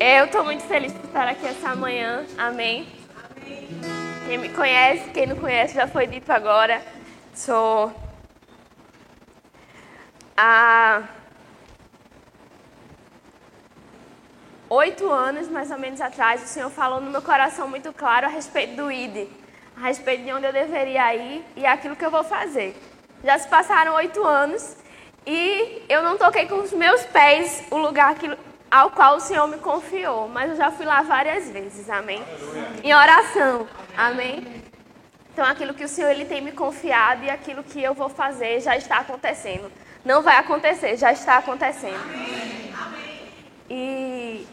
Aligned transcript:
Eu 0.00 0.24
estou 0.24 0.44
muito 0.44 0.64
feliz 0.64 0.92
por 0.92 1.04
estar 1.04 1.28
aqui 1.28 1.46
essa 1.46 1.74
manhã. 1.76 2.26
Amém. 2.36 2.86
Quem 4.26 4.38
me 4.38 4.48
conhece, 4.48 5.10
quem 5.10 5.26
não 5.26 5.36
conhece, 5.36 5.74
já 5.74 5.86
foi 5.86 6.06
dito 6.06 6.30
agora. 6.32 6.82
Sou 7.32 7.92
há 10.36 11.02
oito 14.68 15.08
anos, 15.08 15.48
mais 15.48 15.70
ou 15.70 15.78
menos 15.78 16.00
atrás, 16.00 16.42
o 16.42 16.46
Senhor 16.46 16.70
falou 16.70 17.00
no 17.00 17.10
meu 17.10 17.22
coração 17.22 17.68
muito 17.68 17.92
claro 17.92 18.26
a 18.26 18.28
respeito 18.28 18.74
do 18.74 18.90
ID, 18.90 19.28
a 19.76 19.80
respeito 19.80 20.24
de 20.24 20.32
onde 20.32 20.46
eu 20.46 20.52
deveria 20.52 21.14
ir 21.14 21.44
e 21.54 21.64
aquilo 21.64 21.94
que 21.94 22.04
eu 22.04 22.10
vou 22.10 22.24
fazer. 22.24 22.76
Já 23.22 23.38
se 23.38 23.48
passaram 23.48 23.94
oito 23.94 24.24
anos 24.24 24.76
e 25.24 25.82
eu 25.88 26.02
não 26.02 26.18
toquei 26.18 26.46
com 26.46 26.56
os 26.56 26.72
meus 26.72 27.02
pés 27.04 27.64
o 27.70 27.78
lugar 27.78 28.14
que, 28.16 28.36
ao 28.74 28.90
qual 28.90 29.18
o 29.18 29.20
Senhor 29.20 29.46
me 29.46 29.58
confiou, 29.58 30.28
mas 30.28 30.50
eu 30.50 30.56
já 30.56 30.68
fui 30.68 30.84
lá 30.84 31.00
várias 31.02 31.48
vezes, 31.48 31.88
amém? 31.88 32.20
Em 32.82 32.92
oração, 32.92 33.68
amém? 33.96 34.44
Então 35.32 35.46
aquilo 35.46 35.72
que 35.74 35.84
o 35.84 35.88
Senhor 35.88 36.10
ele 36.10 36.24
tem 36.24 36.40
me 36.40 36.50
confiado 36.50 37.22
e 37.22 37.30
aquilo 37.30 37.62
que 37.62 37.80
eu 37.80 37.94
vou 37.94 38.08
fazer 38.08 38.60
já 38.60 38.76
está 38.76 38.98
acontecendo. 38.98 39.70
Não 40.04 40.22
vai 40.22 40.38
acontecer, 40.38 40.96
já 40.96 41.12
está 41.12 41.36
acontecendo. 41.36 42.02
E 43.70 44.44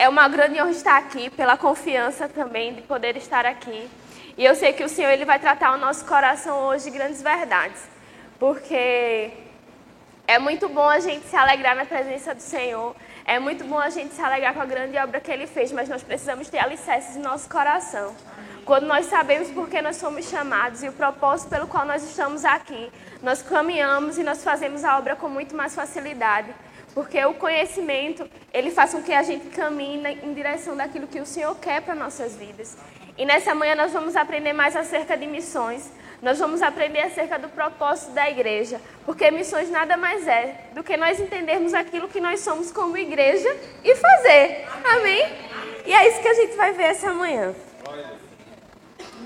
é 0.00 0.08
uma 0.08 0.26
grande 0.26 0.60
honra 0.60 0.72
estar 0.72 0.98
aqui, 0.98 1.30
pela 1.30 1.56
confiança 1.56 2.28
também 2.28 2.74
de 2.74 2.82
poder 2.82 3.16
estar 3.16 3.46
aqui. 3.46 3.88
E 4.36 4.44
eu 4.44 4.56
sei 4.56 4.72
que 4.72 4.82
o 4.82 4.88
Senhor 4.88 5.10
ele 5.10 5.24
vai 5.24 5.38
tratar 5.38 5.74
o 5.74 5.78
nosso 5.78 6.04
coração 6.06 6.58
hoje 6.66 6.90
de 6.90 6.90
grandes 6.90 7.22
verdades 7.22 7.94
porque 8.38 9.30
é 10.26 10.38
muito 10.38 10.68
bom 10.68 10.88
a 10.88 11.00
gente 11.00 11.26
se 11.26 11.36
alegrar 11.36 11.76
na 11.76 11.84
presença 11.84 12.34
do 12.34 12.40
Senhor, 12.40 12.96
é 13.24 13.38
muito 13.38 13.64
bom 13.64 13.78
a 13.78 13.88
gente 13.88 14.14
se 14.14 14.20
alegrar 14.20 14.52
com 14.52 14.60
a 14.60 14.66
grande 14.66 14.98
obra 14.98 15.18
que 15.20 15.30
Ele 15.30 15.46
fez, 15.46 15.72
mas 15.72 15.88
nós 15.88 16.02
precisamos 16.02 16.48
ter 16.48 16.58
alicerces 16.58 17.16
no 17.16 17.22
nosso 17.22 17.48
coração. 17.48 18.14
Quando 18.64 18.86
nós 18.86 19.06
sabemos 19.06 19.50
por 19.50 19.68
que 19.68 19.80
nós 19.80 19.96
somos 19.96 20.28
chamados 20.28 20.82
e 20.82 20.88
o 20.88 20.92
propósito 20.92 21.48
pelo 21.48 21.66
qual 21.66 21.86
nós 21.86 22.02
estamos 22.02 22.44
aqui, 22.44 22.90
nós 23.22 23.42
caminhamos 23.42 24.18
e 24.18 24.22
nós 24.22 24.44
fazemos 24.44 24.84
a 24.84 24.98
obra 24.98 25.16
com 25.16 25.28
muito 25.28 25.56
mais 25.56 25.74
facilidade. 25.74 26.54
Porque 26.94 27.22
o 27.24 27.34
conhecimento, 27.34 28.28
ele 28.52 28.70
faz 28.70 28.92
com 28.92 29.02
que 29.02 29.12
a 29.12 29.22
gente 29.22 29.46
caminhe 29.48 30.02
em 30.22 30.32
direção 30.32 30.76
daquilo 30.76 31.06
que 31.06 31.20
o 31.20 31.26
Senhor 31.26 31.54
quer 31.56 31.82
para 31.82 31.94
nossas 31.94 32.36
vidas. 32.36 32.76
E 33.16 33.24
nessa 33.24 33.54
manhã 33.54 33.74
nós 33.74 33.92
vamos 33.92 34.16
aprender 34.16 34.52
mais 34.52 34.76
acerca 34.76 35.16
de 35.16 35.26
missões. 35.26 35.90
Nós 36.24 36.38
vamos 36.38 36.62
aprender 36.62 37.00
acerca 37.00 37.38
do 37.38 37.50
propósito 37.50 38.12
da 38.12 38.30
igreja, 38.30 38.80
porque 39.04 39.30
missões 39.30 39.68
nada 39.68 39.94
mais 39.94 40.26
é 40.26 40.68
do 40.72 40.82
que 40.82 40.96
nós 40.96 41.20
entendermos 41.20 41.74
aquilo 41.74 42.08
que 42.08 42.18
nós 42.18 42.40
somos 42.40 42.72
como 42.72 42.96
igreja 42.96 43.54
e 43.84 43.94
fazer. 43.94 44.66
Amém? 44.82 45.22
E 45.84 45.92
é 45.92 46.08
isso 46.08 46.22
que 46.22 46.28
a 46.28 46.32
gente 46.32 46.56
vai 46.56 46.72
ver 46.72 46.84
essa 46.84 47.12
manhã. 47.12 47.54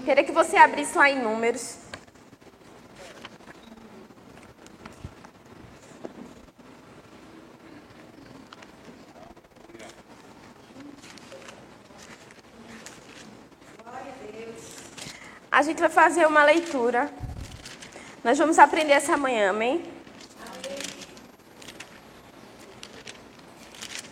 Queria 0.04 0.24
que 0.24 0.32
você 0.32 0.56
abrisse 0.56 0.98
lá 0.98 1.08
em 1.08 1.22
Números. 1.22 1.87
A 15.58 15.62
gente 15.62 15.80
vai 15.80 15.88
fazer 15.88 16.24
uma 16.24 16.44
leitura. 16.44 17.10
Nós 18.22 18.38
vamos 18.38 18.60
aprender 18.60 18.92
essa 18.92 19.16
manhã, 19.16 19.50
amém? 19.50 19.82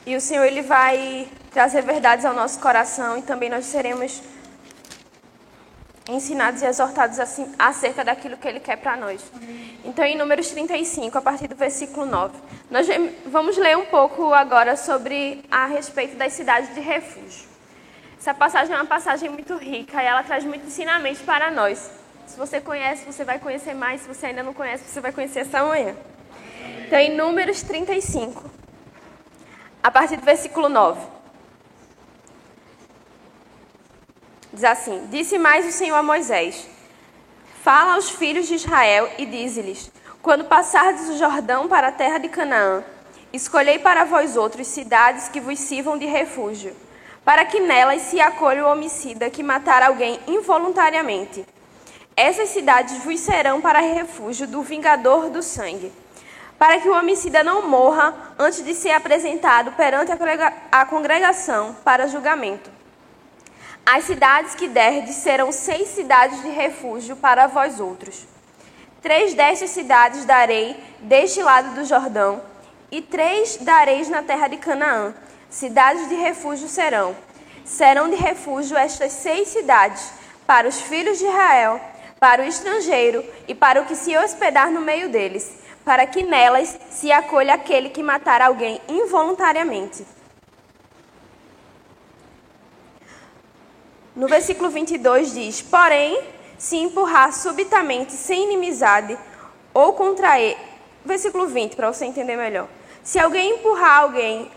E 0.05 0.17
o 0.17 0.21
Senhor 0.21 0.45
ele 0.45 0.63
vai 0.63 1.29
trazer 1.53 1.83
verdades 1.83 2.25
ao 2.25 2.35
nosso 2.35 2.59
coração 2.59 3.17
e 3.17 3.23
também 3.23 3.49
nós 3.49 3.65
seremos 3.67 4.21
ensinados 6.09 6.63
e 6.63 6.67
exortados 6.67 7.21
assim, 7.21 7.55
acerca 7.57 8.05
daquilo 8.05 8.37
que 8.37 8.49
ele 8.49 8.59
quer 8.59 8.79
para 8.79 8.97
nós. 8.97 9.23
Então, 9.85 10.05
em 10.05 10.17
Números 10.17 10.49
35, 10.49 11.17
a 11.17 11.23
partir 11.23 11.47
do 11.47 11.55
versículo 11.55 12.07
9, 12.07 12.37
nós 12.69 12.89
vamos 13.25 13.57
ler 13.57 13.79
um 13.79 13.87
pouco 13.87 14.35
agora 14.35 14.77
sobre 14.77 15.45
a 15.49 15.67
respeito 15.67 16.17
das 16.17 16.33
cidades 16.33 16.75
de 16.75 16.81
refúgio. 16.81 17.56
Essa 18.19 18.35
passagem 18.35 18.75
é 18.75 18.79
uma 18.79 18.87
passagem 18.87 19.29
muito 19.29 19.57
rica 19.57 20.03
e 20.03 20.07
ela 20.07 20.23
traz 20.23 20.45
muito 20.45 20.67
ensinamento 20.67 21.23
para 21.25 21.51
nós. 21.51 21.91
Se 22.27 22.37
você 22.37 22.61
conhece, 22.61 23.05
você 23.05 23.25
vai 23.25 23.39
conhecer 23.39 23.75
mais. 23.75 24.01
Se 24.01 24.09
você 24.09 24.27
ainda 24.27 24.43
não 24.43 24.53
conhece, 24.53 24.85
você 24.85 25.01
vai 25.01 25.13
conhecer 25.13 25.41
essa 25.41 25.63
manhã. 25.65 25.95
Então, 26.87 26.99
em 26.99 27.17
Números 27.17 27.63
35, 27.63 28.43
a 29.83 29.91
partir 29.91 30.17
do 30.17 30.25
versículo 30.25 30.69
9. 30.69 31.01
Diz 34.53 34.65
assim: 34.65 35.07
Disse 35.11 35.39
mais 35.39 35.67
o 35.67 35.73
Senhor 35.73 35.97
a 35.97 36.03
Moisés: 36.03 36.67
Fala 37.63 37.95
aos 37.95 38.11
filhos 38.11 38.49
de 38.49 38.55
Israel 38.55 39.09
e 39.19 39.27
dize-lhes: 39.27 39.93
Quando 40.23 40.45
passardes 40.47 41.09
o 41.11 41.19
Jordão 41.19 41.69
para 41.69 41.89
a 41.89 41.93
terra 41.93 42.19
de 42.19 42.29
Canaã, 42.29 42.83
escolhei 43.33 43.79
para 43.79 44.05
vós 44.05 44.37
outros 44.37 44.67
cidades 44.67 45.29
que 45.29 45.41
vos 45.41 45.59
sirvam 45.59 45.99
de 45.99 46.07
refúgio 46.07 46.86
para 47.27 47.45
que 47.45 47.59
nelas 47.59 48.03
se 48.03 48.21
acolha 48.21 48.65
o 48.65 48.71
homicida 48.71 49.29
que 49.29 49.43
matar 49.43 49.83
alguém 49.83 50.21
involuntariamente. 50.29 51.45
Essas 52.17 52.51
cidades 52.51 53.03
vos 53.03 53.19
serão 53.19 53.61
para 53.61 53.81
refúgio 53.81 54.47
do 54.47 54.63
vingador 54.63 55.29
do 55.29 55.43
sangue, 55.43 55.93
para 56.57 56.79
que 56.79 56.89
o 56.89 56.97
homicida 56.97 57.43
não 57.43 57.69
morra 57.69 58.15
antes 58.39 58.65
de 58.65 58.73
ser 58.75 58.93
apresentado 58.93 59.73
perante 59.73 60.13
a 60.71 60.87
congregação 60.87 61.75
para 61.85 62.07
julgamento. 62.07 62.71
As 63.85 64.05
cidades 64.05 64.55
que 64.55 64.69
derdes 64.69 65.17
serão 65.17 65.51
seis 65.51 65.89
cidades 65.89 66.41
de 66.43 66.49
refúgio 66.49 67.17
para 67.17 67.49
vós 67.49 67.81
outros. 67.81 68.25
Três 69.03 69.35
destas 69.35 69.71
cidades 69.71 70.25
darei 70.25 70.77
deste 71.01 71.43
lado 71.43 71.75
do 71.75 71.85
Jordão, 71.85 72.41
e 72.89 73.03
três 73.03 73.57
dareis 73.57 74.09
na 74.09 74.23
terra 74.23 74.47
de 74.47 74.59
Canaã 74.59 75.13
Cidades 75.51 76.09
de 76.09 76.15
refúgio 76.15 76.69
serão. 76.69 77.17
Serão 77.65 78.09
de 78.09 78.17
refúgio 78.17 78.77
estas 78.77 79.13
seis 79.13 79.49
cidades, 79.49 80.13
para 80.47 80.69
os 80.69 80.81
filhos 80.81 81.19
de 81.19 81.25
Israel, 81.25 81.81
para 82.21 82.43
o 82.43 82.47
estrangeiro 82.47 83.25
e 83.49 83.55
para 83.55 83.83
o 83.83 83.87
que 83.87 83.97
se 83.97 84.17
hospedar 84.17 84.71
no 84.71 84.81
meio 84.81 85.09
deles, 85.09 85.59
para 85.85 86.07
que 86.07 86.23
nelas 86.23 86.79
se 86.91 87.11
acolha 87.11 87.55
aquele 87.55 87.91
que 87.91 88.03
matar 88.03 88.41
alguém 88.41 88.81
involuntariamente. 88.89 90.07
No 94.15 94.29
versículo 94.29 94.71
22 94.71 95.35
diz: 95.35 95.63
Porém, 95.63 96.19
se 96.57 96.77
empurrar 96.77 97.33
subitamente, 97.33 98.13
sem 98.13 98.45
inimizade, 98.45 99.19
ou 99.75 99.93
contra 99.93 100.41
ele. 100.41 100.57
Versículo 101.05 101.47
20, 101.47 101.77
para 101.77 101.93
você 101.93 102.07
entender 102.07 102.37
melhor. 102.37 102.67
Se 103.03 103.19
alguém 103.19 103.57
empurrar 103.57 104.01
alguém 104.01 104.51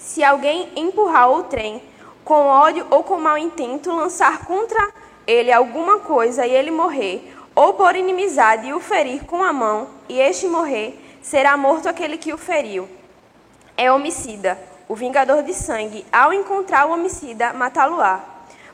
se 0.00 0.24
alguém 0.24 0.70
empurrar 0.74 1.30
o 1.30 1.42
trem 1.42 1.82
com 2.24 2.46
ódio 2.46 2.86
ou 2.90 3.04
com 3.04 3.18
mau 3.18 3.36
intento, 3.36 3.92
lançar 3.92 4.46
contra 4.46 4.90
ele 5.26 5.52
alguma 5.52 5.98
coisa 5.98 6.46
e 6.46 6.50
ele 6.50 6.70
morrer, 6.70 7.36
ou 7.54 7.74
por 7.74 7.94
inimizade 7.94 8.72
o 8.72 8.80
ferir 8.80 9.24
com 9.26 9.42
a 9.42 9.52
mão, 9.52 9.88
e 10.08 10.18
este 10.18 10.48
morrer, 10.48 10.98
será 11.20 11.56
morto 11.56 11.88
aquele 11.88 12.16
que 12.16 12.32
o 12.32 12.38
feriu. 12.38 12.88
É 13.76 13.92
homicida, 13.92 14.58
o 14.88 14.96
vingador 14.96 15.42
de 15.42 15.52
sangue, 15.52 16.04
ao 16.10 16.32
encontrar 16.32 16.86
o 16.86 16.92
homicida, 16.92 17.52
matá-lo-á. 17.52 18.20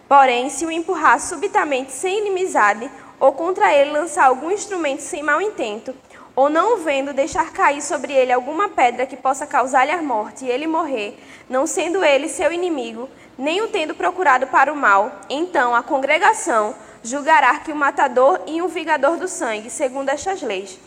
Porém, 0.08 0.48
se 0.48 0.64
o 0.64 0.70
empurrar 0.70 1.20
subitamente 1.20 1.90
sem 1.90 2.20
inimizade, 2.20 2.88
ou 3.18 3.32
contra 3.32 3.74
ele 3.74 3.90
lançar 3.90 4.26
algum 4.26 4.50
instrumento 4.50 5.00
sem 5.00 5.22
mau 5.22 5.40
intento, 5.40 5.92
ou 6.36 6.50
não 6.50 6.76
vendo 6.76 7.14
deixar 7.14 7.50
cair 7.50 7.80
sobre 7.80 8.12
ele 8.12 8.30
alguma 8.30 8.68
pedra 8.68 9.06
que 9.06 9.16
possa 9.16 9.46
causar-lhe 9.46 9.90
a 9.90 10.02
morte 10.02 10.44
e 10.44 10.50
ele 10.50 10.66
morrer, 10.66 11.18
não 11.48 11.66
sendo 11.66 12.04
ele 12.04 12.28
seu 12.28 12.52
inimigo, 12.52 13.08
nem 13.38 13.62
o 13.62 13.68
tendo 13.68 13.94
procurado 13.94 14.46
para 14.46 14.70
o 14.70 14.76
mal, 14.76 15.10
então 15.30 15.74
a 15.74 15.82
congregação 15.82 16.74
julgará 17.02 17.58
que 17.60 17.72
o 17.72 17.76
matador 17.76 18.40
e 18.46 18.60
o 18.60 18.68
vingador 18.68 19.16
do 19.16 19.26
sangue, 19.26 19.70
segundo 19.70 20.10
estas 20.10 20.42
leis, 20.42 20.78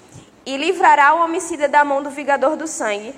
e 0.46 0.56
livrará 0.56 1.16
o 1.16 1.24
homicida 1.24 1.68
da 1.68 1.84
mão 1.84 2.04
do 2.04 2.12
vingador 2.12 2.56
do 2.56 2.68
sangue, 2.68 3.16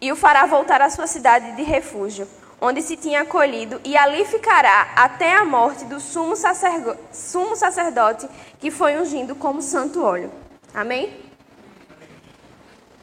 e 0.00 0.10
o 0.10 0.16
fará 0.16 0.46
voltar 0.46 0.80
à 0.80 0.88
sua 0.88 1.06
cidade 1.06 1.52
de 1.56 1.62
refúgio, 1.62 2.26
onde 2.58 2.80
se 2.80 2.96
tinha 2.96 3.20
acolhido, 3.20 3.80
e 3.84 3.96
ali 3.98 4.24
ficará 4.24 4.92
até 4.96 5.34
a 5.34 5.44
morte 5.44 5.84
do 5.84 6.00
sumo 6.00 6.34
sacerdote, 6.36 7.00
sumo 7.12 7.54
sacerdote 7.54 8.26
que 8.58 8.70
foi 8.70 8.96
ungindo 8.96 9.34
como 9.34 9.60
santo 9.60 10.02
óleo. 10.02 10.30
Amém? 10.74 11.12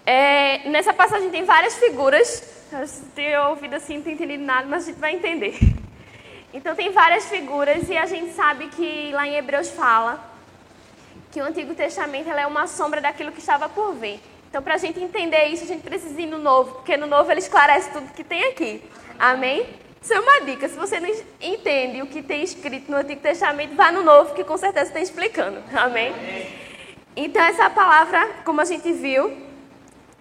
É, 0.05 0.69
nessa 0.69 0.93
passagem 0.93 1.29
tem 1.29 1.43
várias 1.43 1.75
figuras. 1.75 2.55
Se 2.85 3.01
tem 3.15 3.37
ouvido 3.37 3.75
assim, 3.75 3.95
não 3.97 4.03
tem 4.03 4.13
entendido 4.13 4.43
nada, 4.43 4.67
mas 4.67 4.83
a 4.83 4.85
gente 4.87 4.99
vai 4.99 5.13
entender. 5.13 5.57
Então 6.53 6.75
tem 6.75 6.91
várias 6.91 7.25
figuras 7.25 7.89
e 7.89 7.97
a 7.97 8.05
gente 8.05 8.33
sabe 8.33 8.67
que 8.67 9.11
lá 9.11 9.27
em 9.27 9.35
Hebreus 9.35 9.69
fala 9.69 10.31
que 11.31 11.41
o 11.41 11.43
Antigo 11.43 11.75
Testamento 11.75 12.29
é 12.29 12.47
uma 12.47 12.67
sombra 12.67 13.01
daquilo 13.01 13.31
que 13.31 13.39
estava 13.39 13.67
por 13.67 13.93
vir. 13.93 14.19
Então, 14.49 14.63
para 14.63 14.75
a 14.75 14.77
gente 14.77 14.99
entender 14.99 15.45
isso, 15.47 15.65
a 15.65 15.67
gente 15.67 15.83
precisa 15.83 16.19
ir 16.21 16.25
no 16.25 16.37
novo, 16.37 16.75
porque 16.75 16.95
no 16.95 17.05
novo 17.05 17.29
ele 17.29 17.41
esclarece 17.41 17.91
tudo 17.91 18.13
que 18.13 18.23
tem 18.23 18.45
aqui. 18.45 18.81
Amém? 19.19 19.67
Isso 20.01 20.13
é 20.13 20.19
uma 20.19 20.39
dica. 20.41 20.69
Se 20.69 20.77
você 20.77 20.99
não 21.01 21.09
entende 21.41 22.01
o 22.01 22.07
que 22.07 22.21
tem 22.21 22.41
escrito 22.41 22.89
no 22.89 22.97
Antigo 22.97 23.19
Testamento, 23.19 23.75
vá 23.75 23.91
no 23.91 24.03
novo, 24.03 24.33
que 24.33 24.43
com 24.43 24.57
certeza 24.57 24.87
está 24.87 25.01
explicando. 25.01 25.61
Amém? 25.75 26.13
Então, 27.19 27.41
essa 27.41 27.67
palavra, 27.67 28.29
como 28.45 28.61
a 28.61 28.65
gente 28.65 28.93
viu, 28.93 29.35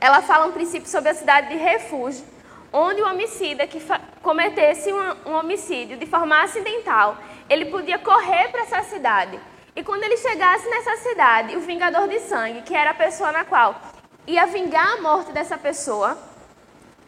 ela 0.00 0.22
fala 0.22 0.46
um 0.46 0.52
princípio 0.52 0.88
sobre 0.88 1.10
a 1.10 1.14
cidade 1.14 1.48
de 1.48 1.56
refúgio, 1.56 2.24
onde 2.72 3.02
o 3.02 3.06
homicida 3.06 3.66
que 3.66 3.82
cometesse 4.22 4.90
um, 4.90 5.16
um 5.26 5.34
homicídio 5.34 5.98
de 5.98 6.06
forma 6.06 6.42
acidental, 6.42 7.18
ele 7.50 7.66
podia 7.66 7.98
correr 7.98 8.48
para 8.48 8.62
essa 8.62 8.82
cidade. 8.84 9.38
E 9.76 9.84
quando 9.84 10.04
ele 10.04 10.16
chegasse 10.16 10.66
nessa 10.70 10.96
cidade, 10.96 11.54
o 11.54 11.60
vingador 11.60 12.08
de 12.08 12.18
sangue, 12.20 12.62
que 12.62 12.74
era 12.74 12.92
a 12.92 12.94
pessoa 12.94 13.30
na 13.30 13.44
qual 13.44 13.78
ia 14.26 14.46
vingar 14.46 14.94
a 14.94 15.02
morte 15.02 15.32
dessa 15.32 15.58
pessoa, 15.58 16.16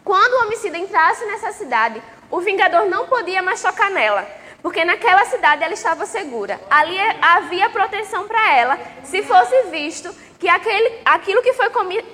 quando 0.04 0.34
o 0.34 0.44
homicida 0.44 0.76
entrasse 0.76 1.24
nessa 1.24 1.50
cidade, 1.52 2.02
o 2.30 2.40
vingador 2.40 2.84
não 2.84 3.06
podia 3.06 3.40
mais 3.40 3.62
tocar 3.62 3.90
nela, 3.90 4.28
porque 4.62 4.84
naquela 4.84 5.24
cidade 5.24 5.62
ela 5.62 5.74
estava 5.74 6.06
segura. 6.06 6.60
Ali 6.70 6.96
havia 7.20 7.70
proteção 7.70 8.26
para 8.26 8.54
ela, 8.54 8.78
se 9.04 9.22
fosse 9.22 9.62
visto 9.70 10.14
que 10.38 10.48
aquele, 10.48 11.00
aquilo 11.04 11.42
que 11.42 11.52
foi 11.52 11.70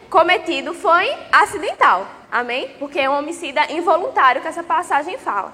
cometido 0.08 0.74
foi 0.74 1.14
acidental. 1.32 2.06
Amém? 2.30 2.74
Porque 2.78 2.98
é 2.98 3.08
um 3.08 3.18
homicida 3.18 3.70
involuntário 3.72 4.42
que 4.42 4.48
essa 4.48 4.62
passagem 4.62 5.18
fala. 5.18 5.52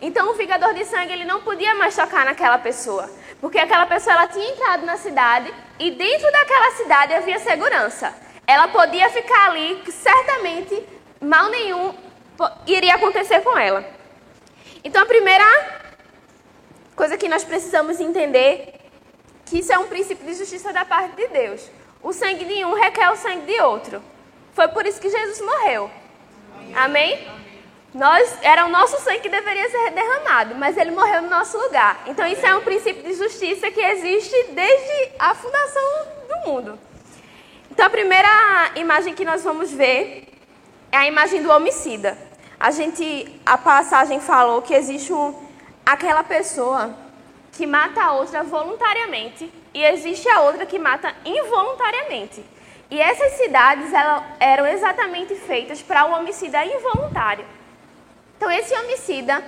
Então 0.00 0.30
o 0.30 0.34
vingador 0.34 0.74
de 0.74 0.84
sangue 0.84 1.12
ele 1.12 1.24
não 1.24 1.42
podia 1.42 1.74
mais 1.74 1.94
tocar 1.94 2.24
naquela 2.24 2.58
pessoa, 2.58 3.08
porque 3.40 3.58
aquela 3.58 3.86
pessoa 3.86 4.14
ela 4.14 4.26
tinha 4.26 4.50
entrado 4.50 4.84
na 4.84 4.96
cidade 4.96 5.52
e 5.78 5.92
dentro 5.92 6.30
daquela 6.32 6.70
cidade 6.72 7.14
havia 7.14 7.38
segurança. 7.38 8.12
Ela 8.46 8.66
podia 8.68 9.08
ficar 9.10 9.50
ali, 9.50 9.80
que 9.84 9.92
certamente 9.92 10.82
mal 11.20 11.48
nenhum 11.50 11.94
iria 12.66 12.96
acontecer 12.96 13.40
com 13.42 13.56
ela. 13.56 13.84
Então 14.82 15.02
a 15.02 15.06
primeira 15.06 15.44
coisa 17.02 17.18
que 17.18 17.28
nós 17.28 17.42
precisamos 17.42 17.98
entender 17.98 18.74
que 19.44 19.58
isso 19.58 19.72
é 19.72 19.76
um 19.76 19.88
princípio 19.88 20.24
de 20.24 20.34
justiça 20.34 20.72
da 20.72 20.84
parte 20.84 21.16
de 21.16 21.26
Deus. 21.26 21.68
O 22.00 22.12
sangue 22.12 22.44
de 22.44 22.64
um 22.64 22.74
requer 22.74 23.10
o 23.10 23.16
sangue 23.16 23.44
de 23.44 23.60
outro. 23.60 24.00
Foi 24.52 24.68
por 24.68 24.86
isso 24.86 25.00
que 25.00 25.10
Jesus 25.10 25.40
morreu. 25.40 25.90
Amém? 26.76 27.26
Nós, 27.92 28.38
era 28.40 28.66
o 28.66 28.68
nosso 28.68 29.00
sangue 29.00 29.18
que 29.18 29.28
deveria 29.28 29.68
ser 29.68 29.90
derramado, 29.90 30.54
mas 30.54 30.76
ele 30.76 30.92
morreu 30.92 31.22
no 31.22 31.28
nosso 31.28 31.58
lugar. 31.58 32.04
Então 32.06 32.24
isso 32.24 32.46
é 32.46 32.54
um 32.54 32.60
princípio 32.60 33.02
de 33.02 33.14
justiça 33.14 33.68
que 33.68 33.80
existe 33.80 34.36
desde 34.52 35.10
a 35.18 35.34
fundação 35.34 36.06
do 36.28 36.48
mundo. 36.48 36.78
Então 37.68 37.84
a 37.84 37.90
primeira 37.90 38.70
imagem 38.76 39.12
que 39.12 39.24
nós 39.24 39.42
vamos 39.42 39.72
ver 39.72 40.28
é 40.92 40.98
a 40.98 41.08
imagem 41.08 41.42
do 41.42 41.50
homicida. 41.50 42.16
A 42.60 42.70
gente, 42.70 43.40
a 43.44 43.58
passagem 43.58 44.20
falou 44.20 44.62
que 44.62 44.72
existe 44.72 45.12
um, 45.12 45.41
aquela 45.84 46.24
pessoa 46.24 46.94
que 47.52 47.66
mata 47.66 48.02
a 48.02 48.12
outra 48.12 48.42
voluntariamente 48.42 49.52
e 49.74 49.84
existe 49.84 50.28
a 50.28 50.40
outra 50.40 50.64
que 50.64 50.78
mata 50.78 51.14
involuntariamente. 51.24 52.44
E 52.90 53.00
essas 53.00 53.32
cidades 53.32 53.92
elas 53.92 54.22
eram 54.38 54.66
exatamente 54.66 55.34
feitas 55.34 55.80
para 55.80 56.04
o 56.06 56.12
homicida 56.12 56.64
involuntário. 56.64 57.44
Então, 58.36 58.50
esse 58.50 58.74
homicida, 58.74 59.42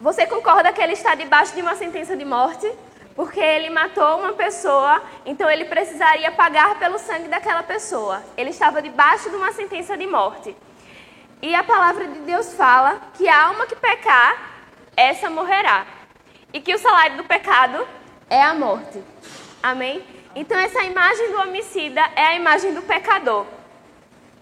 você 0.00 0.26
concorda 0.26 0.72
que 0.72 0.80
ele 0.80 0.92
está 0.92 1.14
debaixo 1.14 1.54
de 1.54 1.60
uma 1.60 1.74
sentença 1.74 2.16
de 2.16 2.24
morte? 2.24 2.70
Porque 3.16 3.40
ele 3.40 3.68
matou 3.70 4.18
uma 4.18 4.32
pessoa, 4.34 5.02
então 5.26 5.50
ele 5.50 5.64
precisaria 5.64 6.30
pagar 6.30 6.78
pelo 6.78 6.98
sangue 7.00 7.26
daquela 7.26 7.64
pessoa. 7.64 8.22
Ele 8.36 8.50
estava 8.50 8.80
debaixo 8.80 9.28
de 9.28 9.34
uma 9.34 9.50
sentença 9.50 9.96
de 9.96 10.06
morte. 10.06 10.54
E 11.42 11.52
a 11.54 11.64
palavra 11.64 12.06
de 12.06 12.20
Deus 12.20 12.52
fala 12.54 13.00
que 13.14 13.28
a 13.28 13.46
alma 13.46 13.66
que 13.66 13.74
pecar, 13.74 14.47
essa 14.98 15.30
morrerá. 15.30 15.86
E 16.52 16.60
que 16.60 16.74
o 16.74 16.78
salário 16.78 17.18
do 17.18 17.24
pecado 17.24 17.86
é 18.28 18.42
a 18.42 18.54
morte. 18.54 19.02
Amém? 19.62 20.02
Então, 20.34 20.58
essa 20.58 20.82
imagem 20.82 21.30
do 21.30 21.40
homicida 21.40 22.00
é 22.16 22.26
a 22.26 22.34
imagem 22.34 22.74
do 22.74 22.82
pecador. 22.82 23.46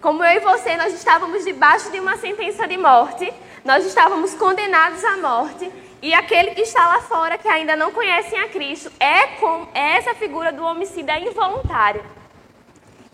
Como 0.01 0.25
eu 0.25 0.37
e 0.37 0.41
você, 0.41 0.77
nós 0.77 0.93
estávamos 0.93 1.45
debaixo 1.45 1.91
de 1.91 2.01
uma 2.01 2.17
sentença 2.17 2.67
de 2.67 2.77
morte, 2.77 3.33
nós 3.65 3.85
estávamos 3.85 4.35
condenados 4.35 5.05
à 5.05 5.17
morte, 5.17 5.71
e 6.03 6.15
aquele 6.15 6.55
que 6.55 6.61
está 6.61 6.87
lá 6.87 7.01
fora, 7.01 7.39
que 7.39 7.49
ainda 7.49 7.75
não 7.75 7.91
conhecem 7.91 8.39
a 8.39 8.49
Cristo, 8.49 8.93
é, 9.01 9.27
com, 9.39 9.67
é 9.75 9.97
essa 9.97 10.15
figura 10.15 10.53
do 10.53 10.65
homicida 10.65 11.19
involuntário, 11.19 12.05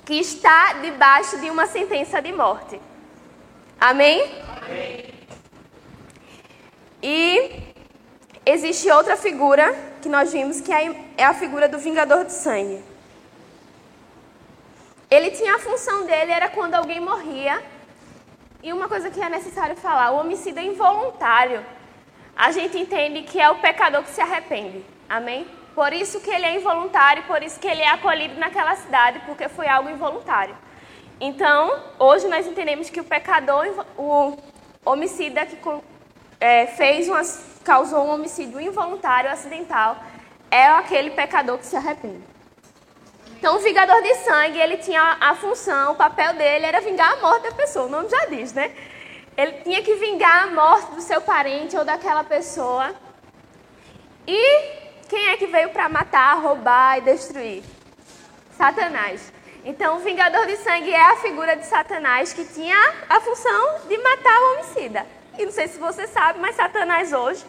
que 0.05 0.15
está 0.15 0.75
debaixo 0.75 1.39
de 1.39 1.49
uma 1.49 1.67
sentença 1.67 2.21
de 2.21 2.33
morte. 2.33 2.81
Amém? 3.81 4.21
Amém. 4.61 5.12
E 7.03 7.75
existe 8.47 8.91
outra 8.91 9.17
figura 9.17 9.75
que 10.01 10.09
nós 10.09 10.33
vimos 10.33 10.61
que 10.61 10.73
é, 10.73 10.95
é 11.17 11.25
a 11.25 11.35
figura 11.35 11.69
do 11.69 11.79
vingador 11.79 12.25
de 12.25 12.33
sangue. 12.33 12.83
Ele 15.11 15.31
tinha 15.31 15.57
a 15.57 15.59
função 15.59 16.07
dele, 16.07 16.33
era 16.33 16.49
quando 16.49 16.75
alguém 16.75 17.01
morria. 17.01 17.63
E 18.63 18.73
uma 18.73 18.89
coisa 18.89 19.11
que 19.11 19.21
é 19.21 19.29
necessário 19.29 19.77
falar: 19.77 20.13
o 20.13 20.21
homicídio 20.21 20.61
é 20.61 20.65
involuntário. 20.65 21.65
A 22.37 22.51
gente 22.51 22.79
entende 22.79 23.23
que 23.23 23.41
é 23.41 23.51
o 23.51 23.57
pecador 23.57 24.03
que 24.03 24.11
se 24.11 24.21
arrepende. 24.21 24.85
Amém? 25.09 25.47
Por 25.75 25.93
isso 25.93 26.21
que 26.21 26.31
ele 26.31 26.47
é 26.47 26.55
involuntário, 26.55 27.25
por 27.25 27.43
isso 27.43 27.59
que 27.59 27.67
ele 27.67 27.83
é 27.83 27.89
acolhido 27.89 28.39
naquela 28.39 28.75
cidade, 28.77 29.21
porque 29.27 29.49
foi 29.49 29.67
algo 29.67 29.91
involuntário. 29.91 30.57
Então, 31.21 31.79
hoje 31.99 32.27
nós 32.29 32.47
entendemos 32.47 32.91
que 32.91 33.01
o 33.01 33.05
pecador, 33.05 33.67
o 33.97 34.37
homicida 34.85 35.47
que 35.47 35.57
é, 36.43 36.67
fez 36.67 37.09
uma, 37.09 37.23
causou 37.63 38.05
um 38.05 38.11
homicídio 38.11 38.61
involuntário, 38.61 39.31
acidental, 39.31 39.97
é 40.51 40.67
aquele 40.67 41.11
pecador 41.11 41.57
que 41.57 41.65
se 41.65 41.77
arrepende. 41.77 42.21
Então, 43.39 43.57
o 43.57 43.61
vingador 43.61 44.03
de 44.03 44.15
sangue, 44.17 44.59
ele 44.59 44.77
tinha 44.77 45.19
a 45.21 45.35
função, 45.37 45.93
o 45.93 45.95
papel 45.95 46.35
dele 46.35 46.67
era 46.67 46.81
vingar 46.81 47.13
a 47.13 47.17
morte 47.17 47.45
da 47.45 47.53
pessoa, 47.53 47.87
o 47.87 47.89
nome 47.89 48.09
já 48.09 48.27
diz, 48.27 48.53
né? 48.53 48.73
Ele 49.37 49.53
tinha 49.63 49.83
que 49.83 49.95
vingar 49.95 50.45
a 50.45 50.47
morte 50.49 50.95
do 50.97 51.01
seu 51.01 51.21
parente 51.21 51.77
ou 51.77 51.85
daquela 51.85 52.25
pessoa. 52.25 52.93
E 54.27 54.83
quem 55.09 55.29
é 55.29 55.37
que 55.37 55.47
veio 55.47 55.71
para 55.71 55.89
matar, 55.89 56.35
roubar 56.41 56.99
e 56.99 57.03
destruir? 57.03 57.63
Satanás. 58.57 59.33
Então, 59.65 59.97
o 59.97 60.01
vingador 60.01 60.45
de 60.47 60.57
sangue 60.57 60.93
é 60.93 61.13
a 61.13 61.17
figura 61.17 61.57
de 61.57 61.67
Satanás 61.67 62.33
que 62.33 62.45
tinha 62.45 62.77
a 63.09 63.21
função 63.21 63.81
de 63.89 63.97
matar 63.99 64.39
o 64.39 64.53
homicida. 64.55 65.07
E 65.39 65.45
não 65.45 65.53
sei 65.53 65.69
se 65.69 65.79
você 65.79 66.07
sabe, 66.07 66.39
mas 66.39 66.57
Satanás 66.57 67.13
hoje, 67.13 67.45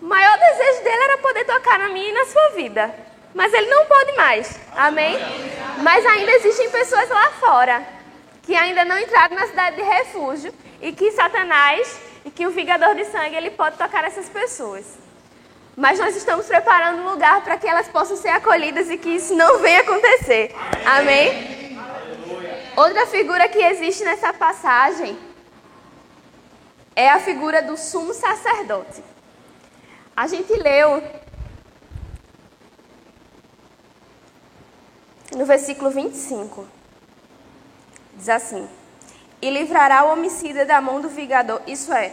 o 0.00 0.04
maior 0.04 0.38
desejo 0.38 0.84
dele 0.84 1.02
era 1.04 1.18
poder 1.18 1.44
tocar 1.44 1.78
na 1.78 1.88
minha 1.88 2.08
e 2.08 2.12
na 2.12 2.24
sua 2.26 2.48
vida. 2.50 2.94
Mas 3.34 3.52
ele 3.52 3.68
não 3.68 3.84
pode 3.86 4.12
mais. 4.16 4.60
Amém? 4.76 5.16
Mas 5.82 6.06
ainda 6.06 6.30
existem 6.32 6.70
pessoas 6.70 7.08
lá 7.08 7.30
fora 7.32 7.84
que 8.42 8.54
ainda 8.54 8.84
não 8.84 8.98
entraram 8.98 9.34
na 9.34 9.46
cidade 9.46 9.76
de 9.76 9.82
refúgio 9.82 10.54
e 10.80 10.92
que 10.92 11.10
Satanás 11.12 11.98
e 12.24 12.30
que 12.30 12.46
o 12.46 12.50
vingador 12.50 12.94
de 12.94 13.04
sangue 13.06 13.34
ele 13.34 13.50
pode 13.50 13.76
tocar 13.76 14.04
essas 14.04 14.28
pessoas. 14.28 14.84
Mas 15.76 15.98
nós 15.98 16.14
estamos 16.14 16.46
preparando 16.46 17.00
um 17.02 17.10
lugar 17.10 17.42
para 17.42 17.56
que 17.56 17.66
elas 17.66 17.88
possam 17.88 18.16
ser 18.16 18.28
acolhidas 18.28 18.88
e 18.88 18.96
que 18.96 19.08
isso 19.08 19.34
não 19.34 19.58
venha 19.58 19.80
acontecer. 19.80 20.54
Amém? 20.86 21.30
Amém? 21.30 21.54
Outra 22.76 23.06
figura 23.06 23.48
que 23.48 23.58
existe 23.58 24.04
nessa 24.04 24.32
passagem 24.32 25.18
é 26.96 27.10
a 27.10 27.20
figura 27.20 27.62
do 27.62 27.76
sumo 27.76 28.14
sacerdote. 28.14 29.02
A 30.16 30.26
gente 30.26 30.52
leu 30.54 31.02
no 35.36 35.44
versículo 35.44 35.90
25. 35.90 36.66
Diz 38.14 38.28
assim: 38.28 38.68
E 39.42 39.50
livrará 39.50 40.04
o 40.04 40.12
homicida 40.12 40.64
da 40.64 40.80
mão 40.80 41.00
do 41.00 41.08
vingador. 41.08 41.60
Isso 41.66 41.92
é, 41.92 42.12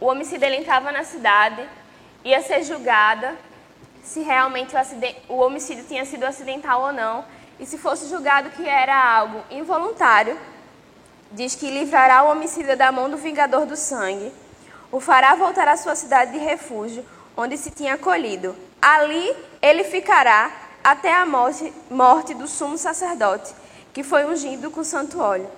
o 0.00 0.06
homicida 0.06 0.46
ele 0.46 0.56
entrava 0.56 0.90
na 0.90 1.04
cidade 1.04 1.68
ia 2.24 2.42
ser 2.42 2.62
julgada 2.64 3.36
se 4.02 4.20
realmente 4.20 4.74
o, 5.28 5.34
o 5.34 5.40
homicídio 5.40 5.84
tinha 5.84 6.04
sido 6.04 6.24
acidental 6.24 6.82
ou 6.82 6.92
não. 6.92 7.24
E 7.58 7.66
se 7.66 7.76
fosse 7.76 8.08
julgado 8.08 8.50
que 8.50 8.66
era 8.66 8.94
algo 8.94 9.44
involuntário, 9.50 10.38
diz 11.30 11.54
que 11.54 11.70
livrará 11.70 12.22
o 12.22 12.30
homicida 12.30 12.76
da 12.76 12.90
mão 12.90 13.08
do 13.08 13.16
vingador 13.16 13.66
do 13.66 13.76
sangue, 13.76 14.32
o 14.90 15.00
fará 15.00 15.34
voltar 15.34 15.68
à 15.68 15.76
sua 15.76 15.94
cidade 15.94 16.32
de 16.32 16.38
refúgio, 16.38 17.04
onde 17.36 17.56
se 17.56 17.70
tinha 17.70 17.94
acolhido. 17.94 18.56
Ali 18.82 19.36
ele 19.62 19.84
ficará 19.84 20.50
até 20.82 21.14
a 21.14 21.24
morte, 21.24 21.72
morte 21.90 22.34
do 22.34 22.48
sumo 22.48 22.76
sacerdote, 22.76 23.54
que 23.92 24.02
foi 24.02 24.24
ungido 24.24 24.70
com 24.70 24.82
santo 24.82 25.20
óleo. 25.20 25.48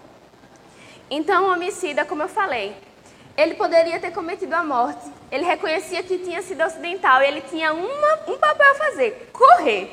Então, 1.10 1.44
o 1.44 1.52
homicida, 1.52 2.04
como 2.04 2.22
eu 2.22 2.28
falei, 2.28 2.76
ele 3.36 3.54
poderia 3.54 3.98
ter 3.98 4.10
cometido 4.12 4.54
a 4.54 4.62
morte. 4.62 5.10
Ele 5.30 5.44
reconhecia 5.44 6.02
que 6.02 6.18
tinha 6.18 6.42
sido 6.42 6.62
ocidental 6.62 7.22
e 7.22 7.26
ele 7.26 7.40
tinha 7.42 7.72
uma, 7.72 8.14
um 8.28 8.38
papel 8.38 8.70
a 8.70 8.74
fazer: 8.74 9.30
correr. 9.32 9.90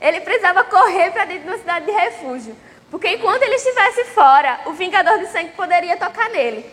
Ele 0.00 0.20
precisava 0.20 0.64
correr 0.64 1.10
para 1.10 1.24
dentro 1.24 1.44
de 1.44 1.48
uma 1.48 1.58
cidade 1.58 1.86
de 1.86 1.92
refúgio. 1.92 2.56
Porque 2.90 3.08
enquanto 3.08 3.42
ele 3.42 3.56
estivesse 3.56 4.04
fora, 4.06 4.60
o 4.66 4.72
vingador 4.72 5.18
de 5.18 5.26
sangue 5.26 5.50
poderia 5.50 5.96
tocar 5.96 6.30
nele. 6.30 6.64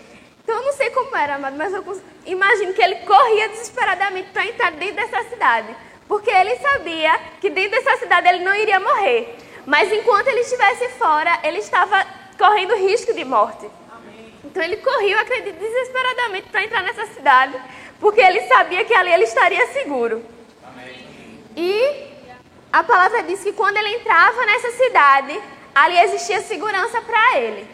Então 0.43 0.55
eu 0.57 0.63
não 0.63 0.73
sei 0.73 0.89
como 0.89 1.15
era, 1.15 1.37
mas 1.37 1.73
eu 1.73 2.01
imagino 2.25 2.73
que 2.73 2.81
ele 2.81 2.95
corria 2.97 3.49
desesperadamente 3.49 4.29
para 4.31 4.45
entrar 4.45 4.71
dentro 4.71 4.95
dessa 4.95 5.23
cidade. 5.29 5.75
Porque 6.07 6.29
ele 6.29 6.55
sabia 6.57 7.19
que 7.39 7.49
dentro 7.49 7.71
dessa 7.71 7.97
cidade 7.97 8.27
ele 8.27 8.43
não 8.43 8.53
iria 8.53 8.79
morrer. 8.79 9.37
Mas 9.65 9.91
enquanto 9.91 10.27
ele 10.27 10.41
estivesse 10.41 10.89
fora, 10.89 11.39
ele 11.43 11.59
estava 11.59 12.05
correndo 12.37 12.75
risco 12.75 13.13
de 13.13 13.23
morte. 13.23 13.69
Então 14.43 14.61
ele 14.61 14.77
correu, 14.77 15.17
acredito, 15.19 15.57
desesperadamente 15.57 16.49
para 16.49 16.63
entrar 16.63 16.83
nessa 16.83 17.05
cidade, 17.07 17.59
porque 17.99 18.21
ele 18.21 18.41
sabia 18.41 18.85
que 18.85 18.93
ali 18.93 19.11
ele 19.11 19.23
estaria 19.23 19.65
seguro. 19.67 20.23
E 21.55 22.11
a 22.71 22.83
palavra 22.83 23.23
diz 23.23 23.41
que 23.41 23.53
quando 23.53 23.77
ele 23.77 23.95
entrava 23.95 24.45
nessa 24.45 24.71
cidade, 24.71 25.41
ali 25.73 25.99
existia 25.99 26.41
segurança 26.41 27.01
para 27.01 27.37
ele. 27.39 27.67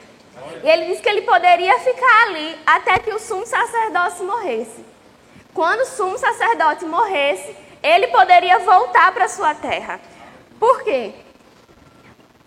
E 0.63 0.69
ele 0.69 0.85
disse 0.85 1.01
que 1.01 1.09
ele 1.09 1.21
poderia 1.21 1.77
ficar 1.79 2.23
ali 2.23 2.57
até 2.65 2.99
que 2.99 3.11
o 3.11 3.19
sumo 3.19 3.45
sacerdote 3.45 4.23
morresse. 4.23 4.85
Quando 5.53 5.81
o 5.81 5.85
sumo 5.85 6.17
sacerdote 6.17 6.85
morresse, 6.85 7.55
ele 7.83 8.07
poderia 8.07 8.59
voltar 8.59 9.11
para 9.11 9.27
sua 9.27 9.53
terra. 9.53 9.99
Por 10.59 10.83
quê? 10.83 11.13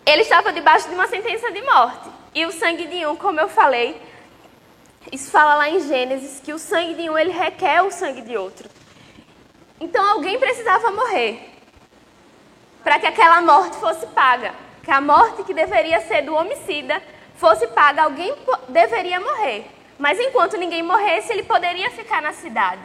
Ele 0.04 0.22
estava 0.22 0.52
debaixo 0.52 0.88
de 0.88 0.94
uma 0.94 1.06
sentença 1.06 1.50
de 1.50 1.62
morte. 1.62 2.08
E 2.34 2.46
o 2.46 2.52
sangue 2.52 2.86
de 2.86 3.06
um, 3.06 3.14
como 3.14 3.38
eu 3.40 3.48
falei, 3.48 4.00
isso 5.10 5.30
fala 5.30 5.54
lá 5.54 5.68
em 5.68 5.80
Gênesis 5.80 6.40
que 6.40 6.52
o 6.52 6.58
sangue 6.58 6.94
de 6.94 7.10
um 7.10 7.18
ele 7.18 7.32
requer 7.32 7.82
o 7.82 7.90
sangue 7.90 8.22
de 8.22 8.36
outro. 8.36 8.68
Então 9.80 10.04
alguém 10.12 10.38
precisava 10.38 10.90
morrer 10.90 11.50
para 12.82 12.98
que 12.98 13.06
aquela 13.06 13.40
morte 13.40 13.76
fosse 13.76 14.06
paga, 14.08 14.54
que 14.82 14.90
a 14.90 15.00
morte 15.00 15.44
que 15.44 15.54
deveria 15.54 16.00
ser 16.00 16.22
do 16.22 16.34
homicida 16.34 17.02
fosse 17.36 17.66
paga, 17.68 18.02
alguém 18.02 18.34
deveria 18.68 19.20
morrer. 19.20 19.66
Mas 19.98 20.18
enquanto 20.18 20.56
ninguém 20.56 20.82
morresse, 20.82 21.32
ele 21.32 21.44
poderia 21.44 21.90
ficar 21.90 22.20
na 22.20 22.32
cidade. 22.32 22.82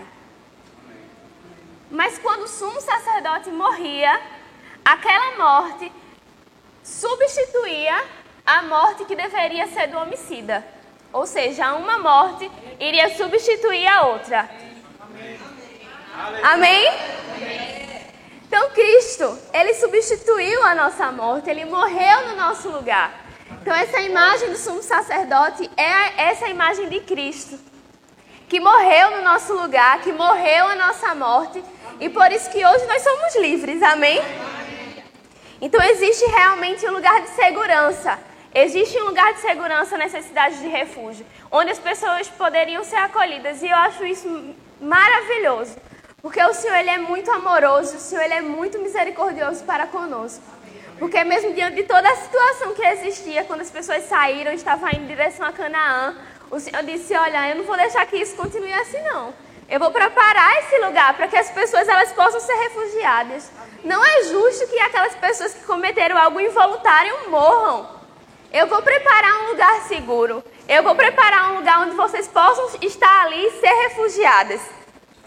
Mas 1.90 2.20
quando 2.20 2.44
o 2.44 2.48
sumo 2.48 2.80
sacerdote 2.82 3.50
morria, 3.50 4.20
aquela 4.84 5.38
morte 5.38 5.92
substituía 6.84 8.04
a 8.46 8.62
morte 8.64 9.06
que 9.06 9.16
deveria 9.16 9.68
ser 9.68 9.88
do 9.88 9.98
homicida. 9.98 10.66
Ou 11.12 11.26
seja, 11.26 11.74
uma 11.74 11.98
morte 11.98 12.50
iria 12.80 13.16
substituir 13.16 13.88
a 13.88 14.04
outra. 14.04 14.50
Amém? 16.44 16.86
Então 18.48 18.70
Cristo, 18.72 19.38
ele 19.54 19.74
substituiu 19.74 20.64
a 20.66 20.74
nossa 20.74 21.12
morte, 21.12 21.50
ele 21.50 21.66
morreu 21.66 22.28
no 22.30 22.36
nosso 22.36 22.70
lugar. 22.70 23.26
Então 23.62 23.74
essa 23.76 24.00
imagem 24.02 24.50
do 24.50 24.58
sumo 24.58 24.82
sacerdote 24.82 25.70
é 25.76 26.30
essa 26.30 26.48
imagem 26.48 26.88
de 26.88 27.02
Cristo, 27.02 27.60
que 28.48 28.60
morreu 28.60 29.18
no 29.18 29.22
nosso 29.24 29.54
lugar, 29.54 30.02
que 30.02 30.12
morreu 30.12 30.68
a 30.68 30.76
nossa 30.76 31.14
morte, 31.14 31.64
e 32.00 32.10
por 32.10 32.32
isso 32.32 32.50
que 32.50 32.66
hoje 32.66 32.86
nós 32.86 33.02
somos 33.02 33.36
livres. 33.36 33.82
Amém? 33.84 34.22
Então 35.60 35.82
existe 35.84 36.26
realmente 36.26 36.88
um 36.88 36.94
lugar 36.94 37.22
de 37.22 37.30
segurança 37.30 38.18
Existe 38.54 39.00
um 39.00 39.06
lugar 39.06 39.34
de 39.34 39.42
segurança 39.42 39.98
nessas 40.00 40.26
cidades 40.26 40.60
de 40.60 40.68
refúgio, 40.68 41.24
onde 41.52 41.70
as 41.70 41.78
pessoas 41.78 42.28
poderiam 42.28 42.84
ser 42.84 42.96
acolhidas. 42.96 43.62
E 43.62 43.70
eu 43.70 43.76
acho 43.76 44.04
isso 44.04 44.56
maravilhoso, 44.82 45.76
porque 46.28 46.44
o 46.44 46.54
Senhor 46.54 46.76
ele 46.76 46.90
é 46.90 46.98
muito 46.98 47.32
amoroso, 47.32 47.96
o 47.96 48.00
Senhor 48.02 48.22
ele 48.22 48.34
é 48.34 48.42
muito 48.42 48.78
misericordioso 48.80 49.64
para 49.64 49.88
conosco. 49.88 50.44
Porque 51.00 51.24
mesmo 51.24 51.54
diante 51.54 51.78
de 51.78 51.84
toda 51.84 52.06
a 52.10 52.16
situação 52.18 52.74
que 52.74 52.86
existia, 52.86 53.46
quando 53.46 53.62
as 53.62 53.72
pessoas 53.72 54.04
saíram, 54.10 54.52
estavam 54.52 54.90
indo 54.90 55.04
em 55.04 55.08
direção 55.08 55.46
a 55.46 55.54
Canaã, 55.54 56.18
o 56.52 56.60
Senhor 56.60 56.84
disse, 56.84 57.16
olha, 57.16 57.48
eu 57.48 57.56
não 57.56 57.64
vou 57.64 57.78
deixar 57.78 58.06
que 58.08 58.18
isso 58.18 58.36
continue 58.36 58.74
assim 58.74 59.02
não. 59.04 59.34
Eu 59.70 59.80
vou 59.80 59.90
preparar 59.90 60.58
esse 60.60 60.78
lugar 60.80 61.14
para 61.14 61.30
que 61.30 61.38
as 61.38 61.50
pessoas 61.50 61.88
elas 61.88 62.12
possam 62.12 62.42
ser 62.42 62.56
refugiadas. 62.56 63.50
Não 63.86 64.06
é 64.06 64.24
justo 64.24 64.68
que 64.68 64.78
aquelas 64.82 65.16
pessoas 65.16 65.54
que 65.54 65.64
cometeram 65.64 66.18
algo 66.18 66.42
involuntário 66.42 67.30
morram. 67.30 67.90
Eu 68.52 68.68
vou 68.68 68.82
preparar 68.82 69.44
um 69.44 69.52
lugar 69.52 69.84
seguro. 69.84 70.44
Eu 70.68 70.84
vou 70.84 70.94
preparar 70.94 71.54
um 71.54 71.60
lugar 71.60 71.84
onde 71.84 71.96
vocês 71.96 72.28
possam 72.28 72.70
estar 72.82 73.22
ali 73.22 73.46
e 73.46 73.62
ser 73.62 73.74
refugiadas. 73.88 74.78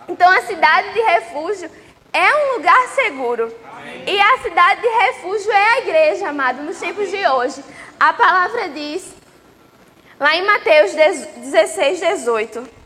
Então 0.08 0.28
a 0.28 0.42
cidade 0.42 0.92
de 0.92 1.00
refúgio 1.00 1.70
é 2.12 2.34
um 2.34 2.56
lugar 2.56 2.88
seguro. 2.88 3.54
E 4.06 4.20
a 4.20 4.38
cidade 4.38 4.80
de 4.80 4.88
refúgio 4.88 5.50
é 5.52 5.66
a 5.66 5.78
igreja, 5.78 6.28
amado, 6.28 6.62
nos 6.62 6.78
tempos 6.78 7.10
de 7.10 7.26
hoje. 7.26 7.62
A 7.98 8.12
palavra 8.12 8.68
diz, 8.70 9.14
lá 10.18 10.34
em 10.36 10.44
Mateus 10.44 10.92
16, 10.92 12.00
18. 12.00 12.79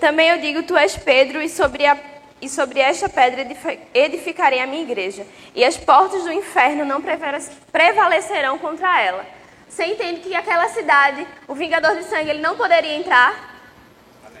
Também 0.00 0.28
eu 0.28 0.38
digo, 0.38 0.62
tu 0.62 0.76
és 0.76 0.96
Pedro, 0.96 1.42
e 1.42 1.48
sobre, 1.48 1.84
a, 1.86 1.96
e 2.40 2.48
sobre 2.48 2.80
esta 2.80 3.08
pedra 3.08 3.46
edificarei 3.92 4.60
a 4.60 4.66
minha 4.66 4.82
igreja, 4.82 5.26
e 5.54 5.64
as 5.64 5.76
portas 5.76 6.22
do 6.24 6.32
inferno 6.32 6.84
não 6.84 7.02
prevalecerão 7.72 8.58
contra 8.58 9.00
ela. 9.00 9.26
Você 9.68 9.84
entende 9.84 10.20
que 10.20 10.34
aquela 10.34 10.68
cidade, 10.68 11.26
o 11.46 11.54
vingador 11.54 11.96
de 11.96 12.04
sangue, 12.04 12.30
ele 12.30 12.40
não 12.40 12.56
poderia 12.56 12.96
entrar? 12.96 13.56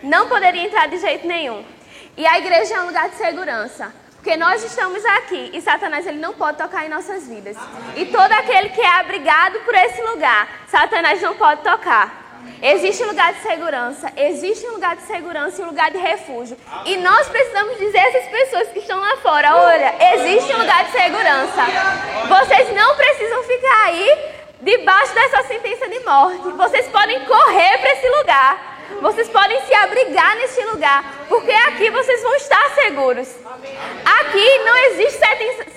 Não 0.02 0.28
poderia 0.28 0.64
entrar 0.64 0.88
de 0.88 0.98
jeito 0.98 1.26
nenhum. 1.26 1.64
E 2.16 2.26
a 2.26 2.38
igreja 2.38 2.74
é 2.74 2.80
um 2.80 2.86
lugar 2.86 3.08
de 3.08 3.16
segurança. 3.16 3.92
Porque 4.14 4.36
nós 4.36 4.64
estamos 4.64 5.04
aqui 5.04 5.50
e 5.54 5.60
Satanás 5.60 6.04
ele 6.06 6.18
não 6.18 6.34
pode 6.34 6.58
tocar 6.58 6.84
em 6.84 6.88
nossas 6.88 7.26
vidas. 7.28 7.56
E 7.94 8.06
todo 8.06 8.32
aquele 8.32 8.70
que 8.70 8.80
é 8.80 8.98
abrigado 8.98 9.60
por 9.60 9.74
esse 9.74 10.02
lugar, 10.02 10.66
Satanás 10.68 11.22
não 11.22 11.36
pode 11.36 11.62
tocar. 11.62 12.27
Existe 12.60 13.04
um 13.04 13.08
lugar 13.08 13.32
de 13.34 13.40
segurança, 13.40 14.12
existe 14.16 14.66
um 14.66 14.72
lugar 14.72 14.96
de 14.96 15.02
segurança 15.02 15.60
e 15.60 15.64
um 15.64 15.68
lugar 15.68 15.90
de 15.90 15.98
refúgio. 15.98 16.56
E 16.84 16.96
nós 16.96 17.28
precisamos 17.28 17.78
dizer 17.78 17.98
a 17.98 18.08
essas 18.08 18.26
pessoas 18.26 18.68
que 18.68 18.80
estão 18.80 18.98
lá 18.98 19.16
fora: 19.18 19.56
olha, 19.56 19.94
existe 20.14 20.52
um 20.54 20.58
lugar 20.58 20.84
de 20.84 20.90
segurança. 20.90 21.62
Vocês 22.28 22.74
não 22.74 22.96
precisam 22.96 23.42
ficar 23.44 23.84
aí 23.84 24.18
debaixo 24.60 25.14
dessa 25.14 25.44
sentença 25.44 25.88
de 25.88 26.00
morte. 26.00 26.48
Vocês 26.56 26.88
podem 26.88 27.24
correr 27.26 27.78
para 27.78 27.92
esse 27.92 28.08
lugar. 28.08 28.78
Vocês 29.00 29.28
podem 29.28 29.60
se 29.66 29.74
abrigar 29.74 30.34
neste 30.36 30.64
lugar, 30.64 31.04
porque 31.28 31.52
aqui 31.52 31.90
vocês 31.90 32.22
vão 32.22 32.34
estar 32.36 32.74
seguros. 32.74 33.28
Aqui 34.18 34.58
não 34.64 34.76
existe 34.76 35.18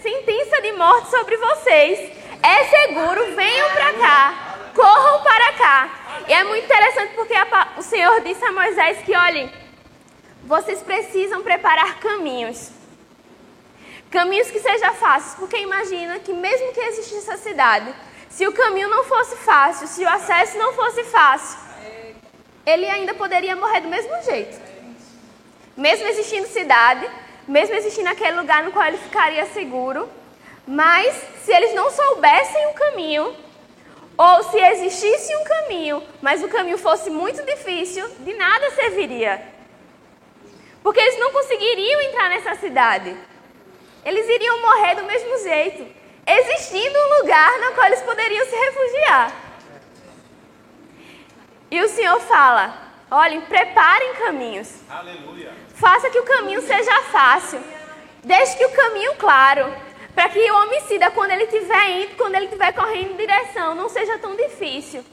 sentença 0.01 0.61
de 0.61 0.71
morte 0.73 1.09
sobre 1.09 1.37
vocês. 1.37 2.11
É 2.41 2.63
seguro, 2.63 3.35
venham 3.35 3.69
para 3.69 3.93
cá, 3.93 4.57
corram 4.73 5.21
para 5.21 5.53
cá. 5.53 6.00
E 6.27 6.33
é 6.33 6.43
muito 6.43 6.65
interessante 6.65 7.13
porque 7.15 7.33
a, 7.33 7.73
o 7.77 7.81
Senhor 7.81 8.21
disse 8.21 8.43
a 8.43 8.51
Moisés 8.51 8.99
que, 8.99 9.15
olhem, 9.15 9.51
vocês 10.43 10.81
precisam 10.81 11.41
preparar 11.41 11.99
caminhos. 11.99 12.71
Caminhos 14.09 14.51
que 14.51 14.59
sejam 14.59 14.93
fáceis, 14.95 15.35
porque 15.35 15.57
imagina 15.57 16.19
que 16.19 16.33
mesmo 16.33 16.73
que 16.73 16.79
existisse 16.79 17.29
essa 17.29 17.37
cidade, 17.37 17.93
se 18.29 18.47
o 18.47 18.53
caminho 18.53 18.89
não 18.89 19.03
fosse 19.03 19.35
fácil, 19.37 19.87
se 19.87 20.03
o 20.03 20.09
acesso 20.09 20.57
não 20.57 20.73
fosse 20.73 21.03
fácil, 21.05 21.59
ele 22.65 22.87
ainda 22.87 23.13
poderia 23.13 23.55
morrer 23.55 23.81
do 23.81 23.87
mesmo 23.87 24.21
jeito. 24.23 24.59
Mesmo 25.75 26.05
existindo 26.07 26.47
cidade, 26.47 27.09
mesmo 27.47 27.75
existindo 27.75 28.09
aquele 28.09 28.37
lugar 28.37 28.63
no 28.63 28.71
qual 28.71 28.85
ele 28.85 28.97
ficaria 28.97 29.45
seguro, 29.47 30.09
mas 30.67 31.13
se 31.43 31.51
eles 31.53 31.73
não 31.73 31.89
soubessem 31.89 32.67
o 32.67 32.73
caminho, 32.73 33.35
ou 34.17 34.43
se 34.43 34.57
existisse 34.57 35.35
um 35.35 35.43
caminho, 35.43 36.03
mas 36.21 36.43
o 36.43 36.49
caminho 36.49 36.77
fosse 36.77 37.09
muito 37.09 37.43
difícil, 37.43 38.07
de 38.19 38.33
nada 38.33 38.71
serviria. 38.71 39.41
Porque 40.83 40.99
eles 40.99 41.19
não 41.19 41.31
conseguiriam 41.31 42.01
entrar 42.01 42.29
nessa 42.29 42.55
cidade. 42.55 43.15
Eles 44.03 44.27
iriam 44.27 44.61
morrer 44.61 44.95
do 44.95 45.03
mesmo 45.03 45.37
jeito, 45.39 45.87
existindo 46.25 46.99
um 46.99 47.21
lugar 47.21 47.59
no 47.59 47.73
qual 47.73 47.87
eles 47.87 48.01
poderiam 48.01 48.45
se 48.45 48.55
refugiar. 48.55 49.31
E 51.69 51.81
o 51.81 51.87
Senhor 51.89 52.19
fala: 52.21 52.73
olhem, 53.09 53.41
preparem 53.41 54.15
caminhos. 54.15 54.73
Aleluia. 54.89 55.53
Faça 55.75 56.09
que 56.09 56.19
o 56.19 56.23
caminho 56.23 56.61
seja 56.61 57.01
fácil. 57.03 57.61
Deixe 58.23 58.57
que 58.57 58.65
o 58.65 58.71
caminho 58.71 59.15
claro. 59.15 59.90
Para 60.13 60.29
que 60.29 60.39
o 60.51 60.55
homicida, 60.63 61.09
quando 61.11 61.31
ele 61.31 61.43
estiver 61.43 61.89
indo, 62.01 62.15
quando 62.17 62.35
ele 62.35 62.45
estiver 62.45 62.71
correndo 62.73 63.11
em 63.11 63.17
direção, 63.17 63.75
não 63.75 63.89
seja 63.89 64.17
tão 64.17 64.35
difícil. 64.35 65.03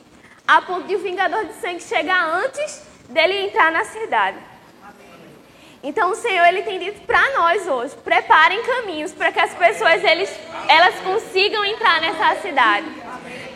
A 0.46 0.62
ponto 0.62 0.86
de 0.86 0.96
o 0.96 0.98
vingador 0.98 1.44
de 1.44 1.54
sangue 1.54 1.82
chegar 1.82 2.24
antes 2.24 2.82
dele 3.08 3.46
entrar 3.46 3.70
na 3.70 3.84
cidade. 3.84 4.38
Então 5.82 6.10
o 6.10 6.16
Senhor 6.16 6.44
ele 6.46 6.62
tem 6.62 6.78
dito 6.78 7.00
para 7.06 7.22
nós 7.36 7.66
hoje, 7.68 7.94
preparem 7.96 8.62
caminhos 8.62 9.12
para 9.12 9.30
que 9.30 9.38
as 9.38 9.54
pessoas 9.54 10.02
eles, 10.02 10.28
elas 10.68 10.96
consigam 10.96 11.64
entrar 11.64 12.00
nessa 12.00 12.40
cidade. 12.40 12.86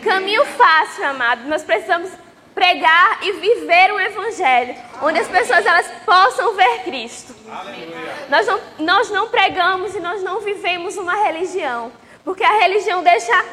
Caminho 0.03 0.45
fácil, 0.45 1.05
amado. 1.05 1.47
Nós 1.47 1.63
precisamos 1.63 2.09
pregar 2.53 3.19
e 3.23 3.31
viver 3.33 3.91
o 3.91 3.99
evangelho, 3.99 4.75
onde 5.01 5.19
as 5.19 5.27
pessoas 5.27 5.65
elas 5.65 5.87
possam 6.05 6.55
ver 6.55 6.83
Cristo. 6.83 7.35
Nós 8.29 8.47
não, 8.47 8.61
nós 8.79 9.09
não 9.09 9.29
pregamos 9.29 9.95
e 9.95 9.99
nós 9.99 10.21
não 10.21 10.39
vivemos 10.41 10.97
uma 10.97 11.15
religião, 11.15 11.91
porque 12.23 12.43
a 12.43 12.59
religião 12.59 13.03
deixa 13.03 13.45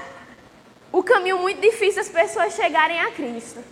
o 0.93 1.03
caminho 1.03 1.39
muito 1.39 1.61
difícil 1.61 2.01
as 2.01 2.09
pessoas 2.09 2.55
chegarem 2.55 3.01
a 3.01 3.11
Cristo. 3.13 3.63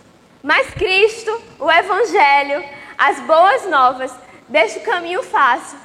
Mas 0.41 0.69
Cristo, 0.71 1.41
o 1.59 1.69
evangelho, 1.69 2.63
as 2.97 3.19
boas 3.21 3.65
novas, 3.65 4.13
deixa 4.47 4.79
o 4.79 4.83
caminho 4.83 5.21
fácil. 5.21 5.77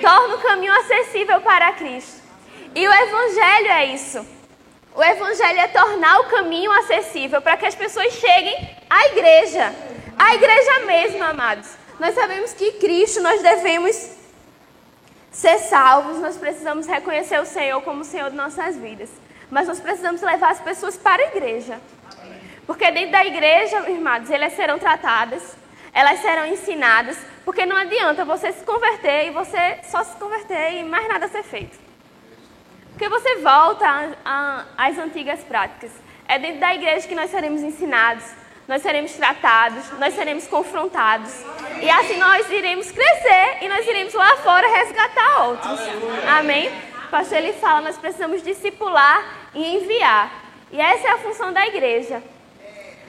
Torna 0.00 0.34
o 0.34 0.40
caminho 0.40 0.72
acessível 0.80 1.40
para 1.40 1.72
Cristo. 1.72 2.20
E 2.74 2.88
o 2.88 2.92
evangelho 2.92 3.68
é 3.68 3.86
isso. 3.86 4.26
O 4.94 5.02
evangelho 5.02 5.58
é 5.58 5.68
tornar 5.68 6.20
o 6.20 6.24
caminho 6.24 6.70
acessível 6.72 7.40
para 7.40 7.56
que 7.56 7.64
as 7.64 7.74
pessoas 7.74 8.12
cheguem 8.12 8.76
à 8.90 9.06
igreja. 9.06 9.74
À 10.18 10.34
igreja 10.34 10.80
mesmo, 10.86 11.24
amados. 11.24 11.68
Nós 11.98 12.14
sabemos 12.14 12.52
que 12.52 12.72
Cristo 12.72 13.20
nós 13.22 13.40
devemos 13.40 14.10
ser 15.30 15.58
salvos, 15.60 16.18
nós 16.18 16.36
precisamos 16.36 16.86
reconhecer 16.86 17.40
o 17.40 17.46
Senhor 17.46 17.80
como 17.82 18.02
o 18.02 18.04
Senhor 18.04 18.30
de 18.30 18.36
nossas 18.36 18.76
vidas. 18.76 19.08
Mas 19.50 19.66
nós 19.66 19.80
precisamos 19.80 20.20
levar 20.20 20.50
as 20.50 20.60
pessoas 20.60 20.96
para 20.96 21.22
a 21.22 21.26
igreja. 21.28 21.80
Porque 22.66 22.90
dentro 22.90 23.12
da 23.12 23.24
igreja, 23.24 23.90
irmãos, 23.90 24.30
elas 24.30 24.52
serão 24.54 24.78
tratadas, 24.78 25.56
elas 25.92 26.20
serão 26.20 26.46
ensinadas, 26.46 27.16
porque 27.44 27.64
não 27.64 27.76
adianta 27.76 28.24
você 28.24 28.52
se 28.52 28.64
converter 28.64 29.28
e 29.28 29.30
você 29.30 29.78
só 29.90 30.04
se 30.04 30.16
converter 30.16 30.74
e 30.74 30.84
mais 30.84 31.08
nada 31.08 31.28
ser 31.28 31.42
feito. 31.42 31.91
Porque 32.92 33.08
você 33.08 33.36
volta 33.36 34.16
às 34.76 34.98
antigas 34.98 35.40
práticas. 35.40 35.90
É 36.28 36.38
dentro 36.38 36.60
da 36.60 36.74
igreja 36.74 37.08
que 37.08 37.14
nós 37.14 37.30
seremos 37.30 37.62
ensinados, 37.62 38.24
nós 38.68 38.80
seremos 38.80 39.12
tratados, 39.12 39.90
nós 39.98 40.14
seremos 40.14 40.46
confrontados. 40.46 41.32
E 41.80 41.90
assim 41.90 42.16
nós 42.16 42.48
iremos 42.50 42.90
crescer 42.90 43.58
e 43.60 43.68
nós 43.68 43.86
iremos 43.86 44.14
lá 44.14 44.36
fora 44.36 44.66
resgatar 44.68 45.44
outros. 45.44 45.80
Amém? 46.38 46.70
O 47.06 47.10
pastor 47.10 47.38
ele 47.38 47.52
fala, 47.54 47.82
nós 47.82 47.98
precisamos 47.98 48.42
discipular 48.42 49.22
e 49.54 49.76
enviar. 49.76 50.30
E 50.70 50.80
essa 50.80 51.08
é 51.08 51.10
a 51.10 51.18
função 51.18 51.52
da 51.52 51.66
igreja. 51.66 52.22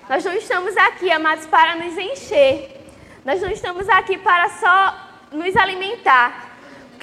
Nós 0.09 0.25
não 0.25 0.33
estamos 0.33 0.75
aqui, 0.75 1.09
amados, 1.11 1.45
para 1.45 1.75
nos 1.75 1.97
encher. 1.97 2.81
Nós 3.23 3.41
não 3.41 3.49
estamos 3.49 3.87
aqui 3.87 4.17
para 4.17 4.49
só 4.49 4.97
nos 5.31 5.55
alimentar. 5.55 6.52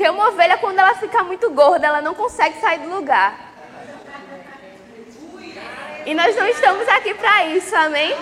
Porque 0.00 0.08
uma 0.08 0.28
ovelha, 0.28 0.56
quando 0.56 0.78
ela 0.78 0.94
fica 0.94 1.22
muito 1.22 1.50
gorda, 1.50 1.86
ela 1.86 2.00
não 2.00 2.14
consegue 2.14 2.58
sair 2.58 2.78
do 2.78 2.88
lugar. 2.88 3.34
E 6.06 6.14
nós 6.14 6.34
não 6.34 6.48
estamos 6.48 6.88
aqui 6.88 7.12
para 7.12 7.48
isso, 7.48 7.76
amém? 7.76 8.16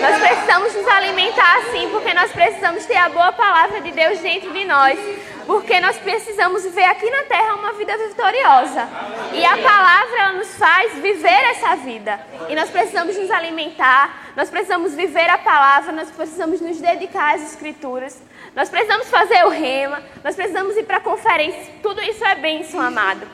Nós 0.00 0.20
precisamos 0.20 0.72
nos 0.72 0.86
alimentar 0.86 1.58
assim, 1.58 1.88
porque 1.90 2.14
nós 2.14 2.30
precisamos 2.30 2.86
ter 2.86 2.96
a 2.96 3.08
boa 3.08 3.32
palavra 3.32 3.80
de 3.80 3.90
Deus 3.90 4.20
dentro 4.20 4.52
de 4.52 4.64
nós. 4.64 4.96
Porque 5.44 5.80
nós 5.80 5.96
precisamos 5.96 6.62
viver 6.62 6.84
aqui 6.84 7.10
na 7.10 7.24
terra 7.24 7.56
uma 7.56 7.72
vida 7.72 7.98
vitoriosa. 7.98 8.88
E 9.32 9.44
a 9.44 9.58
palavra 9.58 10.16
ela 10.16 10.32
nos 10.34 10.54
faz 10.54 10.92
viver 10.94 11.44
essa 11.50 11.74
vida. 11.74 12.20
E 12.48 12.54
nós 12.54 12.70
precisamos 12.70 13.18
nos 13.18 13.32
alimentar, 13.32 14.30
nós 14.36 14.48
precisamos 14.48 14.94
viver 14.94 15.28
a 15.28 15.38
palavra, 15.38 15.90
nós 15.90 16.08
precisamos 16.12 16.60
nos 16.60 16.80
dedicar 16.80 17.34
às 17.34 17.42
escrituras. 17.42 18.22
Nós 18.54 18.68
precisamos 18.68 19.10
fazer 19.10 19.44
o 19.44 19.48
rema, 19.48 20.00
nós 20.22 20.36
precisamos 20.36 20.76
ir 20.76 20.84
para 20.84 21.00
conferências. 21.00 21.68
Tudo 21.82 22.00
isso 22.02 22.24
é 22.24 22.36
bênção, 22.36 22.80
amado. 22.80 23.26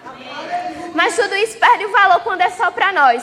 Mas 0.94 1.14
tudo 1.14 1.34
isso 1.34 1.58
perde 1.58 1.84
o 1.84 1.92
valor 1.92 2.20
quando 2.20 2.40
é 2.40 2.48
só 2.50 2.70
para 2.70 2.90
nós. 2.90 3.22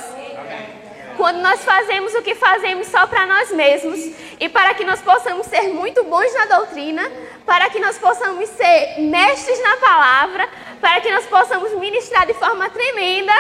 Quando 1.18 1.38
nós 1.38 1.64
fazemos 1.64 2.14
o 2.14 2.22
que 2.22 2.36
fazemos 2.36 2.86
só 2.88 3.08
para 3.08 3.26
nós 3.26 3.52
mesmos 3.52 4.00
e 4.40 4.48
para 4.48 4.76
que 4.76 4.86
nós 4.86 5.02
possamos 5.02 5.48
ser 5.48 5.70
muito 5.74 6.04
bons 6.04 6.32
na 6.36 6.46
doutrina, 6.46 7.12
para 7.44 7.68
que 7.72 7.80
nós 7.80 7.98
possamos 7.98 8.48
ser 8.50 9.00
mestres 9.00 9.60
na 9.64 9.78
palavra, 9.78 10.48
para 10.80 11.02
que 11.02 11.12
nós 11.12 11.26
possamos 11.26 11.72
ministrar 11.74 12.28
de 12.28 12.36
forma 12.36 12.70
tremenda, 12.70 13.34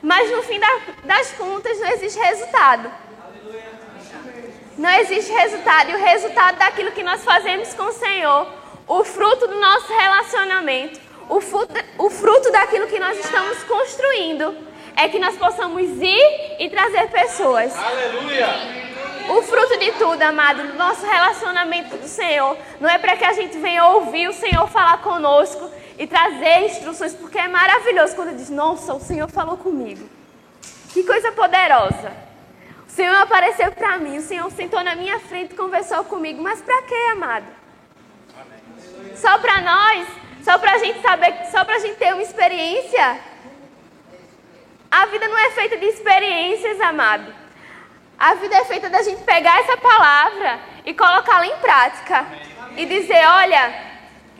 mas 0.00 0.30
no 0.30 0.40
fim 0.44 0.60
das 1.02 1.32
contas 1.32 1.80
não 1.80 1.88
existe 1.88 2.20
resultado. 2.20 3.07
Não 4.78 4.90
existe 4.90 5.32
resultado. 5.32 5.90
E 5.90 5.94
o 5.94 5.98
resultado 5.98 6.56
daquilo 6.56 6.92
que 6.92 7.02
nós 7.02 7.24
fazemos 7.24 7.74
com 7.74 7.82
o 7.82 7.92
Senhor, 7.92 8.46
o 8.86 9.04
fruto 9.04 9.48
do 9.48 9.58
nosso 9.58 9.92
relacionamento, 9.92 11.00
o 11.28 11.40
fruto, 11.40 11.74
o 11.98 12.08
fruto 12.08 12.52
daquilo 12.52 12.86
que 12.86 13.00
nós 13.00 13.18
estamos 13.18 13.62
construindo, 13.64 14.56
é 14.96 15.08
que 15.08 15.18
nós 15.18 15.36
possamos 15.36 15.82
ir 15.82 16.56
e 16.60 16.70
trazer 16.70 17.08
pessoas. 17.08 17.76
Aleluia! 17.76 18.48
O 19.28 19.42
fruto 19.42 19.78
de 19.78 19.92
tudo, 19.92 20.22
amado, 20.22 20.62
do 20.62 20.74
nosso 20.74 21.04
relacionamento 21.04 21.98
com 21.98 22.04
o 22.04 22.08
Senhor, 22.08 22.56
não 22.80 22.88
é 22.88 22.98
para 22.98 23.16
que 23.16 23.24
a 23.24 23.32
gente 23.32 23.58
venha 23.58 23.84
ouvir 23.84 24.28
o 24.28 24.32
Senhor 24.32 24.66
falar 24.68 25.02
conosco 25.02 25.70
e 25.98 26.06
trazer 26.06 26.66
instruções, 26.66 27.14
porque 27.14 27.38
é 27.38 27.48
maravilhoso 27.48 28.14
quando 28.14 28.36
diz: 28.36 28.48
Nossa, 28.48 28.94
o 28.94 29.00
Senhor 29.00 29.28
falou 29.28 29.56
comigo. 29.56 30.08
Que 30.92 31.02
coisa 31.02 31.32
poderosa. 31.32 32.27
Senhor 32.98 33.14
apareceu 33.14 33.70
para 33.70 33.96
mim, 33.96 34.18
o 34.18 34.22
Senhor 34.22 34.50
sentou 34.50 34.82
na 34.82 34.96
minha 34.96 35.20
frente 35.20 35.52
e 35.52 35.56
conversou 35.56 36.02
comigo. 36.02 36.42
Mas 36.42 36.60
para 36.60 36.82
quê, 36.82 36.96
amado? 37.12 37.46
Amém. 38.34 39.16
Só 39.16 39.38
para 39.38 39.60
nós? 39.60 40.08
Só 40.42 40.58
para 40.58 40.72
a 40.72 40.78
gente 40.78 41.00
saber, 41.00 41.32
só 41.52 41.64
para 41.64 41.76
a 41.76 41.78
gente 41.78 41.94
ter 41.94 42.12
uma 42.12 42.24
experiência? 42.24 43.20
A 44.90 45.06
vida 45.06 45.28
não 45.28 45.38
é 45.38 45.50
feita 45.52 45.76
de 45.76 45.86
experiências, 45.86 46.80
amado. 46.80 47.32
A 48.18 48.34
vida 48.34 48.56
é 48.56 48.64
feita 48.64 48.90
da 48.90 49.00
gente 49.00 49.22
pegar 49.22 49.60
essa 49.60 49.76
palavra 49.76 50.58
e 50.84 50.92
colocá-la 50.92 51.46
em 51.46 51.56
prática. 51.58 52.26
E 52.76 52.84
dizer, 52.84 53.24
olha, 53.28 53.74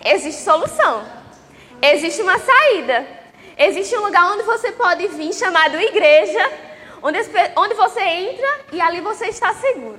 existe 0.05 0.43
solução. 0.43 1.07
Existe 1.81 2.23
uma 2.23 2.41
saída. 2.41 3.07
Existe 3.57 3.97
um 3.97 4.01
lugar 4.01 4.33
onde 4.33 4.43
você 4.43 4.73
pode 4.73 5.07
vir 5.07 5.33
chamado 5.33 5.79
igreja 5.79 6.68
onde, 7.03 7.19
onde 7.57 7.75
você 7.75 8.01
entra 8.01 8.61
e 8.73 8.81
ali 8.81 9.01
você 9.01 9.27
está 9.27 9.53
seguro. 9.55 9.99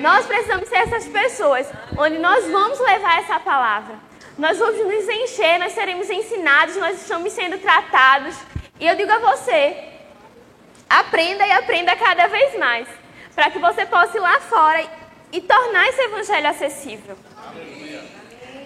Nós 0.00 0.26
precisamos 0.26 0.68
ser 0.68 0.76
essas 0.76 1.06
pessoas 1.06 1.70
onde 1.96 2.18
nós 2.18 2.46
vamos 2.50 2.78
levar 2.80 3.20
essa 3.20 3.38
palavra. 3.38 3.96
Nós 4.38 4.58
vamos 4.58 4.78
nos 4.78 5.08
encher, 5.08 5.58
nós 5.58 5.72
seremos 5.72 6.08
ensinados, 6.08 6.76
nós 6.76 7.00
estamos 7.00 7.32
sendo 7.32 7.58
tratados. 7.58 8.34
E 8.80 8.86
eu 8.86 8.96
digo 8.96 9.12
a 9.12 9.18
você, 9.18 9.76
aprenda 10.88 11.46
e 11.46 11.52
aprenda 11.52 11.94
cada 11.96 12.26
vez 12.26 12.58
mais, 12.58 12.88
para 13.34 13.50
que 13.50 13.58
você 13.58 13.84
possa 13.86 14.16
ir 14.16 14.20
lá 14.20 14.40
fora 14.40 14.84
e 15.30 15.40
tornar 15.40 15.86
esse 15.88 16.00
evangelho 16.00 16.48
acessível. 16.48 17.16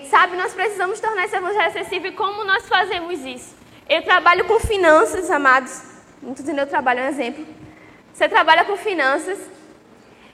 Sabe, 0.09 0.37
nós 0.37 0.55
precisamos 0.55 1.01
tornar 1.01 1.25
esse 1.25 1.37
evangelho 1.37 1.69
acessível 1.69 2.13
e 2.13 2.15
como 2.15 2.45
nós 2.45 2.69
fazemos 2.69 3.21
isso? 3.25 3.57
Eu 3.89 4.03
trabalho 4.03 4.45
com 4.45 4.59
finanças, 4.61 5.31
amados. 5.31 5.96
Não 6.27 6.33
estou 6.33 6.45
dizendo 6.45 6.59
eu 6.59 6.67
trabalho, 6.67 6.99
é 6.99 7.05
um 7.05 7.09
exemplo. 7.09 7.47
Você 8.13 8.29
trabalha 8.29 8.65
com 8.65 8.77
finanças 8.77 9.39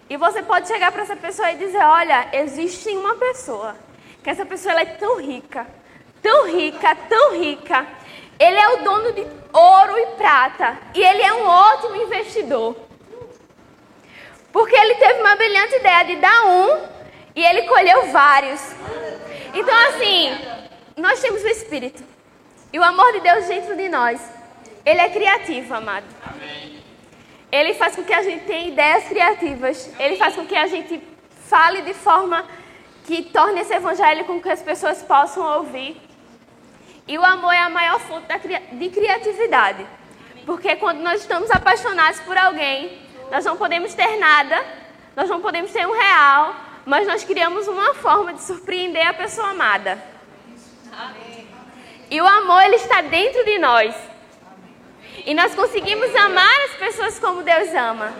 e 0.08 0.16
você 0.16 0.42
pode 0.42 0.66
chegar 0.66 0.90
para 0.90 1.02
essa 1.02 1.14
pessoa 1.14 1.52
e 1.52 1.56
dizer: 1.56 1.84
Olha, 1.84 2.28
existe 2.32 2.88
uma 2.96 3.14
pessoa 3.16 3.76
que 4.24 4.30
essa 4.30 4.46
pessoa 4.46 4.80
é 4.80 4.86
tão 4.86 5.20
rica, 5.20 5.66
tão 6.22 6.46
rica, 6.46 6.96
tão 7.10 7.36
rica. 7.36 7.86
Ele 8.38 8.56
é 8.56 8.68
o 8.70 8.76
dono 8.78 9.12
de 9.12 9.26
ouro 9.52 9.98
e 9.98 10.06
prata 10.16 10.78
e 10.94 11.04
ele 11.04 11.20
é 11.20 11.34
um 11.34 11.46
ótimo 11.46 11.96
investidor. 11.96 12.74
Porque 14.50 14.74
ele 14.74 14.94
teve 14.94 15.20
uma 15.20 15.36
brilhante 15.36 15.74
ideia 15.74 16.04
de 16.06 16.16
dar 16.16 16.46
um 16.46 16.86
e 17.36 17.44
ele 17.44 17.68
colheu 17.68 18.06
vários. 18.06 18.62
Então, 19.52 19.74
assim, 19.88 20.38
nós 20.96 21.20
temos 21.20 21.42
o 21.42 21.48
Espírito 21.48 22.02
e 22.72 22.78
o 22.78 22.82
amor 22.82 23.12
de 23.12 23.20
Deus 23.20 23.44
dentro 23.46 23.76
de 23.76 23.90
nós. 23.90 24.41
Ele 24.84 25.00
é 25.00 25.08
criativo, 25.08 25.74
amado. 25.74 26.06
Amém. 26.26 26.82
Ele 27.50 27.74
faz 27.74 27.94
com 27.94 28.02
que 28.02 28.12
a 28.12 28.22
gente 28.22 28.44
tenha 28.44 28.68
ideias 28.68 29.04
criativas. 29.04 29.92
Ele 29.98 30.16
faz 30.16 30.34
com 30.34 30.46
que 30.46 30.56
a 30.56 30.66
gente 30.66 31.00
fale 31.48 31.82
de 31.82 31.94
forma 31.94 32.44
que 33.04 33.22
torne 33.24 33.60
esse 33.60 33.74
evangelho 33.74 34.24
com 34.24 34.40
que 34.40 34.48
as 34.48 34.62
pessoas 34.62 35.02
possam 35.02 35.58
ouvir. 35.58 36.00
E 37.06 37.18
o 37.18 37.24
amor 37.24 37.52
é 37.52 37.58
a 37.58 37.68
maior 37.68 38.00
fonte 38.00 38.26
de 38.72 38.88
criatividade. 38.88 39.86
Porque 40.46 40.76
quando 40.76 41.00
nós 41.00 41.20
estamos 41.20 41.50
apaixonados 41.50 42.20
por 42.20 42.36
alguém, 42.36 42.98
nós 43.30 43.44
não 43.44 43.56
podemos 43.56 43.94
ter 43.94 44.16
nada, 44.18 44.64
nós 45.14 45.28
não 45.28 45.40
podemos 45.40 45.70
ter 45.70 45.86
um 45.86 45.92
real, 45.92 46.56
mas 46.84 47.06
nós 47.06 47.22
criamos 47.22 47.68
uma 47.68 47.94
forma 47.94 48.32
de 48.32 48.42
surpreender 48.42 49.06
a 49.06 49.14
pessoa 49.14 49.50
amada. 49.50 50.02
E 52.10 52.20
o 52.20 52.26
amor, 52.26 52.62
ele 52.64 52.76
está 52.76 53.00
dentro 53.00 53.44
de 53.44 53.58
nós. 53.58 54.11
E 55.24 55.34
nós 55.34 55.54
conseguimos 55.54 56.14
amar 56.16 56.60
as 56.64 56.72
pessoas 56.72 57.18
como 57.18 57.42
Deus 57.42 57.68
ama. 57.74 58.12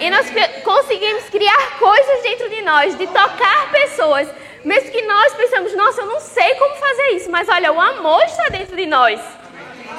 E 0.00 0.10
nós 0.10 0.26
conseguimos 0.62 1.24
criar 1.30 1.78
coisas 1.78 2.22
dentro 2.22 2.48
de 2.48 2.62
nós, 2.62 2.96
de 2.96 3.06
tocar 3.06 3.70
pessoas, 3.70 4.28
Mesmo 4.66 4.90
que 4.90 5.02
nós 5.02 5.32
pensamos, 5.34 5.72
nossa, 5.76 6.00
eu 6.00 6.06
não 6.06 6.18
sei 6.18 6.56
como 6.56 6.74
fazer 6.74 7.10
isso, 7.10 7.30
mas 7.30 7.48
olha, 7.48 7.72
o 7.72 7.80
amor 7.80 8.20
está 8.24 8.48
dentro 8.48 8.74
de 8.74 8.84
nós. 8.84 9.20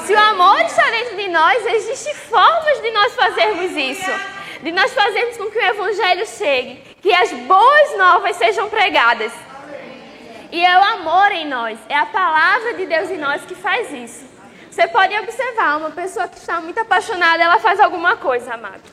Se 0.05 0.11
o 0.11 0.19
amor 0.19 0.59
está 0.59 0.89
dentro 0.89 1.15
de 1.15 1.29
nós, 1.29 1.65
existem 1.65 2.13
formas 2.13 2.81
de 2.81 2.91
nós 2.91 3.15
fazermos 3.15 3.71
isso. 3.71 4.11
De 4.61 4.73
nós 4.73 4.93
fazermos 4.93 5.37
com 5.37 5.49
que 5.49 5.57
o 5.57 5.61
Evangelho 5.61 6.27
chegue, 6.27 6.83
que 7.01 7.13
as 7.13 7.31
boas 7.31 7.97
novas 7.97 8.35
sejam 8.35 8.67
pregadas. 8.69 9.31
E 10.51 10.65
é 10.65 10.77
o 10.77 10.83
amor 10.83 11.31
em 11.31 11.47
nós, 11.47 11.79
é 11.87 11.95
a 11.95 12.05
palavra 12.05 12.73
de 12.73 12.85
Deus 12.87 13.09
em 13.09 13.17
nós 13.17 13.43
que 13.43 13.55
faz 13.55 13.89
isso. 13.93 14.25
Você 14.77 14.87
pode 14.89 15.17
observar, 15.17 15.77
uma 15.77 15.89
pessoa 15.89 16.27
que 16.27 16.37
está 16.37 16.61
muito 16.61 16.79
apaixonada, 16.79 17.41
ela 17.43 17.57
faz 17.57 17.79
alguma 17.79 18.15
coisa, 18.15 18.53
amado. 18.53 18.83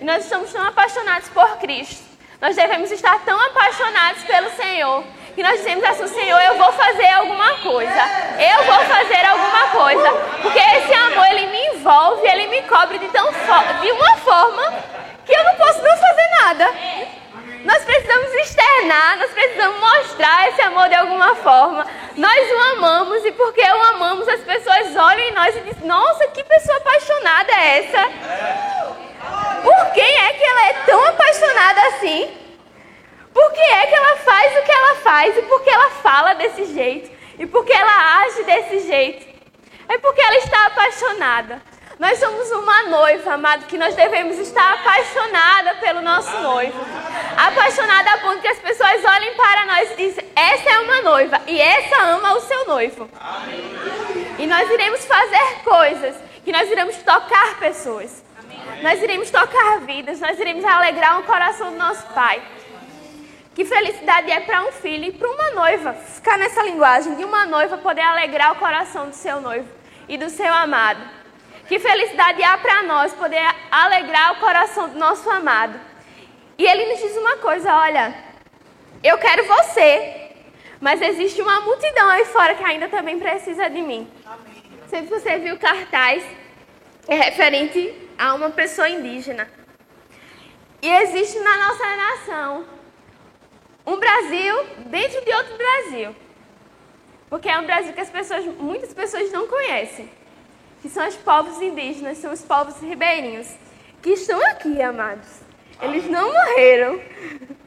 E 0.00 0.02
nós 0.02 0.24
estamos 0.24 0.50
tão 0.50 0.66
apaixonados 0.66 1.28
por 1.28 1.58
Cristo. 1.58 2.02
Nós 2.40 2.56
devemos 2.56 2.90
estar 2.90 3.22
tão 3.22 3.38
apaixonados 3.38 4.22
pelo 4.24 4.48
Senhor 4.52 5.04
que 5.34 5.42
nós 5.42 5.58
dizemos 5.58 5.84
assim, 5.84 6.08
Senhor, 6.08 6.40
eu 6.40 6.56
vou 6.56 6.72
fazer 6.72 7.08
alguma 7.08 7.52
coisa. 7.58 8.02
Eu 8.40 8.64
vou 8.64 8.82
fazer 8.86 9.26
alguma 9.26 9.66
coisa. 9.72 10.10
Porque 10.40 10.58
esse 10.58 10.94
amor, 10.94 11.26
ele 11.26 11.48
me 11.48 11.66
envolve, 11.66 12.26
ele 12.26 12.46
me 12.46 12.62
cobre 12.62 12.98
de, 12.98 13.08
tão 13.08 13.30
de 13.30 13.92
uma 13.92 14.16
forma 14.16 14.72
que 15.26 15.34
eu 15.34 15.44
não 15.44 15.54
posso 15.56 15.82
não 15.82 15.98
fazer 15.98 16.28
nada. 16.40 16.74
Nós 17.66 17.82
precisamos 17.84 18.32
externar, 18.32 19.18
nós 19.18 19.30
precisamos 19.32 19.80
mostrar 19.80 20.48
esse 20.48 20.62
amor 20.62 20.88
de 20.88 20.94
alguma 20.94 21.34
forma. 21.34 21.84
Nós 22.16 22.50
o 22.52 22.58
amamos 22.76 23.24
e 23.24 23.32
porque 23.32 23.60
o 23.60 23.82
amamos, 23.94 24.28
as 24.28 24.40
pessoas 24.42 24.94
olham 24.94 25.28
em 25.28 25.32
nós 25.32 25.56
e 25.56 25.60
dizem: 25.62 25.84
Nossa, 25.84 26.28
que 26.28 26.44
pessoa 26.44 26.76
apaixonada 26.76 27.50
é 27.50 27.78
essa? 27.78 28.02
Por 29.64 29.92
quem 29.94 30.16
é 30.16 30.32
que 30.34 30.44
ela 30.44 30.66
é 30.68 30.72
tão 30.86 31.04
apaixonada 31.06 31.80
assim? 31.88 32.30
Por 33.34 33.52
que 33.52 33.60
é 33.60 33.86
que 33.88 33.94
ela 33.96 34.16
faz 34.18 34.56
o 34.56 34.62
que 34.62 34.72
ela 34.72 34.94
faz? 34.96 35.36
E 35.36 35.42
por 35.42 35.60
que 35.64 35.70
ela 35.70 35.90
fala 35.90 36.34
desse 36.34 36.66
jeito? 36.66 37.10
E 37.36 37.46
por 37.46 37.64
que 37.64 37.72
ela 37.72 38.20
age 38.20 38.44
desse 38.44 38.86
jeito? 38.86 39.26
É 39.88 39.98
porque 39.98 40.22
ela 40.22 40.36
está 40.36 40.66
apaixonada. 40.66 41.60
Nós 41.98 42.18
somos 42.18 42.50
uma 42.50 42.82
noiva, 42.84 43.32
amado, 43.32 43.64
que 43.64 43.78
nós 43.78 43.94
devemos 43.94 44.38
estar 44.38 44.74
apaixonada 44.74 45.76
pelo 45.76 46.02
nosso 46.02 46.30
noivo. 46.40 46.78
Apaixonada 47.34 48.10
a 48.12 48.18
ponto 48.18 48.40
que 48.42 48.48
as 48.48 48.58
pessoas 48.58 49.02
olhem 49.02 49.34
para 49.34 49.64
nós 49.64 49.92
e 49.92 49.96
dizem: 49.96 50.24
essa 50.36 50.70
é 50.70 50.78
uma 50.80 51.00
noiva 51.00 51.40
e 51.46 51.58
essa 51.58 52.02
ama 52.02 52.34
o 52.34 52.40
seu 52.42 52.66
noivo. 52.66 53.08
E 54.38 54.46
nós 54.46 54.70
iremos 54.70 55.06
fazer 55.06 55.62
coisas 55.64 56.16
que 56.44 56.52
nós 56.52 56.70
iremos 56.70 56.96
tocar 56.98 57.58
pessoas. 57.58 58.22
Nós 58.82 59.02
iremos 59.02 59.30
tocar 59.30 59.80
vidas, 59.80 60.20
nós 60.20 60.38
iremos 60.38 60.64
alegrar 60.66 61.18
o 61.20 61.22
coração 61.22 61.70
do 61.70 61.78
nosso 61.78 62.06
Pai. 62.08 62.42
Que 63.54 63.64
felicidade 63.64 64.30
é 64.30 64.40
para 64.40 64.66
um 64.66 64.72
filho 64.72 65.06
e 65.06 65.12
para 65.12 65.30
uma 65.30 65.50
noiva 65.52 65.94
ficar 65.94 66.36
nessa 66.36 66.62
linguagem 66.62 67.14
de 67.14 67.24
uma 67.24 67.46
noiva 67.46 67.78
poder 67.78 68.02
alegrar 68.02 68.52
o 68.52 68.56
coração 68.56 69.08
do 69.08 69.14
seu 69.14 69.40
noivo 69.40 69.68
e 70.06 70.18
do 70.18 70.28
seu 70.28 70.52
amado. 70.52 71.15
Que 71.68 71.80
felicidade 71.80 72.42
há 72.44 72.56
para 72.58 72.84
nós 72.84 73.12
poder 73.12 73.42
alegrar 73.70 74.32
o 74.32 74.40
coração 74.40 74.88
do 74.88 74.98
nosso 74.98 75.28
amado. 75.28 75.80
E 76.56 76.64
ele 76.64 76.86
nos 76.86 77.00
diz 77.00 77.16
uma 77.16 77.38
coisa: 77.38 77.74
olha, 77.76 78.14
eu 79.02 79.18
quero 79.18 79.44
você, 79.44 80.30
mas 80.80 81.02
existe 81.02 81.42
uma 81.42 81.60
multidão 81.60 82.08
aí 82.08 82.24
fora 82.26 82.54
que 82.54 82.62
ainda 82.62 82.88
também 82.88 83.18
precisa 83.18 83.68
de 83.68 83.82
mim. 83.82 84.08
Amém. 84.24 84.62
Sempre 84.86 85.18
você 85.18 85.38
viu 85.38 85.58
cartaz 85.58 86.22
é 87.08 87.16
referente 87.16 87.94
a 88.16 88.34
uma 88.34 88.50
pessoa 88.50 88.88
indígena. 88.88 89.48
E 90.80 90.88
existe 90.88 91.38
na 91.40 91.56
nossa 91.56 91.96
nação 91.96 92.64
um 93.84 93.96
Brasil 93.96 94.64
dentro 94.86 95.24
de 95.24 95.32
outro 95.32 95.56
Brasil. 95.56 96.14
Porque 97.28 97.48
é 97.48 97.58
um 97.58 97.66
Brasil 97.66 97.92
que 97.92 98.00
as 98.00 98.10
pessoas, 98.10 98.44
muitas 98.44 98.94
pessoas 98.94 99.32
não 99.32 99.48
conhecem 99.48 100.08
que 100.82 100.88
são 100.88 101.06
os 101.06 101.16
povos 101.16 101.60
indígenas, 101.60 102.18
são 102.18 102.32
os 102.32 102.42
povos 102.42 102.80
ribeirinhos, 102.80 103.48
que 104.02 104.10
estão 104.10 104.40
aqui, 104.46 104.80
amados. 104.80 105.40
Eles 105.80 106.08
não 106.08 106.32
morreram, 106.32 107.00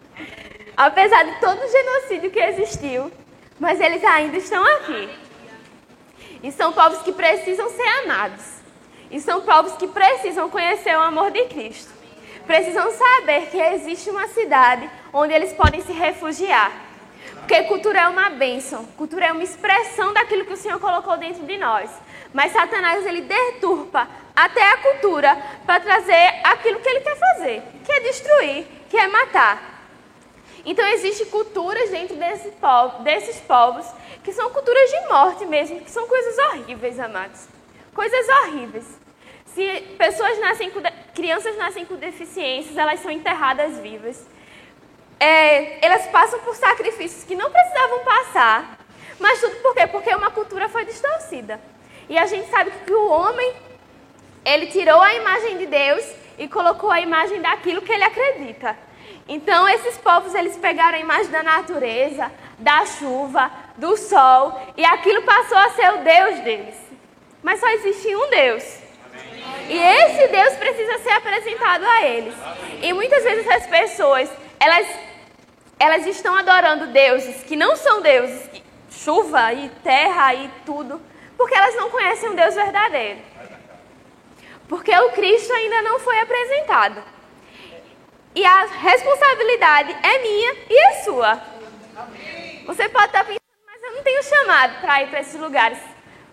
apesar 0.75 1.23
de 1.23 1.39
todo 1.39 1.59
o 1.59 1.71
genocídio 1.71 2.31
que 2.31 2.39
existiu, 2.39 3.11
mas 3.59 3.79
eles 3.79 4.03
ainda 4.03 4.37
estão 4.37 4.63
aqui. 4.77 5.09
E 6.41 6.51
são 6.51 6.71
povos 6.71 6.99
que 6.99 7.11
precisam 7.11 7.69
ser 7.69 7.87
amados. 8.03 8.59
E 9.11 9.19
são 9.19 9.41
povos 9.41 9.73
que 9.73 9.87
precisam 9.87 10.49
conhecer 10.49 10.95
o 10.95 11.01
amor 11.01 11.31
de 11.31 11.45
Cristo. 11.45 11.91
Precisam 12.45 12.91
saber 12.91 13.47
que 13.47 13.57
existe 13.57 14.09
uma 14.09 14.27
cidade 14.27 14.89
onde 15.11 15.33
eles 15.33 15.53
podem 15.53 15.81
se 15.81 15.91
refugiar. 15.91 16.71
Porque 17.35 17.63
cultura 17.63 18.01
é 18.01 18.07
uma 18.07 18.29
bênção, 18.29 18.85
cultura 18.97 19.27
é 19.27 19.31
uma 19.31 19.43
expressão 19.43 20.13
daquilo 20.13 20.45
que 20.45 20.53
o 20.53 20.57
Senhor 20.57 20.79
colocou 20.79 21.17
dentro 21.17 21.45
de 21.45 21.57
nós. 21.57 21.89
Mas 22.33 22.51
Satanás 22.51 23.05
ele 23.05 23.21
deturpa 23.21 24.07
até 24.35 24.71
a 24.71 24.77
cultura 24.77 25.37
para 25.65 25.79
trazer 25.79 26.41
aquilo 26.43 26.79
que 26.79 26.87
ele 26.87 27.01
quer 27.01 27.15
fazer, 27.15 27.63
que 27.85 27.91
é 27.91 27.99
destruir, 28.01 28.67
que 28.89 28.97
é 28.97 29.07
matar. 29.07 29.69
Então 30.65 30.85
existem 30.87 31.25
culturas 31.27 31.89
dentro 31.89 32.15
desse 32.15 32.49
povo, 32.51 33.01
desses 33.03 33.37
povos 33.37 33.85
que 34.23 34.31
são 34.31 34.49
culturas 34.51 34.89
de 34.89 35.07
morte 35.07 35.45
mesmo, 35.45 35.81
que 35.81 35.89
são 35.89 36.07
coisas 36.07 36.37
horríveis, 36.37 36.99
amados. 36.99 37.47
Coisas 37.93 38.27
horríveis. 38.29 38.85
Se 39.47 39.81
pessoas 39.97 40.39
nascem 40.39 40.69
com 40.69 40.81
crianças 41.15 41.57
nascem 41.57 41.85
com 41.85 41.95
deficiências, 41.95 42.77
elas 42.77 42.99
são 42.99 43.11
enterradas 43.11 43.77
vivas. 43.79 44.25
É, 45.19 45.85
elas 45.85 46.05
passam 46.07 46.39
por 46.39 46.55
sacrifícios 46.55 47.23
que 47.23 47.35
não 47.35 47.49
precisavam 47.49 47.99
passar. 48.05 48.79
Mas 49.19 49.41
tudo 49.41 49.55
por 49.57 49.73
quê? 49.73 49.85
Porque 49.87 50.13
uma 50.15 50.31
cultura 50.31 50.69
foi 50.69 50.85
distorcida. 50.85 51.59
E 52.09 52.17
a 52.17 52.25
gente 52.25 52.49
sabe 52.49 52.71
que 52.85 52.91
o 52.91 53.09
homem, 53.09 53.53
ele 54.43 54.65
tirou 54.67 54.99
a 54.99 55.13
imagem 55.13 55.57
de 55.57 55.67
Deus 55.67 56.03
e 56.39 56.47
colocou 56.47 56.89
a 56.89 56.99
imagem 56.99 57.39
daquilo 57.39 57.83
que 57.83 57.91
ele 57.91 58.03
acredita. 58.03 58.75
Então, 59.27 59.69
esses 59.69 59.95
povos, 59.97 60.33
eles 60.33 60.57
pegaram 60.57 60.97
a 60.97 61.01
imagem 61.01 61.29
da 61.29 61.43
natureza, 61.43 62.31
da 62.57 62.83
chuva, 62.87 63.51
do 63.77 63.95
sol, 63.95 64.59
e 64.75 64.83
aquilo 64.83 65.21
passou 65.21 65.57
a 65.57 65.69
ser 65.69 65.93
o 65.93 65.97
Deus 65.97 66.39
deles. 66.39 66.75
Mas 67.43 67.59
só 67.59 67.69
existe 67.69 68.15
um 68.15 68.29
Deus. 68.31 68.63
E 69.69 69.77
esse 69.77 70.27
Deus 70.29 70.55
precisa 70.55 70.97
ser 70.99 71.11
apresentado 71.11 71.85
a 71.85 72.07
eles. 72.07 72.33
E 72.81 72.91
muitas 72.91 73.23
vezes 73.23 73.47
as 73.47 73.67
pessoas, 73.67 74.29
elas, 74.59 74.87
elas 75.79 76.07
estão 76.07 76.35
adorando 76.35 76.87
deuses 76.87 77.43
que 77.43 77.55
não 77.55 77.75
são 77.75 78.01
deuses, 78.01 78.49
chuva 78.89 79.53
e 79.53 79.69
terra 79.83 80.33
e 80.33 80.49
tudo, 80.65 80.99
porque 81.39 81.55
elas 81.55 81.73
não 81.75 81.89
conhecem 81.89 82.29
um 82.29 82.35
Deus 82.35 82.53
verdadeiro. 82.53 83.21
Porque 84.67 84.93
o 84.93 85.11
Cristo 85.11 85.53
ainda 85.53 85.81
não 85.83 85.97
foi 85.97 86.19
apresentado. 86.19 87.01
E 88.35 88.45
a 88.45 88.65
responsabilidade 88.65 89.95
é 90.03 90.21
minha 90.21 90.53
e 90.69 90.87
é 90.87 90.91
sua. 91.01 91.41
Você 92.65 92.89
pode 92.89 93.05
estar 93.05 93.23
pensando, 93.23 93.39
mas 93.65 93.81
eu 93.81 93.91
não 93.93 94.03
tenho 94.03 94.21
chamado 94.21 94.81
para 94.81 95.01
ir 95.01 95.07
para 95.07 95.21
esses 95.21 95.39
lugares. 95.39 95.79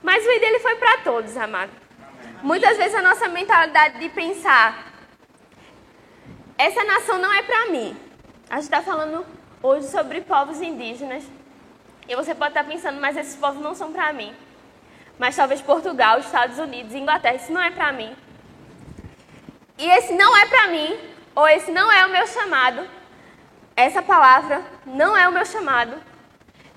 Mas 0.02 0.24
o 0.24 0.40
dele 0.40 0.58
foi 0.58 0.74
para 0.74 0.98
todos, 0.98 1.36
amado. 1.36 1.70
Muitas 2.42 2.76
vezes 2.76 2.96
a 2.96 3.00
nossa 3.00 3.28
mentalidade 3.28 4.00
de 4.00 4.08
pensar, 4.08 4.92
essa 6.58 6.82
nação 6.82 7.18
não 7.18 7.32
é 7.32 7.44
para 7.44 7.66
mim. 7.66 7.96
A 8.50 8.56
gente 8.56 8.64
está 8.64 8.82
falando 8.82 9.24
hoje 9.62 9.86
sobre 9.86 10.20
povos 10.20 10.60
indígenas. 10.60 11.22
E 12.08 12.16
você 12.16 12.34
pode 12.34 12.50
estar 12.50 12.64
pensando, 12.64 13.00
mas 13.00 13.16
esses 13.16 13.36
povos 13.36 13.62
não 13.62 13.72
são 13.72 13.92
para 13.92 14.12
mim 14.12 14.34
mas 15.18 15.36
talvez 15.36 15.60
Portugal, 15.60 16.18
Estados 16.18 16.58
Unidos, 16.58 16.94
Inglaterra, 16.94 17.36
isso 17.36 17.52
não 17.52 17.62
é 17.62 17.70
para 17.70 17.92
mim. 17.92 18.14
E 19.78 19.88
esse 19.88 20.12
não 20.12 20.36
é 20.36 20.46
para 20.46 20.68
mim, 20.68 20.96
ou 21.34 21.46
esse 21.48 21.70
não 21.70 21.90
é 21.90 22.06
o 22.06 22.10
meu 22.10 22.26
chamado, 22.26 22.86
essa 23.74 24.02
palavra 24.02 24.62
não 24.84 25.16
é 25.16 25.28
o 25.28 25.32
meu 25.32 25.44
chamado, 25.44 25.94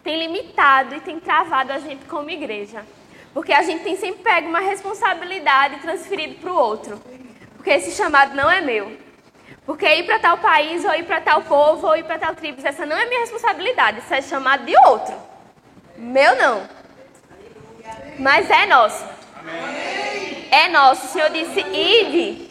tem 0.04 0.19
limitado 0.19 0.95
e 0.95 1.02
tem 1.02 1.19
travado 1.19 1.71
a 1.71 1.80
gente 1.80 2.06
como 2.06 2.30
igreja. 2.30 2.86
Porque 3.34 3.54
a 3.54 3.62
gente 3.62 3.84
tem 3.84 3.95
sempre 3.95 4.23
pego 4.23 4.49
uma 4.49 4.60
responsabilidade 4.60 5.75
e 5.75 5.80
transferido 5.80 6.36
para 6.36 6.52
o 6.52 6.56
outro. 6.56 7.02
Porque 7.56 7.69
esse 7.69 7.91
chamado 7.91 8.36
não 8.36 8.49
é 8.49 8.60
meu. 8.60 8.97
Porque 9.65 9.86
ir 9.86 10.04
para 10.04 10.17
tal 10.17 10.38
país, 10.39 10.84
ou 10.84 10.95
ir 10.95 11.04
para 11.04 11.21
tal 11.21 11.43
povo, 11.43 11.88
ou 11.88 11.95
ir 11.95 12.04
para 12.04 12.17
tal 12.17 12.36
tribo, 12.36 12.60
essa 12.65 12.86
não 12.86 12.97
é 12.97 13.06
minha 13.06 13.19
responsabilidade, 13.19 13.99
isso 13.99 14.13
é 14.13 14.21
chamado 14.21 14.65
de 14.65 14.75
outro. 14.78 15.15
Meu 15.95 16.36
não 16.38 16.79
mas 18.17 18.49
é 18.49 18.65
nosso. 18.65 19.06
É 20.52 20.67
nosso. 20.69 21.06
O 21.06 21.10
Senhor 21.10 21.30
disse, 21.30 21.60
ide. 21.60 22.49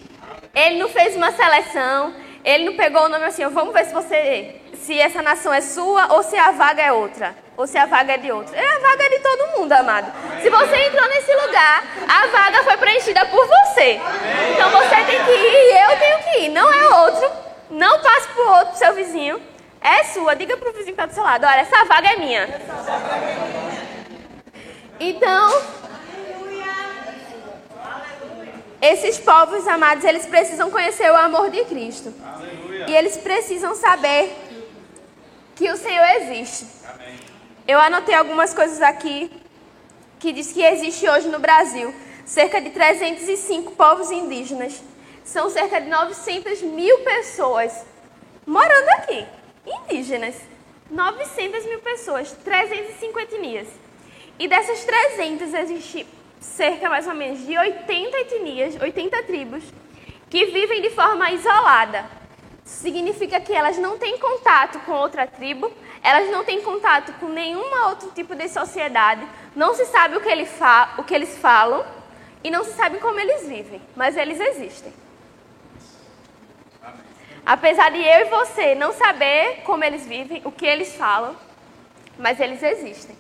Ele 0.55 0.79
não 0.79 0.89
fez 0.89 1.15
uma 1.15 1.31
seleção, 1.31 2.15
ele 2.45 2.65
não 2.65 2.77
pegou 2.77 3.03
o 3.03 3.09
nome 3.09 3.25
assim, 3.27 3.47
vamos 3.49 3.73
ver 3.73 3.85
se 3.85 3.93
você, 3.93 4.57
se 4.75 4.99
essa 4.99 5.23
nação 5.23 5.53
é 5.53 5.61
sua 5.61 6.13
ou 6.15 6.23
se 6.23 6.37
a 6.37 6.51
vaga 6.51 6.83
é 6.83 6.93
outra. 6.93 7.37
Ou 7.57 7.67
se 7.67 7.77
a 7.77 7.87
vaga 7.87 8.15
é 8.15 8.19
de 8.19 8.31
outro. 8.31 8.55
É 8.55 8.65
a 8.65 8.79
vaga 8.79 9.05
é 9.05 9.09
de 9.09 9.19
todo 9.19 9.59
mundo, 9.59 9.73
amado. 9.73 10.13
Se 10.41 10.49
você 10.49 10.77
entrou 10.87 11.09
nesse 11.09 11.35
lugar, 11.35 11.85
a 12.09 12.27
vaga 12.29 12.63
foi 12.63 12.77
preenchida 12.77 13.27
por 13.27 13.47
você. 13.47 14.01
Então 14.53 14.71
você 14.71 14.97
tem 15.05 15.25
que 15.25 15.31
ir 15.31 15.55
e 15.55 15.93
eu 15.93 15.99
tenho 15.99 16.19
que 16.19 16.39
ir. 16.45 16.49
Não 16.51 16.73
é 16.73 16.89
outro. 17.01 17.31
Não 17.71 18.01
passe 18.01 18.29
para 18.29 18.43
o 18.43 18.59
outro, 18.59 18.77
seu 18.77 18.95
vizinho. 18.95 19.43
É 19.81 20.05
sua. 20.05 20.35
Diga 20.37 20.57
pro 20.57 20.73
vizinho 20.73 20.87
que 20.87 20.93
está 20.93 21.07
do 21.07 21.15
seu 21.15 21.23
lado, 21.25 21.47
olha, 21.47 21.61
essa 21.61 21.85
vaga 21.85 22.13
é 22.13 22.17
minha. 22.17 22.49
Então, 25.01 25.63
esses 28.81 29.19
povos 29.19 29.67
amados, 29.67 30.05
eles 30.05 30.27
precisam 30.27 30.71
conhecer 30.71 31.11
o 31.11 31.17
amor 31.17 31.51
de 31.51 31.65
Cristo. 31.65 32.13
E 32.87 32.95
eles 32.95 33.17
precisam 33.17 33.75
saber 33.75 34.35
que 35.55 35.71
o 35.71 35.77
Senhor 35.77 36.05
existe. 36.21 36.67
Eu 37.67 37.79
anotei 37.79 38.15
algumas 38.15 38.55
coisas 38.55 38.81
aqui 38.81 39.31
que 40.19 40.33
diz 40.33 40.53
que 40.53 40.63
existe 40.63 41.09
hoje 41.09 41.29
no 41.29 41.39
Brasil 41.39 41.95
cerca 42.25 42.61
de 42.61 42.71
305 42.71 43.73
povos 43.73 44.11
indígenas. 44.11 44.83
São 45.25 45.51
cerca 45.51 45.81
de 45.81 45.89
900 45.89 46.63
mil 46.63 46.99
pessoas 47.01 47.85
morando 48.47 48.89
aqui, 48.97 49.27
indígenas. 49.67 50.35
900 50.91 51.67
mil 51.67 51.81
pessoas, 51.81 52.33
305 52.45 53.21
etnias. 53.21 53.69
E 54.39 54.47
dessas 54.47 54.85
300 54.85 55.53
existe 55.53 56.07
cerca 56.41 56.89
mais 56.89 57.07
ou 57.07 57.15
menos 57.15 57.45
de 57.45 57.59
80 57.59 58.19
etnias, 58.19 58.81
80 58.81 59.23
tribos, 59.25 59.65
que 60.31 60.47
vivem 60.47 60.81
de 60.81 60.91
forma 60.91 61.31
isolada. 61.33 62.05
Significa 62.65 63.41
que 63.41 63.53
elas 63.53 63.79
não 63.79 63.99
têm 63.99 64.19
contato 64.19 64.79
com 64.81 64.93
outra 64.93 65.27
tribo, 65.27 65.73
elas 66.03 66.31
não 66.31 66.45
têm 66.45 66.61
contato 66.61 67.13
com 67.15 67.27
nenhum 67.27 67.85
outro 67.87 68.11
tipo 68.13 68.35
de 68.37 68.49
sociedade, 68.49 69.27
não 69.57 69.75
se 69.75 69.87
sabe 69.87 70.17
o 70.17 70.21
que, 70.21 70.29
ele 70.29 70.47
fa 70.47 70.95
o 70.99 71.03
que 71.03 71.15
eles 71.15 71.37
falam 71.39 71.85
e 72.45 72.51
não 72.51 72.63
se 72.63 72.75
sabe 72.75 72.99
como 72.99 73.19
eles 73.19 73.49
vivem, 73.49 73.81
mas 73.97 74.17
eles 74.17 74.39
existem. 74.39 74.93
Apesar 77.45 77.91
de 77.91 77.99
eu 77.99 78.21
e 78.21 78.25
você 78.27 78.75
não 78.75 78.93
saber 78.93 79.63
como 79.65 79.83
eles 79.83 80.07
vivem, 80.07 80.43
o 80.45 80.53
que 80.53 80.67
eles 80.67 80.95
falam, 80.95 81.35
mas 82.19 82.39
eles 82.39 82.63
existem. 82.63 83.17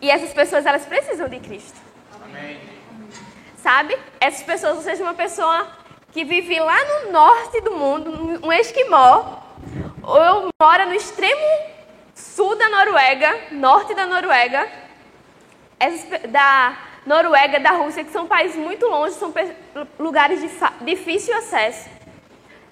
E 0.00 0.10
essas 0.10 0.32
pessoas, 0.32 0.64
elas 0.64 0.84
precisam 0.86 1.28
de 1.28 1.38
Cristo. 1.40 1.78
Amém. 2.24 2.58
Sabe? 3.56 3.96
Essas 4.18 4.42
pessoas, 4.42 4.76
ou 4.76 4.82
seja, 4.82 5.02
uma 5.02 5.14
pessoa 5.14 5.68
que 6.12 6.24
vive 6.24 6.58
lá 6.58 6.78
no 6.84 7.12
norte 7.12 7.60
do 7.60 7.72
mundo, 7.72 8.40
um 8.42 8.52
esquimó, 8.52 9.38
ou 10.02 10.48
mora 10.60 10.86
no 10.86 10.94
extremo 10.94 11.40
sul 12.14 12.56
da 12.56 12.68
Noruega, 12.68 13.38
norte 13.52 13.94
da 13.94 14.06
Noruega, 14.06 14.68
da 16.28 16.76
Noruega, 17.06 17.60
da 17.60 17.70
Rússia, 17.72 18.04
que 18.04 18.12
são 18.12 18.26
países 18.26 18.56
muito 18.56 18.86
longe, 18.86 19.14
são 19.14 19.32
lugares 19.98 20.40
de 20.40 20.50
difícil 20.84 21.36
acesso. 21.36 21.88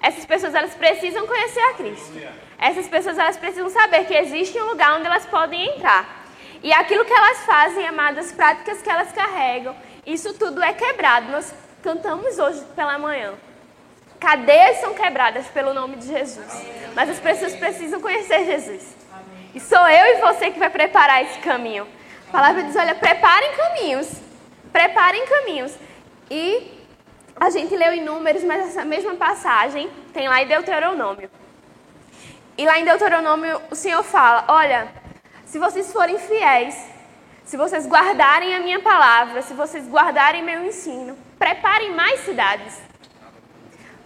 Essas 0.00 0.24
pessoas 0.24 0.54
elas 0.54 0.74
precisam 0.74 1.26
conhecer 1.26 1.60
a 1.60 1.74
Cristo. 1.74 2.12
Essas 2.58 2.88
pessoas 2.88 3.18
elas 3.18 3.36
precisam 3.36 3.68
saber 3.68 4.04
que 4.06 4.14
existe 4.14 4.60
um 4.60 4.66
lugar 4.66 4.96
onde 4.96 5.06
elas 5.06 5.26
podem 5.26 5.76
entrar. 5.76 6.17
E 6.62 6.72
aquilo 6.72 7.04
que 7.04 7.12
elas 7.12 7.38
fazem, 7.40 7.86
amadas, 7.86 8.32
práticas 8.32 8.82
que 8.82 8.90
elas 8.90 9.12
carregam, 9.12 9.74
isso 10.04 10.34
tudo 10.34 10.62
é 10.62 10.72
quebrado. 10.72 11.30
Nós 11.30 11.54
cantamos 11.82 12.38
hoje 12.38 12.64
pela 12.74 12.98
manhã. 12.98 13.34
Cadeias 14.18 14.78
são 14.78 14.94
quebradas 14.94 15.46
pelo 15.48 15.72
nome 15.72 15.96
de 15.96 16.08
Jesus. 16.08 16.66
Mas 16.94 17.10
as 17.10 17.20
pessoas 17.20 17.54
precisam 17.54 18.00
conhecer 18.00 18.44
Jesus. 18.44 18.96
E 19.54 19.60
sou 19.60 19.88
eu 19.88 20.16
e 20.16 20.20
você 20.20 20.50
que 20.50 20.58
vai 20.58 20.70
preparar 20.70 21.22
esse 21.22 21.38
caminho. 21.38 21.86
A 22.28 22.32
palavra 22.32 22.62
diz: 22.64 22.74
olha, 22.74 22.94
preparem 22.94 23.52
caminhos. 23.52 24.10
Preparem 24.72 25.24
caminhos. 25.26 25.74
E 26.30 26.78
a 27.36 27.50
gente 27.50 27.74
leu 27.76 27.92
em 27.92 28.02
Números, 28.02 28.42
mas 28.42 28.68
essa 28.68 28.84
mesma 28.84 29.14
passagem 29.14 29.88
tem 30.12 30.28
lá 30.28 30.42
em 30.42 30.46
Deuteronômio. 30.46 31.30
E 32.56 32.66
lá 32.66 32.78
em 32.78 32.84
Deuteronômio 32.84 33.62
o 33.70 33.74
Senhor 33.74 34.02
fala: 34.02 34.44
olha, 34.48 34.88
se 35.50 35.58
vocês 35.58 35.90
forem 35.90 36.18
fiéis, 36.18 36.76
se 37.44 37.56
vocês 37.56 37.86
guardarem 37.86 38.54
a 38.54 38.60
minha 38.60 38.80
palavra, 38.80 39.40
se 39.40 39.54
vocês 39.54 39.88
guardarem 39.88 40.42
meu 40.42 40.64
ensino, 40.64 41.16
preparem 41.38 41.94
mais 41.94 42.20
cidades. 42.20 42.78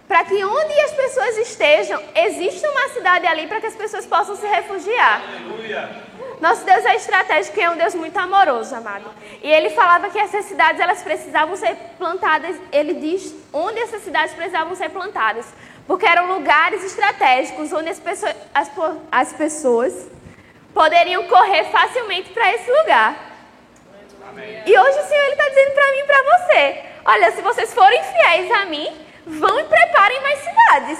Para 0.06 0.24
que 0.24 0.44
onde 0.44 0.80
as 0.80 0.92
pessoas 0.92 1.38
estejam, 1.38 2.00
exista 2.14 2.70
uma 2.70 2.88
cidade 2.90 3.26
ali 3.26 3.48
para 3.48 3.60
que 3.60 3.66
as 3.66 3.74
pessoas 3.74 4.06
possam 4.06 4.36
se 4.36 4.46
refugiar. 4.46 5.22
Aleluia. 5.26 6.12
Nosso 6.40 6.64
Deus 6.64 6.84
é 6.84 6.96
estratégico 6.96 7.58
e 7.58 7.62
é 7.62 7.70
um 7.70 7.76
Deus 7.76 7.94
muito 7.94 8.16
amoroso, 8.16 8.74
amado. 8.74 9.10
E 9.42 9.50
ele 9.50 9.70
falava 9.70 10.10
que 10.10 10.18
essas 10.18 10.44
cidades 10.44 10.80
elas 10.80 11.02
precisavam 11.02 11.56
ser 11.56 11.74
plantadas. 11.98 12.56
Ele 12.70 12.94
diz 12.94 13.34
onde 13.52 13.80
essas 13.80 14.02
cidades 14.02 14.34
precisavam 14.34 14.74
ser 14.76 14.90
plantadas, 14.90 15.46
porque 15.86 16.06
eram 16.06 16.34
lugares 16.34 16.84
estratégicos 16.84 17.72
onde 17.72 17.90
as 17.90 17.98
pessoas, 17.98 18.36
as, 18.54 18.70
as 19.10 19.32
pessoas 19.32 20.06
poderiam 20.74 21.26
correr 21.28 21.64
facilmente 21.64 22.30
para 22.30 22.54
esse 22.54 22.70
lugar. 22.70 23.32
Amém. 24.28 24.62
E 24.66 24.78
hoje 24.78 24.98
o 24.98 25.04
Senhor 25.04 25.28
está 25.28 25.48
dizendo 25.48 25.70
para 25.72 25.92
mim 25.92 25.98
e 25.98 26.04
para 26.04 26.22
você: 26.22 26.84
olha, 27.04 27.32
se 27.32 27.42
vocês 27.42 27.74
forem 27.74 28.02
fiéis 28.02 28.50
a 28.52 28.64
mim, 28.64 28.88
vão 29.26 29.60
e 29.60 29.64
preparem 29.64 30.20
mais 30.22 30.38
cidades. 30.38 30.98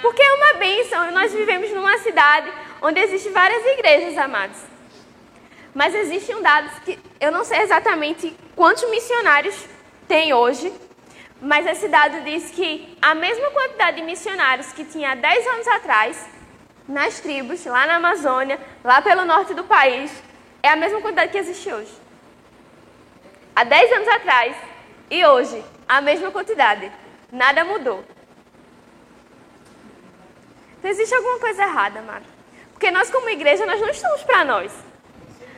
Porque 0.00 0.22
é 0.22 0.32
uma 0.32 0.54
bênção. 0.54 1.10
Nós 1.10 1.32
vivemos 1.32 1.70
numa 1.72 1.98
cidade 1.98 2.52
onde 2.80 3.00
existem 3.00 3.32
várias 3.32 3.64
igrejas, 3.66 4.16
amados. 4.18 4.58
Mas 5.74 5.94
existem 5.94 6.36
um 6.36 6.42
dado 6.42 6.70
que 6.82 6.98
eu 7.20 7.30
não 7.30 7.44
sei 7.44 7.60
exatamente 7.60 8.34
quantos 8.54 8.88
missionários 8.88 9.54
tem 10.08 10.32
hoje, 10.32 10.72
mas 11.40 11.66
esse 11.66 11.88
dado 11.88 12.22
diz 12.22 12.50
que 12.50 12.96
a 13.02 13.14
mesma 13.14 13.50
quantidade 13.50 13.98
de 13.98 14.02
missionários 14.02 14.72
que 14.72 14.84
tinha 14.84 15.10
há 15.10 15.14
10 15.14 15.46
anos 15.48 15.68
atrás, 15.68 16.26
nas 16.88 17.20
tribos, 17.20 17.64
lá 17.64 17.86
na 17.86 17.96
Amazônia, 17.96 18.60
lá 18.84 19.02
pelo 19.02 19.24
norte 19.24 19.54
do 19.54 19.64
país, 19.64 20.10
é 20.62 20.68
a 20.68 20.76
mesma 20.76 21.00
quantidade 21.00 21.32
que 21.32 21.38
existe 21.38 21.72
hoje. 21.72 21.92
Há 23.54 23.64
10 23.64 23.92
anos 23.92 24.08
atrás 24.08 24.56
e 25.10 25.24
hoje, 25.24 25.64
a 25.88 26.00
mesma 26.00 26.30
quantidade. 26.30 26.90
Nada 27.32 27.64
mudou. 27.64 28.04
Então 30.78 30.90
existe 30.90 31.14
alguma 31.14 31.38
coisa 31.38 31.62
errada, 31.62 32.00
amado. 32.00 32.24
Porque 32.72 32.90
nós, 32.90 33.10
como 33.10 33.28
igreja, 33.30 33.64
nós 33.64 33.80
não 33.80 33.88
estamos 33.88 34.22
para 34.22 34.44
nós. 34.44 34.72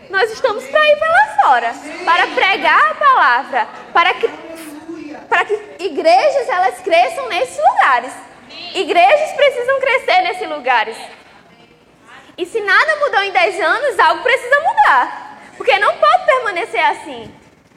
Nós 0.08 0.30
estamos 0.30 0.64
para 0.64 0.84
ir 0.86 0.96
para 0.96 1.08
lá 1.08 1.36
fora, 1.42 1.74
para 2.04 2.26
pregar 2.28 2.90
a 2.90 2.94
palavra, 2.94 3.68
para 3.92 4.14
que, 4.14 4.28
para 5.28 5.44
que 5.44 5.54
igrejas 5.80 6.48
elas 6.48 6.80
cresçam 6.80 7.28
nesses 7.28 7.58
lugares. 7.58 8.12
Igrejas 8.74 9.32
precisam 9.32 9.80
crescer 9.80 10.22
nesses 10.22 10.48
lugares. 10.48 10.96
E 12.38 12.46
se 12.46 12.60
nada 12.60 12.96
mudou 13.00 13.20
em 13.22 13.32
10 13.32 13.60
anos, 13.60 13.98
algo 13.98 14.22
precisa 14.22 14.60
mudar. 14.60 15.40
Porque 15.56 15.76
não 15.80 15.92
pode 15.98 16.24
permanecer 16.24 16.84
assim. 16.84 17.34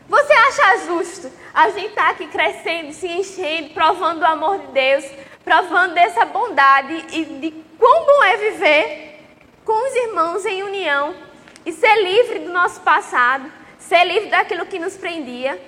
Você 0.08 0.32
acha 0.32 0.86
justo 0.86 1.32
a 1.52 1.71
gente 1.71 1.88
estar 1.88 2.04
tá 2.04 2.10
aqui 2.12 2.28
crescendo, 2.28 2.93
se 2.93 3.08
enchendo, 3.08 3.74
provando 3.74 4.21
o 4.21 4.26
amor 4.26 4.60
de 4.60 4.67
Deus, 4.67 5.06
provando 5.43 5.95
dessa 5.95 6.26
bondade 6.26 7.06
e 7.12 7.26
de 7.26 7.52
quão 7.80 8.06
bom 8.06 8.24
é 8.24 8.38
viver 8.38 9.19
com 9.65 9.88
os 9.88 9.95
irmãos 9.95 10.45
em 10.45 10.62
união 10.62 11.15
e 11.65 11.71
ser 11.71 11.95
livre 12.04 12.39
do 12.39 12.54
nosso 12.54 12.82
passado, 12.82 13.52
ser 13.80 14.04
livre 14.04 14.30
daquilo 14.30 14.67
que 14.67 14.78
nos 14.78 14.95
prendia? 14.95 15.60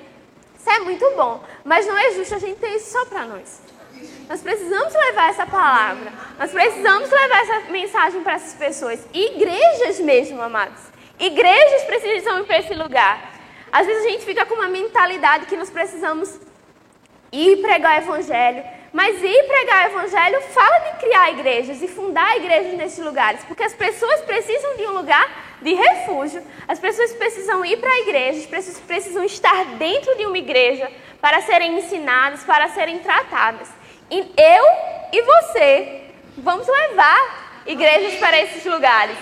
Isso 0.56 0.70
é 0.70 0.80
muito 0.82 1.10
bom, 1.16 1.44
mas 1.64 1.88
não 1.88 1.98
é 1.98 2.12
justo 2.12 2.36
a 2.36 2.40
gente 2.40 2.60
ter 2.60 2.76
isso 2.76 2.92
só 2.92 3.06
para 3.06 3.26
nós. 3.26 3.63
Nós 4.30 4.42
precisamos 4.42 4.94
levar 4.94 5.30
essa 5.30 5.46
palavra, 5.46 6.12
nós 6.40 6.52
precisamos 6.52 7.10
levar 7.10 7.42
essa 7.42 7.60
mensagem 7.72 8.24
para 8.24 8.34
essas 8.34 8.54
pessoas. 8.54 9.06
Igrejas 9.14 10.00
mesmo, 10.00 10.42
amados. 10.42 10.82
Igrejas 11.20 11.84
precisam 11.84 12.40
ir 12.40 12.46
para 12.46 12.60
esse 12.60 12.74
lugar. 12.74 13.34
Às 13.72 13.86
vezes 13.86 14.06
a 14.06 14.10
gente 14.10 14.26
fica 14.26 14.46
com 14.46 14.56
uma 14.56 14.68
mentalidade 14.68 15.46
que 15.46 15.58
nós 15.58 15.70
precisamos 15.70 16.40
ir 17.32 17.58
pregar 17.62 18.00
o 18.00 18.04
evangelho, 18.04 18.64
mas 18.94 19.22
ir 19.22 19.44
pregar 19.48 19.88
o 19.88 19.92
evangelho 19.92 20.42
fala 20.54 20.80
de 20.80 21.00
criar 21.00 21.32
igrejas 21.32 21.82
e 21.82 21.88
fundar 21.88 22.38
igrejas 22.38 22.74
nesses 22.76 23.04
lugares, 23.04 23.44
porque 23.46 23.64
as 23.64 23.74
pessoas 23.74 24.22
precisam 24.22 24.78
de 24.78 24.84
um 24.84 24.92
lugar 24.92 25.58
de 25.62 25.74
refúgio, 25.74 26.44
as 26.68 26.78
pessoas 26.78 27.12
precisam 27.14 27.66
ir 27.66 27.78
para 27.78 28.00
igrejas, 28.02 28.46
precisam, 28.46 28.84
precisam 28.84 29.24
estar 29.24 29.66
dentro 29.78 30.16
de 30.16 30.26
uma 30.26 30.38
igreja 30.38 30.92
para 31.20 31.42
serem 31.42 31.78
ensinadas, 31.78 32.44
para 32.44 32.70
serem 32.70 33.00
tratadas. 33.00 33.68
Eu 34.20 34.66
e 35.12 35.22
você 35.22 36.02
vamos 36.38 36.68
levar 36.68 37.62
igrejas 37.66 38.20
para 38.20 38.40
esses 38.40 38.66
lugares. 38.66 39.18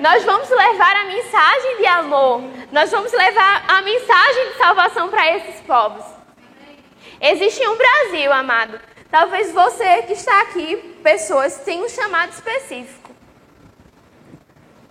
Nós 0.00 0.24
vamos 0.24 0.48
levar 0.48 0.96
a 0.96 1.04
mensagem 1.04 1.76
de 1.76 1.86
amor. 1.86 2.42
Nós 2.72 2.90
vamos 2.90 3.12
levar 3.12 3.64
a 3.68 3.82
mensagem 3.82 4.48
de 4.50 4.58
salvação 4.58 5.08
para 5.08 5.36
esses 5.36 5.60
povos. 5.60 6.04
Existe 7.20 7.66
um 7.68 7.76
Brasil, 7.76 8.32
amado. 8.32 8.80
Talvez 9.10 9.52
você 9.52 10.02
que 10.02 10.14
está 10.14 10.42
aqui, 10.42 10.76
pessoas, 11.02 11.58
tenham 11.58 11.86
um 11.86 11.88
chamado 11.88 12.32
específico. 12.32 13.10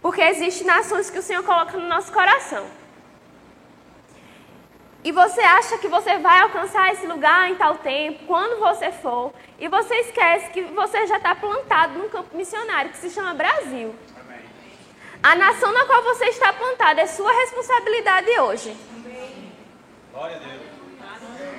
Porque 0.01 0.21
existem 0.21 0.65
nações 0.65 1.10
que 1.10 1.19
o 1.19 1.21
Senhor 1.21 1.43
coloca 1.43 1.77
no 1.77 1.88
nosso 1.88 2.12
coração. 2.12 2.65
E 5.03 5.11
você 5.11 5.41
acha 5.41 5.77
que 5.77 5.87
você 5.87 6.17
vai 6.17 6.39
alcançar 6.39 6.93
esse 6.93 7.05
lugar 7.05 7.49
em 7.49 7.55
tal 7.55 7.75
tempo, 7.75 8.25
quando 8.25 8.59
você 8.59 8.91
for, 8.91 9.33
e 9.59 9.67
você 9.67 9.95
esquece 9.95 10.49
que 10.51 10.61
você 10.61 11.05
já 11.07 11.17
está 11.17 11.35
plantado 11.35 11.99
num 11.99 12.07
campo 12.07 12.35
missionário 12.37 12.91
que 12.91 12.97
se 12.97 13.09
chama 13.09 13.33
Brasil. 13.33 13.93
A 15.21 15.35
nação 15.35 15.71
na 15.73 15.85
qual 15.85 16.03
você 16.03 16.25
está 16.25 16.53
plantado 16.53 16.99
é 17.01 17.05
sua 17.05 17.31
responsabilidade 17.31 18.29
hoje. 18.39 18.77
Glória 20.11 20.37
a 20.37 20.39
Deus. 20.39 20.73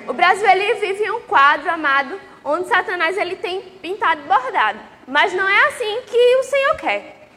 O 0.07 0.13
Brasil 0.13 0.47
ele 0.47 0.75
vive 0.75 1.09
um 1.11 1.21
quadro 1.21 1.69
amado 1.69 2.19
onde 2.43 2.67
Satanás 2.67 3.17
ele 3.17 3.35
tem 3.35 3.61
pintado 3.61 4.21
e 4.21 4.27
bordado, 4.27 4.79
mas 5.07 5.33
não 5.33 5.47
é 5.49 5.67
assim 5.67 6.01
que 6.05 6.35
o 6.37 6.43
Senhor 6.43 6.75
quer. 6.77 7.29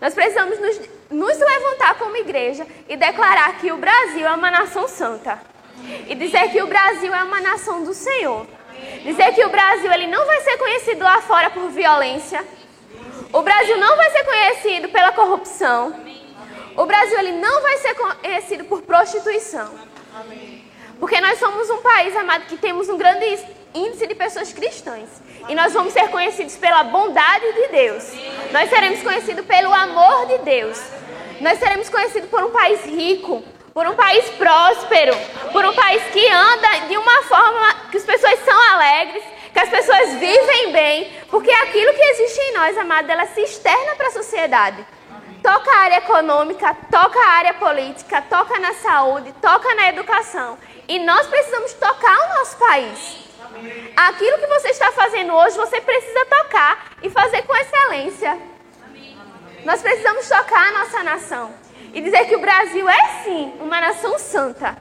Nós 0.00 0.12
precisamos 0.12 0.58
nos, 0.58 0.80
nos 1.10 1.38
levantar 1.38 1.94
como 1.98 2.16
igreja 2.16 2.66
e 2.88 2.96
declarar 2.96 3.58
que 3.58 3.70
o 3.72 3.76
Brasil 3.76 4.26
é 4.26 4.32
uma 4.32 4.50
nação 4.50 4.88
santa. 4.88 5.40
E 6.08 6.14
dizer 6.14 6.50
que 6.50 6.62
o 6.62 6.66
Brasil 6.66 7.14
é 7.14 7.22
uma 7.22 7.40
nação 7.40 7.84
do 7.84 7.94
Senhor. 7.94 8.46
Dizer 9.02 9.34
que 9.34 9.44
o 9.44 9.48
Brasil 9.48 9.92
ele 9.92 10.06
não 10.06 10.26
vai 10.26 10.40
ser 10.40 10.56
conhecido 10.56 11.04
lá 11.04 11.20
fora 11.20 11.50
por 11.50 11.68
violência. 11.70 12.44
O 13.32 13.42
Brasil 13.42 13.76
não 13.76 13.96
vai 13.96 14.10
ser 14.10 14.24
conhecido 14.24 14.88
pela 14.88 15.12
corrupção. 15.12 15.94
O 16.76 16.84
Brasil 16.84 17.18
ele 17.18 17.32
não 17.32 17.62
vai 17.62 17.76
ser 17.78 17.94
conhecido 17.94 18.64
por 18.64 18.82
prostituição. 18.82 19.70
Porque 20.98 21.20
nós 21.20 21.38
somos 21.38 21.68
um 21.70 21.78
país, 21.78 22.16
amado, 22.16 22.46
que 22.46 22.56
temos 22.56 22.88
um 22.88 22.96
grande 22.96 23.38
índice 23.74 24.06
de 24.06 24.14
pessoas 24.14 24.52
cristãs. 24.52 25.08
E 25.48 25.54
nós 25.54 25.72
vamos 25.72 25.92
ser 25.92 26.08
conhecidos 26.08 26.56
pela 26.56 26.82
bondade 26.82 27.52
de 27.52 27.68
Deus. 27.68 28.12
Nós 28.50 28.68
seremos 28.70 29.02
conhecidos 29.02 29.44
pelo 29.44 29.72
amor 29.72 30.26
de 30.26 30.38
Deus. 30.38 30.80
Nós 31.40 31.58
seremos 31.58 31.88
conhecidos 31.88 32.30
por 32.30 32.42
um 32.42 32.50
país 32.50 32.84
rico, 32.84 33.42
por 33.74 33.86
um 33.86 33.94
país 33.94 34.24
próspero, 34.30 35.14
por 35.52 35.64
um 35.64 35.74
país 35.74 36.02
que 36.12 36.26
anda 36.28 36.86
de 36.88 36.96
uma 36.96 37.22
forma 37.24 37.74
que 37.90 37.98
as 37.98 38.04
pessoas 38.04 38.38
são 38.44 38.72
alegres, 38.72 39.22
que 39.52 39.58
as 39.58 39.68
pessoas 39.68 40.14
vivem 40.14 40.72
bem, 40.72 41.12
porque 41.30 41.50
aquilo 41.50 41.92
que 41.92 42.02
existe 42.02 42.40
em 42.40 42.54
nós, 42.54 42.78
amado, 42.78 43.10
ela 43.10 43.26
se 43.26 43.40
externa 43.42 43.94
para 43.96 44.08
a 44.08 44.12
sociedade. 44.12 44.86
Toca 45.42 45.70
a 45.70 45.78
área 45.78 45.96
econômica, 45.98 46.74
toca 46.90 47.18
a 47.18 47.28
área 47.32 47.54
política, 47.54 48.22
toca 48.22 48.58
na 48.58 48.72
saúde, 48.74 49.32
toca 49.40 49.74
na 49.74 49.88
educação. 49.90 50.58
E 50.88 50.98
nós 50.98 51.26
precisamos 51.26 51.74
tocar 51.74 52.18
o 52.18 52.38
nosso 52.38 52.56
país. 52.56 53.26
Aquilo 53.96 54.38
que 54.38 54.46
você 54.46 54.68
está 54.70 54.90
fazendo 54.92 55.34
hoje, 55.34 55.56
você 55.56 55.80
precisa 55.80 56.24
tocar 56.26 56.92
e 57.02 57.10
fazer 57.10 57.42
com 57.42 57.54
excelência. 57.54 58.55
Nós 59.66 59.82
precisamos 59.82 60.28
tocar 60.28 60.68
a 60.68 60.78
nossa 60.78 61.02
nação 61.02 61.52
e 61.92 62.00
dizer 62.00 62.28
que 62.28 62.36
o 62.36 62.38
Brasil 62.38 62.88
é 62.88 63.22
sim 63.24 63.52
uma 63.58 63.80
nação 63.80 64.16
santa. 64.16 64.76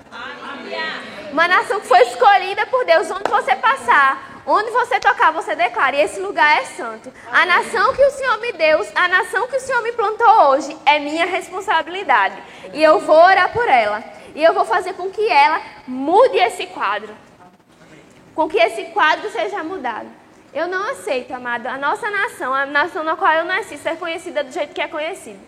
Uma 1.32 1.48
nação 1.48 1.80
que 1.80 1.88
foi 1.88 2.04
escolhida 2.04 2.68
por 2.68 2.86
Deus. 2.86 3.10
Onde 3.10 3.28
você 3.28 3.56
passar, 3.56 4.44
onde 4.46 4.70
você 4.70 5.00
tocar, 5.00 5.32
você 5.32 5.56
declara: 5.56 5.96
e 5.96 6.02
esse 6.02 6.20
lugar 6.20 6.60
é 6.60 6.66
santo. 6.66 7.12
A 7.32 7.48
nação 7.48 7.96
que 7.96 8.06
o 8.06 8.12
Senhor 8.12 8.38
me 8.38 8.52
deu, 8.54 8.88
a 8.94 9.08
nação 9.08 9.48
que 9.48 9.56
o 9.56 9.60
Senhor 9.60 9.82
me 9.82 9.92
plantou 9.92 10.52
hoje, 10.52 10.78
é 10.86 11.00
minha 11.00 11.26
responsabilidade. 11.26 12.36
E 12.72 12.84
eu 12.84 13.00
vou 13.00 13.18
orar 13.18 13.52
por 13.52 13.68
ela. 13.68 14.04
E 14.36 14.44
eu 14.44 14.54
vou 14.54 14.66
fazer 14.66 14.94
com 14.94 15.10
que 15.10 15.28
ela 15.28 15.64
mude 15.88 16.38
esse 16.38 16.68
quadro 16.68 17.12
com 18.36 18.50
que 18.50 18.58
esse 18.58 18.84
quadro 18.92 19.32
seja 19.32 19.64
mudado. 19.64 20.10
Eu 20.56 20.70
não 20.70 20.90
aceito, 20.92 21.34
amado, 21.34 21.68
a 21.68 21.78
nossa 21.78 22.10
nação, 22.10 22.54
a 22.54 22.66
nação 22.66 23.04
na 23.04 23.18
qual 23.18 23.34
eu 23.34 23.44
nasci, 23.44 23.78
ser 23.78 23.98
conhecida 23.98 24.42
do 24.42 24.54
jeito 24.54 24.74
que 24.74 24.80
é 24.80 24.88
conhecida. 24.88 25.40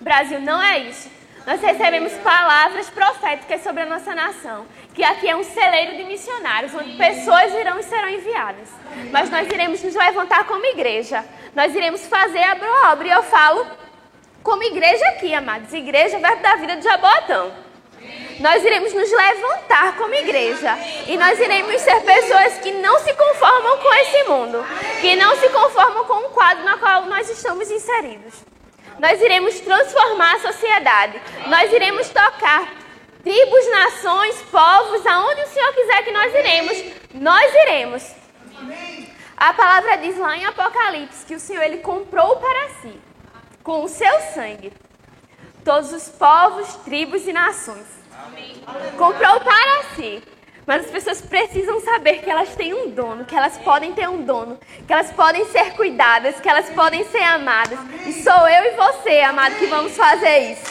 Brasil 0.00 0.40
não 0.40 0.60
é 0.60 0.80
isso. 0.80 1.08
Nós 1.46 1.60
recebemos 1.60 2.12
palavras 2.14 2.90
proféticas 2.90 3.62
sobre 3.62 3.84
a 3.84 3.86
nossa 3.86 4.12
nação, 4.12 4.66
que 4.92 5.04
aqui 5.04 5.28
é 5.28 5.36
um 5.36 5.44
celeiro 5.44 5.98
de 5.98 6.02
missionários, 6.02 6.74
onde 6.74 6.96
pessoas 6.96 7.54
irão 7.54 7.78
e 7.78 7.84
serão 7.84 8.08
enviadas. 8.08 8.68
Mas 9.12 9.30
nós 9.30 9.46
iremos 9.46 9.80
nos 9.84 9.94
levantar 9.94 10.44
como 10.48 10.66
igreja. 10.66 11.24
Nós 11.54 11.72
iremos 11.72 12.04
fazer 12.08 12.42
a 12.42 12.90
obra. 12.90 13.06
E 13.06 13.10
eu 13.12 13.22
falo 13.22 13.68
como 14.42 14.64
igreja 14.64 15.06
aqui, 15.10 15.32
amados. 15.32 15.72
Igreja, 15.72 16.18
da 16.18 16.56
vida 16.56 16.74
de 16.74 16.82
Jabotão. 16.82 17.69
Nós 18.40 18.64
iremos 18.64 18.94
nos 18.94 19.12
levantar 19.12 19.98
como 19.98 20.14
igreja 20.14 20.74
e 21.06 21.14
nós 21.18 21.38
iremos 21.38 21.78
ser 21.82 22.00
pessoas 22.00 22.54
que 22.54 22.72
não 22.72 22.98
se 23.00 23.12
conformam 23.12 23.76
com 23.76 23.94
esse 23.96 24.24
mundo, 24.24 24.64
que 25.02 25.14
não 25.14 25.36
se 25.36 25.46
conformam 25.50 26.06
com 26.06 26.26
o 26.26 26.30
quadro 26.30 26.64
no 26.64 26.78
qual 26.78 27.04
nós 27.04 27.28
estamos 27.28 27.70
inseridos. 27.70 28.32
Nós 28.98 29.20
iremos 29.20 29.60
transformar 29.60 30.36
a 30.36 30.40
sociedade, 30.40 31.20
nós 31.48 31.70
iremos 31.70 32.08
tocar 32.08 32.66
tribos, 33.22 33.70
nações, 33.72 34.36
povos, 34.50 35.06
aonde 35.06 35.42
o 35.42 35.48
Senhor 35.48 35.74
quiser 35.74 36.02
que 36.02 36.10
nós 36.10 36.34
iremos, 36.34 36.84
nós 37.12 37.54
iremos. 37.54 38.14
A 39.36 39.52
palavra 39.52 39.98
diz 39.98 40.16
lá 40.16 40.34
em 40.34 40.46
Apocalipse 40.46 41.26
que 41.26 41.34
o 41.34 41.40
Senhor 41.40 41.62
ele 41.62 41.78
comprou 41.78 42.36
para 42.36 42.68
si, 42.80 42.98
com 43.62 43.84
o 43.84 43.88
seu 43.88 44.20
sangue, 44.34 44.72
todos 45.62 45.92
os 45.92 46.08
povos, 46.08 46.74
tribos 46.76 47.26
e 47.28 47.34
nações. 47.34 47.99
Comprou 48.96 49.40
para 49.40 49.82
si. 49.94 50.22
Mas 50.66 50.84
as 50.84 50.90
pessoas 50.92 51.20
precisam 51.20 51.80
saber 51.80 52.18
que 52.18 52.30
elas 52.30 52.54
têm 52.54 52.72
um 52.72 52.90
dono, 52.90 53.24
que 53.24 53.34
elas 53.34 53.58
podem 53.58 53.92
ter 53.92 54.08
um 54.08 54.22
dono, 54.22 54.56
que 54.86 54.92
elas 54.92 55.10
podem 55.10 55.44
ser 55.46 55.72
cuidadas, 55.72 56.38
que 56.38 56.48
elas 56.48 56.70
podem 56.70 57.04
ser 57.06 57.24
amadas. 57.24 57.78
E 58.06 58.12
sou 58.12 58.48
eu 58.48 58.72
e 58.72 58.76
você, 58.76 59.20
amado, 59.20 59.56
que 59.56 59.66
vamos 59.66 59.96
fazer 59.96 60.52
isso. 60.52 60.62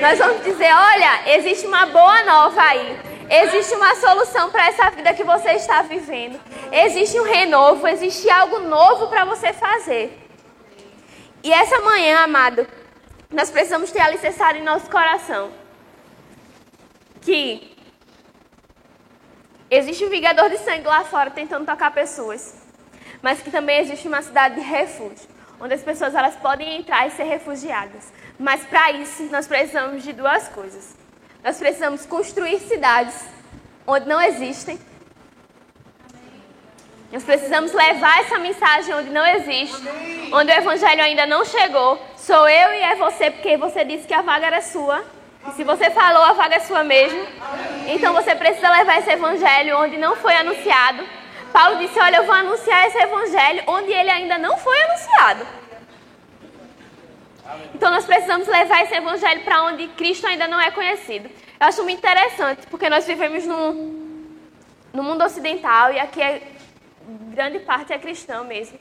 Nós 0.00 0.18
vamos 0.18 0.42
dizer: 0.42 0.72
olha, 0.72 1.36
existe 1.36 1.66
uma 1.66 1.84
boa 1.86 2.22
nova 2.24 2.62
aí. 2.62 2.98
Existe 3.28 3.74
uma 3.74 3.94
solução 3.96 4.50
para 4.50 4.68
essa 4.68 4.90
vida 4.90 5.12
que 5.14 5.24
você 5.24 5.50
está 5.52 5.82
vivendo. 5.82 6.40
Existe 6.72 7.18
um 7.20 7.24
renovo, 7.24 7.86
existe 7.86 8.30
algo 8.30 8.58
novo 8.60 9.08
para 9.08 9.24
você 9.24 9.52
fazer. 9.52 10.18
E 11.42 11.52
essa 11.52 11.80
manhã, 11.80 12.20
amado, 12.20 12.66
nós 13.30 13.50
precisamos 13.50 13.90
ter 13.90 14.00
alicerçado 14.00 14.56
em 14.56 14.62
nosso 14.62 14.88
coração 14.88 15.61
que 17.22 17.76
existe 19.70 20.04
um 20.04 20.10
vingador 20.10 20.50
de 20.50 20.58
sangue 20.58 20.86
lá 20.86 21.04
fora 21.04 21.30
tentando 21.30 21.64
tocar 21.64 21.90
pessoas, 21.92 22.60
mas 23.22 23.40
que 23.40 23.50
também 23.50 23.78
existe 23.80 24.06
uma 24.06 24.20
cidade 24.20 24.56
de 24.56 24.60
refúgio, 24.60 25.28
onde 25.60 25.72
as 25.72 25.82
pessoas 25.82 26.14
elas 26.14 26.36
podem 26.36 26.76
entrar 26.76 27.06
e 27.06 27.10
ser 27.12 27.24
refugiadas. 27.24 28.12
Mas 28.38 28.64
para 28.64 28.90
isso 28.92 29.22
nós 29.30 29.46
precisamos 29.46 30.02
de 30.02 30.12
duas 30.12 30.48
coisas. 30.48 30.96
Nós 31.42 31.56
precisamos 31.58 32.04
construir 32.04 32.58
cidades 32.60 33.14
onde 33.86 34.06
não 34.06 34.20
existem. 34.20 34.78
Nós 37.12 37.24
precisamos 37.24 37.72
levar 37.72 38.20
essa 38.20 38.38
mensagem 38.38 38.94
onde 38.94 39.10
não 39.10 39.26
existe, 39.26 39.82
onde 40.32 40.50
o 40.50 40.54
evangelho 40.54 41.02
ainda 41.02 41.26
não 41.26 41.44
chegou. 41.44 42.00
Sou 42.16 42.48
eu 42.48 42.72
e 42.72 42.82
é 42.82 42.94
você, 42.96 43.30
porque 43.30 43.56
você 43.56 43.84
disse 43.84 44.06
que 44.06 44.14
a 44.14 44.22
vaga 44.22 44.46
era 44.46 44.62
sua. 44.62 45.04
E 45.48 45.52
se 45.52 45.64
você 45.64 45.90
falou, 45.90 46.22
a 46.22 46.32
vaga 46.34 46.56
é 46.56 46.60
sua 46.60 46.84
mesmo. 46.84 47.26
Então 47.88 48.12
você 48.12 48.34
precisa 48.34 48.70
levar 48.70 48.98
esse 48.98 49.10
evangelho 49.10 49.78
onde 49.78 49.96
não 49.96 50.14
foi 50.16 50.34
anunciado. 50.36 51.04
Paulo 51.52 51.78
disse: 51.78 51.98
Olha, 51.98 52.18
eu 52.18 52.24
vou 52.24 52.34
anunciar 52.34 52.86
esse 52.86 52.98
evangelho 52.98 53.64
onde 53.66 53.90
ele 53.90 54.10
ainda 54.10 54.38
não 54.38 54.56
foi 54.56 54.80
anunciado. 54.82 55.46
Então 57.74 57.90
nós 57.90 58.04
precisamos 58.04 58.46
levar 58.46 58.84
esse 58.84 58.94
evangelho 58.94 59.42
para 59.42 59.64
onde 59.64 59.88
Cristo 59.88 60.26
ainda 60.26 60.46
não 60.46 60.60
é 60.60 60.70
conhecido. 60.70 61.28
Eu 61.60 61.66
acho 61.66 61.82
muito 61.82 61.98
interessante, 61.98 62.66
porque 62.68 62.88
nós 62.88 63.06
vivemos 63.06 63.44
no, 63.44 63.72
no 64.92 65.02
mundo 65.02 65.24
ocidental 65.24 65.92
e 65.92 65.98
aqui 65.98 66.22
é, 66.22 66.40
grande 67.34 67.58
parte 67.58 67.92
é 67.92 67.98
cristão 67.98 68.44
mesmo. 68.44 68.78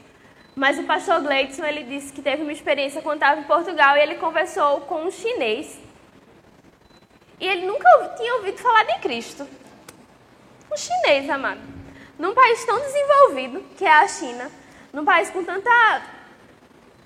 Mas 0.55 0.77
o 0.77 0.83
pastor 0.83 1.21
Gleidson, 1.21 1.65
ele 1.65 1.83
disse 1.83 2.13
que 2.13 2.21
teve 2.21 2.43
uma 2.43 2.51
experiência 2.51 3.01
quando 3.01 3.21
estava 3.21 3.39
em 3.39 3.45
Portugal 3.45 3.97
e 3.97 4.01
ele 4.01 4.15
conversou 4.15 4.81
com 4.81 5.05
um 5.05 5.11
chinês 5.11 5.79
e 7.41 7.47
ele 7.47 7.65
nunca 7.65 7.89
tinha 8.15 8.35
ouvido 8.35 8.59
falar 8.59 8.83
de 8.83 8.99
Cristo. 8.99 9.47
Um 10.71 10.77
chinês, 10.77 11.27
amado. 11.27 11.59
Num 12.17 12.35
país 12.35 12.63
tão 12.65 12.79
desenvolvido, 12.79 13.65
que 13.75 13.83
é 13.83 13.91
a 13.91 14.07
China. 14.07 14.51
Num 14.93 15.03
país 15.03 15.31
com 15.31 15.43
tanta, 15.43 16.03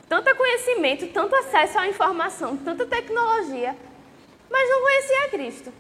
tanto 0.10 0.36
conhecimento, 0.36 1.08
tanto 1.08 1.34
acesso 1.38 1.80
à 1.80 1.88
informação, 1.88 2.58
tanta 2.58 2.86
tecnologia. 2.86 3.78
Mas 4.52 4.70
não 4.70 4.82
conhecia 4.82 5.30
Cristo. 5.30 5.74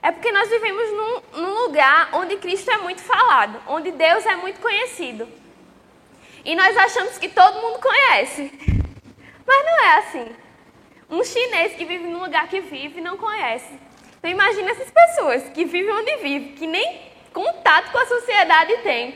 É 0.00 0.12
porque 0.12 0.30
nós 0.30 0.48
vivemos 0.48 0.90
num, 0.92 1.40
num 1.42 1.62
lugar 1.64 2.10
onde 2.12 2.36
Cristo 2.36 2.70
é 2.70 2.76
muito 2.76 3.02
falado, 3.02 3.60
onde 3.66 3.90
Deus 3.90 4.24
é 4.24 4.36
muito 4.36 4.60
conhecido. 4.60 5.26
E 6.44 6.54
nós 6.54 6.76
achamos 6.76 7.18
que 7.18 7.28
todo 7.28 7.60
mundo 7.60 7.80
conhece. 7.80 8.52
Mas 9.44 9.66
não 9.66 9.82
é 9.82 9.98
assim. 9.98 10.43
Um 11.14 11.22
chinês 11.22 11.74
que 11.74 11.84
vive 11.84 12.08
num 12.08 12.18
lugar 12.18 12.48
que 12.48 12.60
vive 12.60 13.00
não 13.00 13.16
conhece. 13.16 13.72
Então 14.18 14.28
imagina 14.28 14.72
essas 14.72 14.90
pessoas 14.90 15.44
que 15.50 15.64
vivem 15.64 15.92
onde 15.92 16.16
vivem, 16.16 16.52
que 16.54 16.66
nem 16.66 17.02
contato 17.32 17.92
com 17.92 17.98
a 17.98 18.06
sociedade 18.06 18.78
têm. 18.78 19.14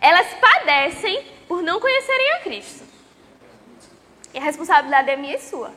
Elas 0.00 0.28
padecem 0.40 1.22
por 1.46 1.62
não 1.62 1.78
conhecerem 1.78 2.30
a 2.32 2.38
Cristo. 2.38 2.84
E 4.32 4.38
a 4.38 4.40
responsabilidade 4.40 5.10
é 5.10 5.16
minha 5.16 5.36
e 5.36 5.38
sua. 5.38 5.74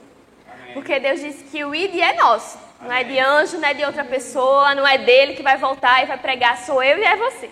Porque 0.74 0.98
Deus 0.98 1.20
disse 1.20 1.44
que 1.44 1.66
o 1.66 1.76
ID 1.76 2.00
é 2.00 2.14
nosso. 2.14 2.58
Não 2.80 2.94
é 2.94 3.04
de 3.04 3.20
anjo, 3.20 3.58
não 3.58 3.68
é 3.68 3.74
de 3.74 3.84
outra 3.84 4.06
pessoa, 4.06 4.74
não 4.74 4.88
é 4.88 4.98
dele 4.98 5.36
que 5.36 5.44
vai 5.44 5.58
voltar 5.58 6.02
e 6.04 6.06
vai 6.06 6.18
pregar, 6.18 6.58
sou 6.60 6.82
eu 6.82 7.00
e 7.00 7.04
é 7.04 7.18
você. 7.18 7.50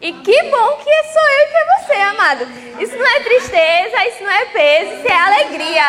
E 0.00 0.12
que 0.12 0.42
bom 0.50 0.76
que 0.76 1.02
sou 1.04 1.22
eu 1.22 1.38
e 1.38 1.48
que 1.48 1.56
é 1.56 1.78
você, 1.78 1.92
amado. 1.94 2.46
Isso 2.80 2.96
não 2.96 3.06
é 3.06 3.20
tristeza, 3.20 4.06
isso 4.08 4.22
não 4.22 4.30
é 4.30 4.44
peso, 4.46 4.94
isso 4.94 5.08
é 5.08 5.14
alegria. 5.14 5.84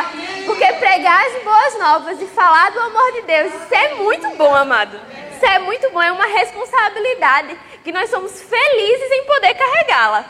Porque 0.45 0.73
pregar 0.73 1.25
as 1.25 1.43
boas 1.43 1.79
novas 1.79 2.21
e 2.21 2.25
falar 2.27 2.71
do 2.71 2.79
amor 2.79 3.11
de 3.13 3.21
Deus, 3.23 3.53
isso 3.53 3.75
é 3.75 3.95
muito 3.95 4.29
bom, 4.37 4.55
amado. 4.55 4.99
Isso 5.35 5.45
é 5.45 5.59
muito 5.59 5.89
bom, 5.91 6.01
é 6.01 6.11
uma 6.11 6.25
responsabilidade 6.25 7.59
que 7.83 7.91
nós 7.91 8.09
somos 8.09 8.41
felizes 8.41 9.11
em 9.11 9.25
poder 9.25 9.53
carregá-la. 9.55 10.25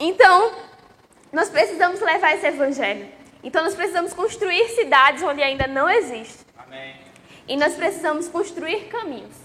Então, 0.00 0.52
nós 1.32 1.48
precisamos 1.48 2.00
levar 2.00 2.34
esse 2.34 2.46
evangelho. 2.46 3.08
Então, 3.42 3.62
nós 3.62 3.74
precisamos 3.74 4.12
construir 4.12 4.68
cidades 4.70 5.22
onde 5.22 5.42
ainda 5.42 5.68
não 5.68 5.88
existe. 5.88 6.44
E 7.46 7.56
nós 7.56 7.74
precisamos 7.74 8.26
construir 8.26 8.86
caminhos 8.86 9.43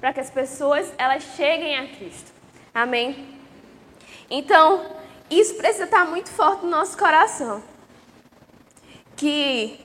para 0.00 0.12
que 0.12 0.20
as 0.20 0.30
pessoas 0.30 0.92
elas 0.96 1.22
cheguem 1.36 1.76
a 1.76 1.88
Cristo. 1.88 2.32
Amém? 2.74 3.36
Então, 4.30 4.96
isso 5.30 5.54
precisa 5.56 5.84
estar 5.84 6.04
muito 6.04 6.30
forte 6.30 6.64
no 6.64 6.70
nosso 6.70 6.96
coração. 6.96 7.62
Que 9.16 9.80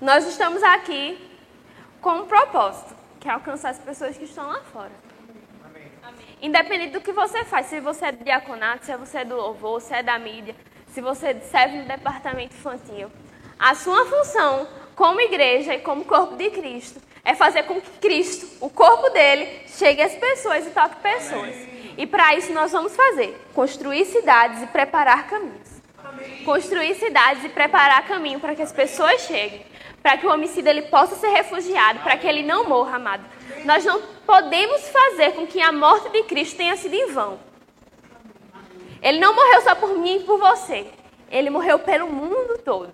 nós 0.00 0.26
estamos 0.26 0.62
aqui 0.62 1.18
com 2.00 2.20
um 2.20 2.26
propósito, 2.26 2.94
que 3.18 3.28
é 3.28 3.32
alcançar 3.32 3.70
as 3.70 3.78
pessoas 3.78 4.16
que 4.16 4.24
estão 4.24 4.46
lá 4.46 4.60
fora. 4.72 4.92
Amém. 6.02 6.26
Independente 6.40 6.92
do 6.92 7.00
que 7.00 7.12
você 7.12 7.44
faz, 7.44 7.66
se 7.66 7.80
você 7.80 8.06
é 8.06 8.12
do 8.12 8.24
diaconato, 8.24 8.86
se 8.86 8.96
você 8.96 9.18
é 9.18 9.24
do 9.24 9.34
louvor, 9.34 9.80
se 9.80 9.92
é 9.92 10.02
da 10.02 10.18
mídia, 10.18 10.54
se 10.86 11.00
você 11.00 11.38
serve 11.40 11.78
no 11.78 11.88
departamento 11.88 12.54
infantil, 12.54 13.10
a 13.58 13.74
sua 13.74 14.06
função 14.06 14.68
como 14.94 15.20
igreja 15.20 15.74
e 15.74 15.80
como 15.80 16.04
corpo 16.04 16.36
de 16.36 16.50
Cristo 16.50 17.00
é 17.28 17.34
fazer 17.34 17.64
com 17.64 17.78
que 17.78 17.90
Cristo, 18.00 18.48
o 18.58 18.70
corpo 18.70 19.10
dele, 19.10 19.60
chegue 19.66 20.00
às 20.00 20.14
pessoas 20.14 20.66
e 20.66 20.70
toque 20.70 20.96
pessoas. 20.96 21.54
E 21.98 22.06
para 22.06 22.34
isso 22.34 22.54
nós 22.54 22.72
vamos 22.72 22.96
fazer: 22.96 23.38
construir 23.52 24.06
cidades 24.06 24.62
e 24.62 24.66
preparar 24.68 25.28
caminhos. 25.28 25.68
Construir 26.42 26.94
cidades 26.94 27.44
e 27.44 27.50
preparar 27.50 28.06
caminho 28.06 28.40
para 28.40 28.54
que 28.54 28.62
as 28.62 28.72
pessoas 28.72 29.20
cheguem, 29.26 29.62
para 30.02 30.16
que 30.16 30.26
o 30.26 30.32
homicida 30.32 30.70
ele 30.70 30.82
possa 30.82 31.16
ser 31.16 31.28
refugiado, 31.28 31.98
para 31.98 32.16
que 32.16 32.26
ele 32.26 32.42
não 32.42 32.66
morra, 32.66 32.96
amado. 32.96 33.24
Nós 33.66 33.84
não 33.84 34.00
podemos 34.24 34.88
fazer 34.88 35.32
com 35.32 35.46
que 35.46 35.60
a 35.60 35.70
morte 35.70 36.08
de 36.08 36.22
Cristo 36.22 36.56
tenha 36.56 36.76
sido 36.76 36.94
em 36.94 37.12
vão. 37.12 37.38
Ele 39.02 39.20
não 39.20 39.34
morreu 39.34 39.60
só 39.60 39.74
por 39.74 39.98
mim 39.98 40.16
e 40.16 40.24
por 40.24 40.38
você. 40.38 40.86
Ele 41.30 41.50
morreu 41.50 41.78
pelo 41.78 42.10
mundo 42.10 42.56
todo. 42.64 42.90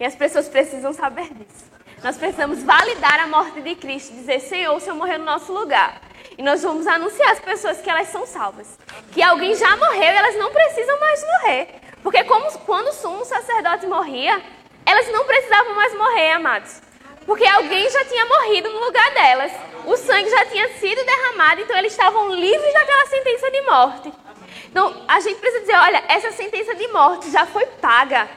E 0.00 0.04
as 0.04 0.16
pessoas 0.16 0.48
precisam 0.48 0.92
saber 0.92 1.32
disso. 1.34 1.70
Nós 2.02 2.16
precisamos 2.16 2.64
validar 2.64 3.20
a 3.20 3.28
morte 3.28 3.60
de 3.60 3.76
Cristo, 3.76 4.12
dizer, 4.12 4.40
Senhor, 4.40 4.74
o 4.74 4.80
Senhor 4.80 4.96
morreu 4.96 5.20
no 5.20 5.24
nosso 5.24 5.52
lugar. 5.52 6.02
E 6.36 6.42
nós 6.42 6.60
vamos 6.62 6.84
anunciar 6.86 7.30
às 7.30 7.38
pessoas 7.38 7.80
que 7.80 7.88
elas 7.88 8.08
são 8.08 8.26
salvas. 8.26 8.76
Que 9.12 9.22
alguém 9.22 9.54
já 9.54 9.76
morreu 9.76 10.02
e 10.02 10.16
elas 10.16 10.36
não 10.36 10.50
precisam 10.50 10.98
mais 10.98 11.22
morrer. 11.22 11.68
Porque 12.02 12.24
como, 12.24 12.50
quando 12.60 12.88
o 12.88 12.92
sumo 12.92 13.24
sacerdote 13.24 13.86
morria, 13.86 14.42
elas 14.84 15.12
não 15.12 15.24
precisavam 15.24 15.76
mais 15.76 15.96
morrer, 15.96 16.32
amados. 16.32 16.82
Porque 17.24 17.46
alguém 17.46 17.88
já 17.88 18.04
tinha 18.04 18.26
morrido 18.26 18.68
no 18.68 18.80
lugar 18.80 19.14
delas. 19.14 19.52
O 19.86 19.96
sangue 19.96 20.28
já 20.28 20.46
tinha 20.46 20.68
sido 20.78 21.04
derramado, 21.04 21.60
então 21.60 21.78
eles 21.78 21.92
estavam 21.92 22.34
livres 22.34 22.72
daquela 22.72 23.06
sentença 23.06 23.48
de 23.48 23.60
morte. 23.62 24.12
Então, 24.68 25.04
a 25.06 25.20
gente 25.20 25.38
precisa 25.38 25.60
dizer, 25.60 25.76
olha, 25.76 26.02
essa 26.08 26.32
sentença 26.32 26.74
de 26.74 26.88
morte 26.88 27.30
já 27.30 27.46
foi 27.46 27.64
paga. 27.66 28.28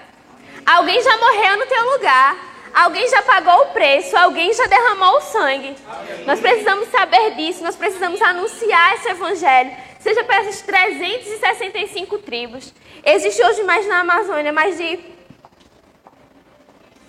Alguém 0.66 1.02
já 1.02 1.18
morreu 1.18 1.58
no 1.58 1.66
teu 1.66 1.92
lugar. 1.94 2.55
Alguém 2.76 3.08
já 3.08 3.22
pagou 3.22 3.62
o 3.62 3.68
preço, 3.68 4.18
alguém 4.18 4.54
já 4.54 4.68
derramou 4.68 5.16
o 5.16 5.22
sangue. 5.22 5.78
Nós 6.26 6.42
precisamos 6.42 6.90
saber 6.90 7.36
disso, 7.36 7.64
nós 7.64 7.78
precisamos 7.78 8.22
anunciar 8.22 8.96
esse 8.96 9.08
evangelho, 9.08 9.72
seja 9.98 10.26
para 10.26 10.42
essas 10.42 10.62
365 10.62 12.18
tribos. 12.18 12.74
Existe 13.06 13.42
hoje 13.42 13.64
mais 13.64 13.88
na 13.88 14.02
Amazônia 14.02 14.52
mais 14.52 14.78
de, 14.78 15.00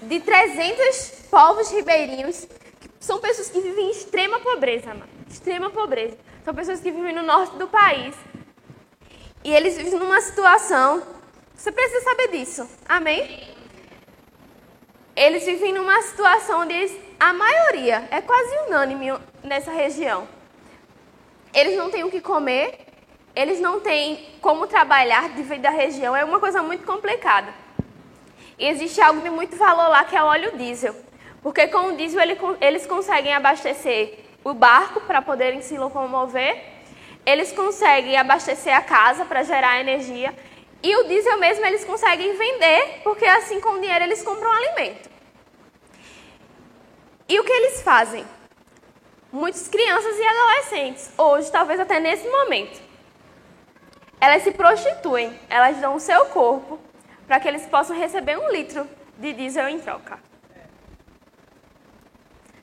de 0.03 0.21
300 0.21 1.27
povos 1.29 1.73
ribeirinhos, 1.73 2.47
são 3.01 3.19
pessoas 3.19 3.51
que 3.51 3.61
vivem 3.61 3.87
em 3.87 3.91
extrema 3.91 4.39
pobreza, 4.39 4.91
mano. 4.91 5.09
extrema 5.29 5.69
pobreza. 5.71 6.17
São 6.45 6.55
pessoas 6.55 6.79
que 6.79 6.93
vivem 6.93 7.13
no 7.13 7.23
norte 7.23 7.57
do 7.57 7.67
país. 7.67 8.15
E 9.43 9.53
eles 9.53 9.77
vivem 9.77 9.99
numa 9.99 10.21
situação, 10.21 11.03
você 11.57 11.73
precisa 11.73 12.03
saber 12.03 12.29
disso, 12.29 12.69
amém? 12.89 13.56
Eles 15.17 15.47
vivem 15.47 15.73
numa 15.73 16.03
situação 16.03 16.61
onde 16.61 16.75
a 17.19 17.33
maioria 17.33 18.07
é 18.11 18.21
quase 18.21 18.55
unânime 18.67 19.19
nessa 19.43 19.73
região. 19.73 20.29
Eles 21.55 21.75
não 21.75 21.91
têm 21.91 22.05
o 22.05 22.11
que 22.11 22.21
comer, 22.21 22.79
eles 23.35 23.59
não 23.59 23.81
têm 23.81 24.29
como 24.43 24.67
trabalhar 24.67 25.31
devido 25.31 25.65
à 25.65 25.71
região, 25.71 26.15
é 26.15 26.23
uma 26.23 26.39
coisa 26.39 26.63
muito 26.63 26.85
complicada. 26.85 27.53
E 28.59 28.67
existe 28.67 29.01
algo 29.01 29.23
de 29.23 29.31
muito 29.31 29.57
valor 29.57 29.89
lá 29.89 30.05
que 30.05 30.15
é 30.15 30.23
o 30.23 30.27
óleo 30.27 30.57
diesel. 30.57 30.95
Porque 31.43 31.67
com 31.69 31.89
o 31.89 31.97
diesel 31.97 32.21
eles 32.61 32.87
conseguem 32.87 33.33
abastecer 33.33 34.19
o 34.45 34.53
barco 34.53 35.01
para 35.01 35.23
poderem 35.23 35.63
se 35.63 35.79
locomover, 35.79 36.63
eles 37.25 37.53
conseguem 37.53 38.17
abastecer 38.17 38.75
a 38.77 38.83
casa 38.83 39.25
para 39.25 39.43
gerar 39.43 39.81
energia 39.81 40.35
e 40.83 40.97
o 40.97 41.05
diesel 41.05 41.39
mesmo 41.39 41.65
eles 41.65 41.85
conseguem 41.85 42.37
vender, 42.37 43.01
porque 43.03 43.25
assim 43.25 43.61
com 43.61 43.71
o 43.71 43.81
dinheiro 43.81 44.05
eles 44.05 44.23
compram 44.23 44.51
alimento. 44.53 45.11
E 47.29 47.41
o 47.41 47.45
que 47.45 47.53
eles 47.53 47.83
fazem? 47.83 48.25
Muitas 49.33 49.69
crianças 49.69 50.17
e 50.17 50.25
adolescentes, 50.25 51.11
hoje, 51.19 51.51
talvez 51.51 51.81
até 51.81 51.99
nesse 51.99 52.29
momento, 52.29 52.81
elas 54.21 54.43
se 54.43 54.53
prostituem, 54.53 55.39
elas 55.51 55.79
dão 55.79 55.97
o 55.97 56.01
seu 56.01 56.27
corpo 56.27 56.79
para 57.27 57.41
que 57.41 57.49
eles 57.49 57.67
possam 57.67 57.97
receber 57.97 58.39
um 58.39 58.51
litro 58.51 58.89
de 59.19 59.33
diesel 59.33 59.69
em 59.69 59.81
troca. 59.81 60.19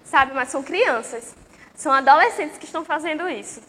Sabe, 0.03 0.33
mas 0.33 0.49
são 0.49 0.63
crianças, 0.63 1.35
são 1.75 1.91
adolescentes 1.91 2.57
que 2.57 2.65
estão 2.65 2.85
fazendo 2.85 3.27
isso. 3.27 3.61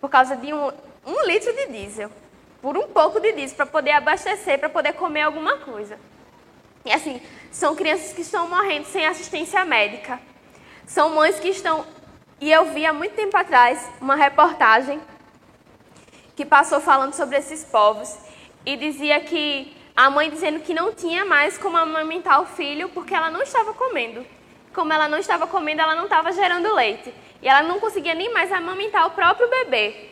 Por 0.00 0.08
causa 0.08 0.36
de 0.36 0.52
um, 0.54 0.72
um 1.04 1.26
litro 1.26 1.52
de 1.52 1.66
diesel 1.66 2.10
por 2.60 2.76
um 2.76 2.88
pouco 2.88 3.20
de 3.20 3.32
diesel 3.32 3.56
para 3.56 3.66
poder 3.66 3.92
abastecer, 3.92 4.58
para 4.58 4.68
poder 4.68 4.92
comer 4.94 5.22
alguma 5.22 5.58
coisa. 5.58 5.98
E 6.84 6.92
assim, 6.92 7.20
são 7.50 7.76
crianças 7.76 8.12
que 8.12 8.22
estão 8.22 8.48
morrendo 8.48 8.86
sem 8.86 9.06
assistência 9.06 9.64
médica. 9.64 10.20
São 10.86 11.10
mães 11.10 11.38
que 11.38 11.48
estão. 11.48 11.84
E 12.40 12.50
eu 12.50 12.66
vi 12.66 12.86
há 12.86 12.92
muito 12.92 13.14
tempo 13.14 13.36
atrás 13.36 13.88
uma 14.00 14.14
reportagem 14.14 15.00
que 16.34 16.46
passou 16.46 16.80
falando 16.80 17.14
sobre 17.14 17.36
esses 17.36 17.64
povos 17.64 18.16
e 18.64 18.76
dizia 18.76 19.20
que 19.20 19.76
a 19.96 20.08
mãe 20.08 20.30
dizendo 20.30 20.60
que 20.60 20.72
não 20.72 20.92
tinha 20.92 21.24
mais 21.24 21.58
como 21.58 21.76
amamentar 21.76 22.40
o 22.40 22.46
filho 22.46 22.88
porque 22.90 23.14
ela 23.14 23.30
não 23.30 23.42
estava 23.42 23.74
comendo. 23.74 24.24
Como 24.72 24.92
ela 24.92 25.08
não 25.08 25.18
estava 25.18 25.46
comendo, 25.46 25.82
ela 25.82 25.96
não 25.96 26.04
estava 26.04 26.30
gerando 26.32 26.72
leite. 26.74 27.12
E 27.42 27.48
ela 27.48 27.62
não 27.62 27.80
conseguia 27.80 28.14
nem 28.14 28.32
mais 28.32 28.52
amamentar 28.52 29.06
o 29.06 29.10
próprio 29.10 29.48
bebê. 29.48 30.10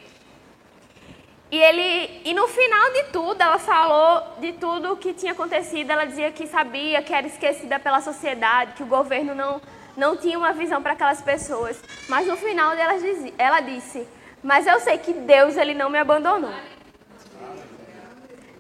E, 1.51 1.59
ele, 1.59 2.23
e 2.25 2.35
no 2.35 2.49
final 2.49 2.93
de 2.93 3.05
tudo, 3.05 3.41
ela 3.41 3.59
falou 3.59 4.37
de 4.41 4.53
tudo 4.55 4.93
o 4.93 4.97
que 4.97 5.13
tinha 5.13 5.33
acontecido. 5.33 5.91
Ela 5.91 6.05
dizia 6.05 6.33
que 6.33 6.47
sabia 6.47 7.03
que 7.03 7.15
era 7.15 7.27
esquecida 7.27 7.79
pela 7.79 8.01
sociedade, 8.01 8.73
que 8.73 8.83
o 8.83 8.87
governo 8.87 9.35
não, 9.35 9.61
não 9.97 10.17
tinha 10.17 10.37
uma 10.37 10.53
visão 10.53 10.83
para 10.83 10.93
aquelas 10.93 11.23
pessoas. 11.23 11.81
Mas 12.09 12.27
no 12.27 12.37
final 12.37 12.73
ela, 12.73 12.99
dizia, 12.99 13.33
ela 13.39 13.61
disse: 13.61 14.07
Mas 14.43 14.67
eu 14.67 14.81
sei 14.81 14.99
que 14.99 15.13
Deus 15.13 15.57
ele 15.57 15.75
não 15.75 15.89
me 15.89 15.99
abandonou. 15.99 16.53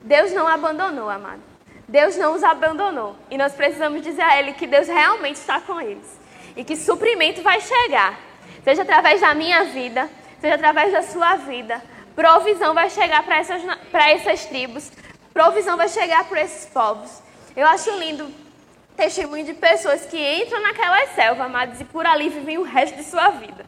Deus 0.00 0.32
não 0.32 0.46
abandonou, 0.46 1.10
amado. 1.10 1.42
Deus 1.88 2.16
não 2.16 2.34
os 2.34 2.44
abandonou. 2.44 3.16
E 3.28 3.36
nós 3.36 3.52
precisamos 3.52 4.02
dizer 4.02 4.22
a 4.22 4.38
Ele 4.38 4.52
que 4.52 4.66
Deus 4.66 4.86
realmente 4.86 5.36
está 5.36 5.60
com 5.60 5.80
eles. 5.80 6.20
E 6.56 6.64
que 6.64 6.76
suprimento 6.76 7.42
vai 7.42 7.60
chegar. 7.60 8.16
Seja 8.62 8.82
através 8.82 9.20
da 9.20 9.34
minha 9.34 9.64
vida, 9.64 10.08
seja 10.40 10.54
através 10.54 10.92
da 10.92 11.02
sua 11.02 11.36
vida 11.36 11.82
Provisão 12.16 12.72
vai 12.72 12.88
chegar 12.88 13.22
para 13.22 13.38
essas, 13.38 13.62
essas 13.92 14.46
tribos. 14.46 14.90
Provisão 15.34 15.76
vai 15.76 15.88
chegar 15.88 16.24
para 16.24 16.40
esses 16.40 16.64
povos. 16.64 17.22
Eu 17.54 17.66
acho 17.66 17.90
lindo 17.98 18.32
testemunho 18.96 19.44
de 19.44 19.52
pessoas 19.52 20.06
que 20.06 20.16
entram 20.42 20.62
naquelas 20.62 21.10
selvas, 21.10 21.44
amados, 21.44 21.78
e 21.78 21.84
por 21.84 22.06
ali 22.06 22.30
vivem 22.30 22.56
o 22.56 22.62
resto 22.62 22.96
de 22.96 23.04
sua 23.04 23.28
vida. 23.28 23.66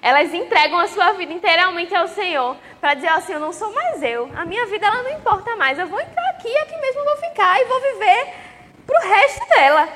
Elas 0.00 0.32
entregam 0.32 0.78
a 0.78 0.88
sua 0.88 1.12
vida 1.12 1.34
inteiramente 1.34 1.94
ao 1.94 2.08
Senhor 2.08 2.56
para 2.80 2.94
dizer 2.94 3.08
assim, 3.08 3.34
eu 3.34 3.40
não 3.40 3.52
sou 3.52 3.72
mais 3.72 4.02
eu. 4.02 4.30
A 4.34 4.46
minha 4.46 4.66
vida 4.66 4.86
ela 4.86 5.02
não 5.02 5.12
importa 5.12 5.54
mais. 5.54 5.78
Eu 5.78 5.86
vou 5.86 6.00
entrar 6.00 6.28
aqui 6.30 6.56
aqui 6.58 6.76
mesmo 6.78 7.04
vou 7.04 7.16
ficar 7.18 7.60
e 7.60 7.64
vou 7.66 7.80
viver 7.80 8.34
para 8.86 8.98
o 8.98 9.08
resto 9.08 9.48
dela. 9.50 9.88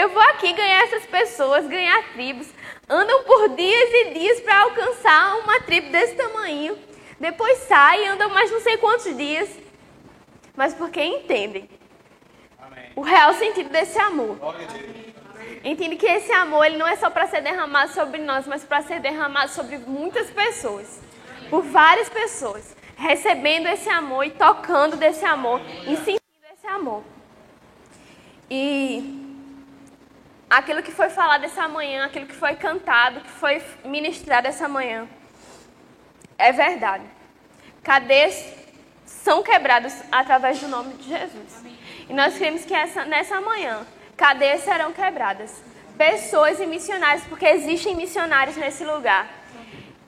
Eu 0.00 0.10
vou 0.10 0.22
aqui 0.22 0.52
ganhar 0.52 0.84
essas 0.84 1.04
pessoas, 1.06 1.66
ganhar 1.66 2.00
tribos, 2.12 2.46
andam 2.88 3.24
por 3.24 3.48
dias 3.48 3.90
e 3.92 4.10
dias 4.14 4.40
para 4.42 4.60
alcançar 4.60 5.38
uma 5.38 5.60
tribo 5.62 5.90
desse 5.90 6.14
tamanho. 6.14 6.78
Depois 7.18 7.58
saem, 7.66 8.06
andam 8.06 8.30
mais 8.30 8.48
não 8.48 8.60
sei 8.60 8.76
quantos 8.76 9.16
dias. 9.16 9.48
mas 10.54 10.72
porque 10.72 11.02
entendem 11.02 11.68
o 12.94 13.00
real 13.00 13.34
sentido 13.34 13.70
desse 13.70 13.98
amor. 13.98 14.38
Entende 15.64 15.96
que 15.96 16.06
esse 16.06 16.30
amor 16.30 16.64
ele 16.64 16.76
não 16.76 16.86
é 16.86 16.94
só 16.94 17.10
para 17.10 17.26
ser 17.26 17.42
derramado 17.42 17.92
sobre 17.92 18.20
nós, 18.20 18.46
mas 18.46 18.62
para 18.62 18.82
ser 18.82 19.00
derramado 19.00 19.50
sobre 19.50 19.78
muitas 19.78 20.30
pessoas, 20.30 21.00
por 21.50 21.62
várias 21.62 22.08
pessoas, 22.08 22.76
recebendo 22.96 23.66
esse 23.66 23.88
amor 23.88 24.24
e 24.24 24.30
tocando 24.30 24.96
desse 24.96 25.24
amor, 25.24 25.60
e 25.88 25.96
sentindo 25.96 26.46
esse 26.56 26.66
amor. 26.68 27.02
E 28.48 29.27
aquilo 30.48 30.82
que 30.82 30.92
foi 30.92 31.10
falado 31.10 31.44
essa 31.44 31.68
manhã, 31.68 32.06
aquilo 32.06 32.26
que 32.26 32.34
foi 32.34 32.54
cantado, 32.56 33.20
que 33.20 33.30
foi 33.30 33.62
ministrado 33.84 34.46
essa 34.46 34.68
manhã, 34.68 35.06
é 36.38 36.52
verdade. 36.52 37.04
Cadês 37.82 38.54
são 39.04 39.42
quebrados 39.42 39.94
através 40.10 40.60
do 40.60 40.68
nome 40.68 40.94
de 40.94 41.08
Jesus. 41.08 41.64
E 42.08 42.12
nós 42.12 42.36
queremos 42.38 42.64
que 42.64 42.74
essa, 42.74 43.04
nessa 43.04 43.40
manhã, 43.40 43.86
cadeias 44.16 44.62
serão 44.62 44.92
quebradas. 44.92 45.62
Pessoas 45.96 46.60
e 46.60 46.66
missionários, 46.66 47.24
porque 47.26 47.46
existem 47.46 47.94
missionários 47.94 48.56
nesse 48.56 48.84
lugar. 48.84 49.28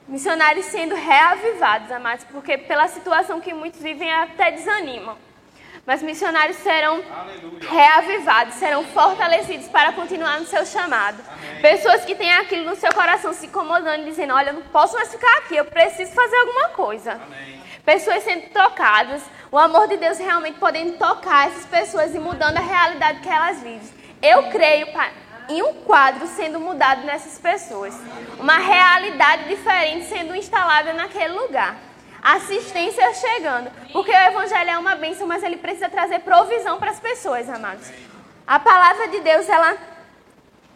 Missionários 0.07 0.65
sendo 0.65 0.95
reavivados, 0.95 1.91
amados, 1.91 2.25
porque 2.25 2.57
pela 2.57 2.87
situação 2.87 3.39
que 3.41 3.53
muitos 3.53 3.81
vivem 3.81 4.11
até 4.11 4.51
desanimam. 4.51 5.17
Mas 5.85 6.03
missionários 6.03 6.57
serão 6.57 7.03
Aleluia. 7.11 7.69
reavivados, 7.69 8.53
serão 8.55 8.83
fortalecidos 8.85 9.67
para 9.67 9.91
continuar 9.93 10.39
no 10.39 10.45
seu 10.45 10.65
chamado. 10.65 11.17
Amém. 11.27 11.61
Pessoas 11.61 12.05
que 12.05 12.15
têm 12.15 12.31
aquilo 12.33 12.69
no 12.69 12.75
seu 12.75 12.93
coração 12.93 13.33
se 13.33 13.47
incomodando, 13.47 14.05
dizendo: 14.05 14.33
Olha, 14.33 14.49
eu 14.49 14.53
não 14.53 14.61
posso 14.61 14.93
mais 14.93 15.09
ficar 15.09 15.37
aqui, 15.39 15.55
eu 15.55 15.65
preciso 15.65 16.11
fazer 16.11 16.35
alguma 16.37 16.69
coisa. 16.69 17.13
Amém. 17.13 17.61
Pessoas 17.83 18.23
sendo 18.23 18.49
tocadas, 18.49 19.23
o 19.51 19.57
amor 19.57 19.87
de 19.87 19.97
Deus 19.97 20.19
realmente 20.19 20.59
podendo 20.59 20.97
tocar 20.97 21.47
essas 21.47 21.65
pessoas 21.65 22.13
e 22.13 22.19
mudando 22.19 22.57
a 22.57 22.61
realidade 22.61 23.21
que 23.21 23.29
elas 23.29 23.57
vivem. 23.57 23.81
Eu 24.21 24.43
creio, 24.51 24.93
Pai, 24.93 25.11
em 25.49 25.63
um 25.63 25.73
quadro 25.83 26.27
sendo 26.27 26.59
mudado 26.59 27.03
nessas 27.03 27.39
pessoas. 27.39 27.99
Uma 28.39 28.59
realidade 28.59 29.45
diferente 29.45 30.05
sendo 30.05 30.35
instalada 30.35 30.93
naquele 30.93 31.33
lugar 31.33 31.75
assistência 32.21 33.13
chegando. 33.13 33.71
Porque 33.91 34.11
o 34.11 34.15
evangelho 34.15 34.69
é 34.69 34.77
uma 34.77 34.95
bênção, 34.95 35.27
mas 35.27 35.43
ele 35.43 35.57
precisa 35.57 35.89
trazer 35.89 36.19
provisão 36.19 36.77
para 36.77 36.91
as 36.91 36.99
pessoas, 36.99 37.49
amados. 37.49 37.87
A 38.45 38.59
palavra 38.59 39.07
de 39.07 39.19
Deus, 39.21 39.47
ela 39.49 39.77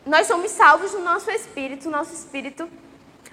nós 0.06 0.28
somos 0.28 0.52
salvos 0.52 0.94
no 0.94 1.00
nosso 1.00 1.32
espírito, 1.32 1.90
nosso 1.90 2.14
espírito, 2.14 2.70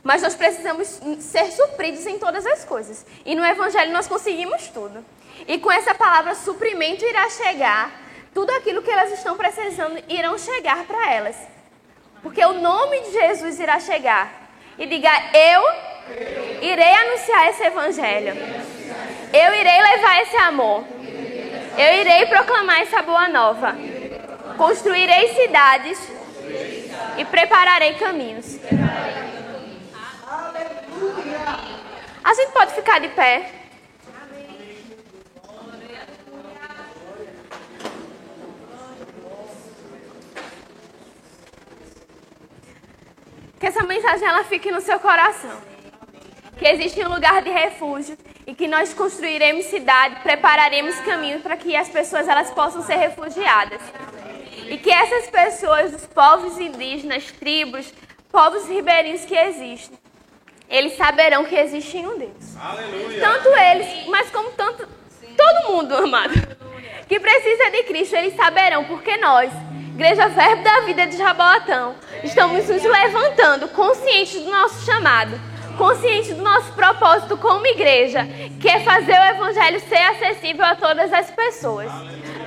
mas 0.03 0.23
nós 0.23 0.35
precisamos 0.35 0.89
ser 1.21 1.53
supridos 1.53 2.07
em 2.07 2.19
todas 2.19 2.47
as 2.47 2.65
coisas. 2.65 3.05
E 3.27 3.35
no 3.35 3.45
evangelho 3.45 3.93
nós 3.93 4.09
conseguimos 4.09 4.69
tudo. 4.69 5.05
E 5.47 5.59
com 5.59 5.71
essa 5.71 5.95
palavra 5.95 6.35
suprimento 6.35 7.05
irá 7.05 7.29
chegar, 7.29 7.91
tudo 8.33 8.51
aquilo 8.53 8.83
que 8.83 8.91
elas 8.91 9.13
estão 9.13 9.37
precisando 9.37 10.03
irão 10.09 10.39
chegar 10.39 10.85
para 10.85 11.13
elas. 11.13 11.37
Porque 12.23 12.43
o 12.43 12.55
nome 12.55 13.01
de 13.01 13.13
Jesus 13.13 13.61
irá 13.61 13.79
chegar. 13.79 14.51
E 14.79 14.87
diga: 14.87 15.11
Eu 15.35 15.63
Irei 16.61 16.95
anunciar 16.95 17.49
esse 17.51 17.65
evangelho. 17.65 18.35
Eu 19.33 19.55
irei 19.55 19.83
levar 19.83 20.23
esse 20.23 20.37
amor. 20.37 20.85
Eu 21.77 22.01
irei 22.01 22.27
proclamar 22.27 22.83
essa 22.83 23.03
boa 23.03 23.29
nova. 23.29 23.75
Construirei 24.57 25.35
cidades 25.35 25.99
e 27.17 27.25
prepararei 27.25 27.95
caminhos. 27.95 28.59
A 32.23 32.35
gente 32.35 32.53
pode 32.53 32.75
ficar 32.75 33.01
de 33.01 33.09
pé. 33.09 33.51
Que 43.59 43.67
essa 43.67 43.83
mensagem 43.85 44.27
ela 44.27 44.45
fique 44.45 44.71
no 44.71 44.81
seu 44.81 44.99
coração 44.99 45.72
que 46.63 46.69
existe 46.69 47.05
um 47.05 47.13
lugar 47.13 47.43
de 47.43 47.51
refúgio 47.51 48.17
e 48.47 48.55
que 48.55 48.69
nós 48.69 48.95
construiremos 48.95 49.65
cidade, 49.65 50.21
prepararemos 50.23 50.95
caminho 51.01 51.41
para 51.41 51.57
que 51.57 51.75
as 51.75 51.89
pessoas 51.89 52.29
elas 52.29 52.53
possam 52.53 52.81
ser 52.83 52.95
refugiadas. 52.95 53.81
E 54.69 54.79
que 54.79 54.89
essas 54.89 55.29
pessoas, 55.29 55.93
os 55.93 56.07
povos 56.07 56.61
indígenas, 56.61 57.33
tribos, 57.33 57.93
povos 58.31 58.69
ribeirinhos 58.69 59.25
que 59.25 59.35
existem, 59.35 59.99
eles 60.69 60.97
saberão 60.97 61.45
que 61.45 61.57
existe 61.57 61.97
um 61.97 62.17
Deus. 62.17 62.57
Aleluia. 62.57 63.21
Tanto 63.21 63.49
eles, 63.49 64.07
mas 64.07 64.31
como 64.31 64.53
tanto 64.53 64.89
todo 65.37 65.73
mundo, 65.73 65.97
amado, 65.97 66.33
que 67.09 67.19
precisa 67.19 67.71
de 67.73 67.83
Cristo, 67.83 68.15
eles 68.15 68.37
saberão, 68.37 68.85
porque 68.85 69.17
nós, 69.17 69.53
Igreja 69.95 70.29
Verbo 70.29 70.63
da 70.63 70.81
Vida 70.83 71.09
de 71.09 71.17
Jaboatão, 71.17 71.97
estamos 72.23 72.69
nos 72.69 72.85
levantando 72.85 73.67
conscientes 73.69 74.41
do 74.41 74.49
nosso 74.49 74.85
chamado 74.85 75.52
consciente 75.73 76.35
do 76.35 76.43
nosso 76.43 76.73
propósito 76.73 77.37
como 77.37 77.67
igreja, 77.67 78.27
que 78.61 78.69
é 78.69 78.81
fazer 78.81 79.13
o 79.13 79.25
evangelho 79.25 79.81
ser 79.81 79.97
acessível 79.97 80.65
a 80.65 80.75
todas 80.75 81.13
as 81.13 81.31
pessoas. 81.31 81.91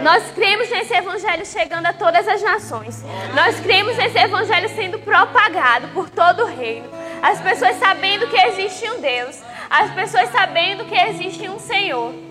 Nós 0.02 0.32
cremos 0.32 0.70
nesse 0.70 0.94
evangelho 0.94 1.46
chegando 1.46 1.86
a 1.86 1.94
todas 1.94 2.28
as 2.28 2.42
nações. 2.42 3.04
Nós 3.34 3.60
cremos 3.60 3.96
nesse 3.98 4.18
evangelho 4.18 4.70
sendo 4.70 5.00
propagado 5.00 5.88
por 5.90 6.10
todo 6.10 6.44
o 6.44 6.48
reino. 6.48 6.90
As 7.22 7.40
pessoas 7.42 7.78
sabendo 7.78 8.28
que 8.28 8.38
existe 8.38 8.90
um 8.90 9.00
Deus, 9.00 9.42
as 9.70 9.92
pessoas 9.94 10.30
sabendo 10.30 10.86
que 10.86 10.96
existe 10.96 11.48
um 11.48 11.60
Senhor. 11.60 12.25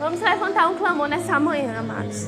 Vamos 0.00 0.18
levantar 0.18 0.66
um 0.68 0.76
clamor 0.76 1.08
nessa 1.08 1.38
manhã, 1.38 1.78
amados 1.78 2.26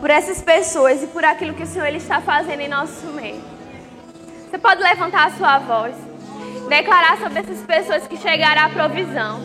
por 0.00 0.10
essas 0.10 0.42
pessoas 0.42 1.00
e 1.00 1.06
por 1.06 1.24
aquilo 1.24 1.54
que 1.54 1.62
o 1.62 1.66
Senhor 1.66 1.86
ele 1.86 1.98
está 1.98 2.20
fazendo 2.20 2.60
em 2.60 2.68
nosso 2.68 3.06
meio. 3.08 3.40
Você 4.50 4.58
pode 4.58 4.82
levantar 4.82 5.28
a 5.28 5.30
sua 5.30 5.58
voz, 5.58 5.94
declarar 6.68 7.18
sobre 7.18 7.38
essas 7.38 7.60
pessoas 7.60 8.06
que 8.08 8.16
chegará 8.16 8.64
a 8.64 8.70
provisão, 8.70 9.40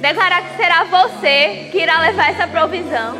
declarar 0.00 0.42
que 0.42 0.56
será 0.56 0.84
você 0.84 1.70
que 1.72 1.78
irá 1.78 1.98
levar 1.98 2.30
essa 2.30 2.46
provisão, 2.46 3.16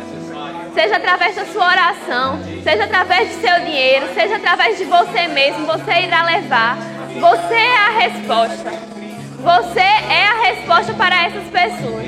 seja 0.73 0.95
através 0.95 1.35
da 1.35 1.45
sua 1.47 1.67
oração, 1.67 2.39
seja 2.63 2.85
através 2.85 3.29
de 3.29 3.35
seu 3.41 3.59
dinheiro, 3.65 4.13
seja 4.13 4.37
através 4.37 4.77
de 4.77 4.85
você 4.85 5.27
mesmo, 5.27 5.65
você 5.65 6.03
irá 6.03 6.23
levar. 6.23 6.77
Você 7.19 7.55
é 7.55 7.75
a 7.75 7.89
resposta. 7.89 8.96
Você 9.39 9.79
é 9.79 10.27
a 10.27 10.49
resposta 10.49 10.93
para 10.93 11.25
essas 11.25 11.43
pessoas. 11.45 12.05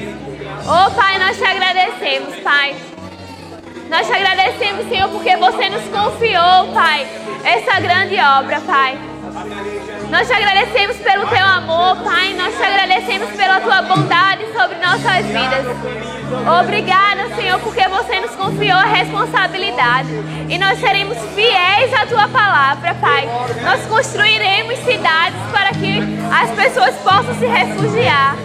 Oh 0.65 0.91
Pai, 0.91 1.19
nós 1.19 1.37
te 1.37 1.43
agradecemos, 1.43 2.35
Pai. 2.39 2.75
Nós 3.87 4.07
te 4.07 4.13
agradecemos, 4.13 4.89
Senhor, 4.89 5.09
porque 5.09 5.35
você 5.37 5.69
nos 5.69 5.83
confiou, 5.83 6.73
Pai, 6.73 7.07
essa 7.43 7.79
grande 7.79 8.19
obra, 8.19 8.59
Pai. 8.61 8.97
Nós 10.09 10.27
te 10.27 10.33
agradecemos 10.33 10.97
pelo 10.97 11.27
teu 11.27 11.45
amor, 11.45 11.68
agradecemos 13.09 13.31
pela 13.31 13.59
tua 13.59 13.81
bondade 13.81 14.45
sobre 14.53 14.77
nossas 14.77 15.25
vidas. 15.25 15.65
Obrigada, 16.61 17.35
Senhor, 17.35 17.59
porque 17.59 17.87
você 17.87 18.19
nos 18.19 18.35
confiou 18.35 18.77
a 18.77 18.85
responsabilidade. 18.85 20.09
E 20.47 20.57
nós 20.59 20.79
seremos 20.79 21.17
fiéis 21.33 21.91
à 21.93 22.05
tua 22.05 22.27
palavra, 22.27 22.93
Pai. 22.95 23.27
Nós 23.63 23.83
construiremos 23.87 24.77
cidades 24.79 25.39
para 25.51 25.71
que 25.71 25.99
as 26.31 26.51
pessoas 26.51 26.95
possam 26.97 27.33
se 27.39 27.47
refugiar. 27.47 28.35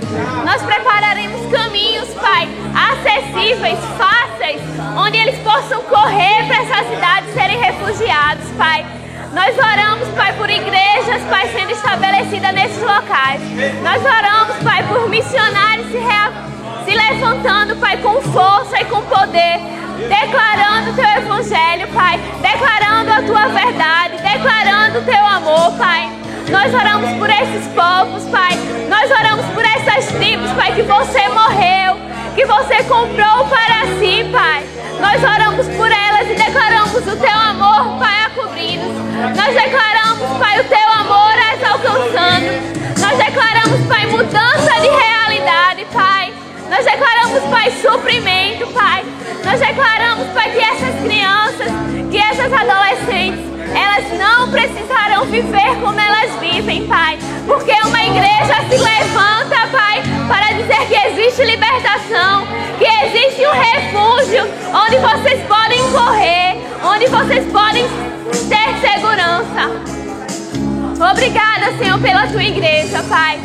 Nós 0.45 0.63
prepararemos 0.63 1.53
caminhos, 1.53 2.09
Pai, 2.15 2.49
acessíveis, 2.75 3.79
fáceis, 3.99 4.63
onde 4.97 5.19
eles 5.19 5.39
possam 5.41 5.83
correr 5.83 6.47
para 6.47 6.63
essas 6.63 6.89
cidades 6.89 7.35
serem 7.35 7.59
refugiados, 7.59 8.49
Pai. 8.57 9.04
Nós 9.35 9.59
oramos, 9.59 10.09
Pai, 10.11 10.33
por 10.35 10.49
igrejas, 10.49 11.21
Pai, 11.29 11.49
sendo 11.49 11.73
estabelecidas 11.73 12.55
nesses 12.55 12.81
locais. 12.81 13.41
Nós 13.83 14.01
oramos, 14.01 14.57
Pai, 14.63 14.85
por 14.85 15.09
missionários 15.09 15.89
se, 15.89 15.99
se 16.85 16.97
levantando, 16.97 17.75
Pai, 17.77 17.97
com 17.97 18.23
força 18.23 18.81
e 18.81 18.85
com 18.85 19.03
poder, 19.03 19.59
declarando 20.09 20.91
o 20.91 20.95
Teu 20.95 21.05
Evangelho, 21.05 21.89
Pai, 21.89 22.21
declarando 22.41 23.13
a 23.13 23.23
Tua 23.23 23.49
verdade, 23.49 24.19
declarando 24.23 25.01
o 25.01 25.03
Teu 25.03 25.27
amor, 25.27 25.73
Pai. 25.79 26.09
Nós 26.49 26.73
oramos 26.73 27.11
por 27.19 27.29
esses 27.29 27.67
povos, 27.75 28.23
Pai. 28.31 28.57
Nós 28.89 29.11
oramos 29.11 29.47
por 29.47 29.65
essas 29.65 30.13
tribos, 30.13 30.49
Pai, 30.53 30.73
que 30.77 30.83
você 30.83 31.29
morreu, 31.31 31.97
que 32.37 32.45
você 32.47 32.85
comprou 32.85 33.47
para 33.47 33.99
si, 33.99 34.31
Pai. 34.31 34.65
Nós 35.01 35.21
oramos 35.25 35.67
por 35.77 35.91
elas 35.91 36.31
e 36.31 36.35
declaramos 36.35 36.74
o 37.03 37.17
Teu 37.17 37.39
amor, 37.39 37.99
Pai, 37.99 38.25
a 38.25 38.31
cobrir-nos. 38.31 38.95
Nós 39.37 39.55
declaramos, 39.55 40.39
Pai, 40.39 40.61
o 40.61 40.65
Teu 40.65 40.89
amor 40.93 41.33
as 41.33 41.65
alcançando. 41.65 43.01
Nós 43.01 43.19
declaramos, 43.19 43.87
Pai, 43.89 44.07
mudança 44.07 44.81
de 44.81 44.89
realidade, 44.89 45.87
Pai. 45.93 46.33
Nós 46.71 46.85
declaramos, 46.85 47.43
Pai, 47.51 47.73
suprimento, 47.83 48.67
Pai. 48.69 49.05
Nós 49.45 49.59
declaramos, 49.59 50.29
Pai, 50.29 50.51
que 50.51 50.61
essas 50.61 51.01
crianças, 51.03 51.69
que 52.13 52.17
essas 52.17 52.53
adolescentes, 52.53 53.54
elas 53.75 54.19
não 54.19 54.51
precisam 54.51 54.85
como 55.85 56.01
elas 56.01 56.35
vivem, 56.41 56.87
Pai. 56.87 57.19
Porque 57.47 57.73
uma 57.87 58.03
igreja 58.03 58.57
se 58.69 58.77
levanta, 58.79 59.69
Pai, 59.71 60.03
para 60.27 60.53
dizer 60.57 60.87
que 60.89 60.95
existe 61.09 61.45
libertação, 61.45 62.47
que 62.79 62.87
existe 63.05 63.47
um 63.47 63.53
refúgio 63.53 64.45
onde 64.75 64.97
vocês 64.97 65.43
podem 65.47 65.79
correr, 65.93 66.57
onde 66.83 67.07
vocês 67.07 67.45
podem 67.53 67.85
ter 68.49 68.89
segurança. 68.89 69.71
Obrigada, 71.13 71.77
Senhor, 71.79 72.01
pela 72.01 72.27
tua 72.29 72.43
igreja, 72.43 73.03
Pai. 73.03 73.39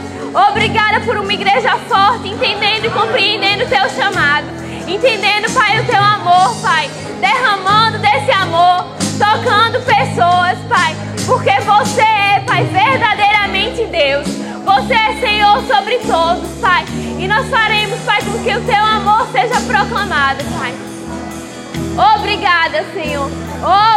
Obrigada 0.50 1.02
por 1.02 1.18
uma 1.18 1.34
igreja 1.34 1.78
forte, 1.90 2.30
entendendo 2.30 2.86
e 2.86 2.90
compreendendo 2.90 3.66
o 3.66 3.68
teu 3.68 3.90
chamado. 3.90 4.48
Entendendo, 4.88 5.52
Pai, 5.54 5.80
o 5.80 5.86
teu 5.86 6.02
amor, 6.02 6.56
Pai. 6.62 6.90
Derramando 7.20 7.98
desse 8.00 8.32
amor, 8.32 8.99
tocando 9.20 9.82
pessoas, 9.82 10.58
Pai. 10.70 10.96
Porque 11.26 11.60
você 11.62 12.02
é, 12.02 12.40
Pai, 12.40 12.64
verdadeiramente 12.64 13.86
Deus. 13.86 14.28
Você 14.64 14.94
é 14.94 15.20
Senhor 15.20 15.62
sobre 15.66 16.00
todos, 16.00 16.50
Pai. 16.62 16.86
E 17.20 17.28
nós 17.28 17.48
faremos, 17.50 18.00
Pai, 18.00 18.22
com 18.22 18.42
que 18.42 18.56
o 18.56 18.66
teu 18.66 18.84
amor 18.84 19.28
seja 19.32 19.60
proclamado, 19.62 20.44
Pai. 20.58 20.74
Obrigada, 22.16 22.86
Senhor. 22.94 23.30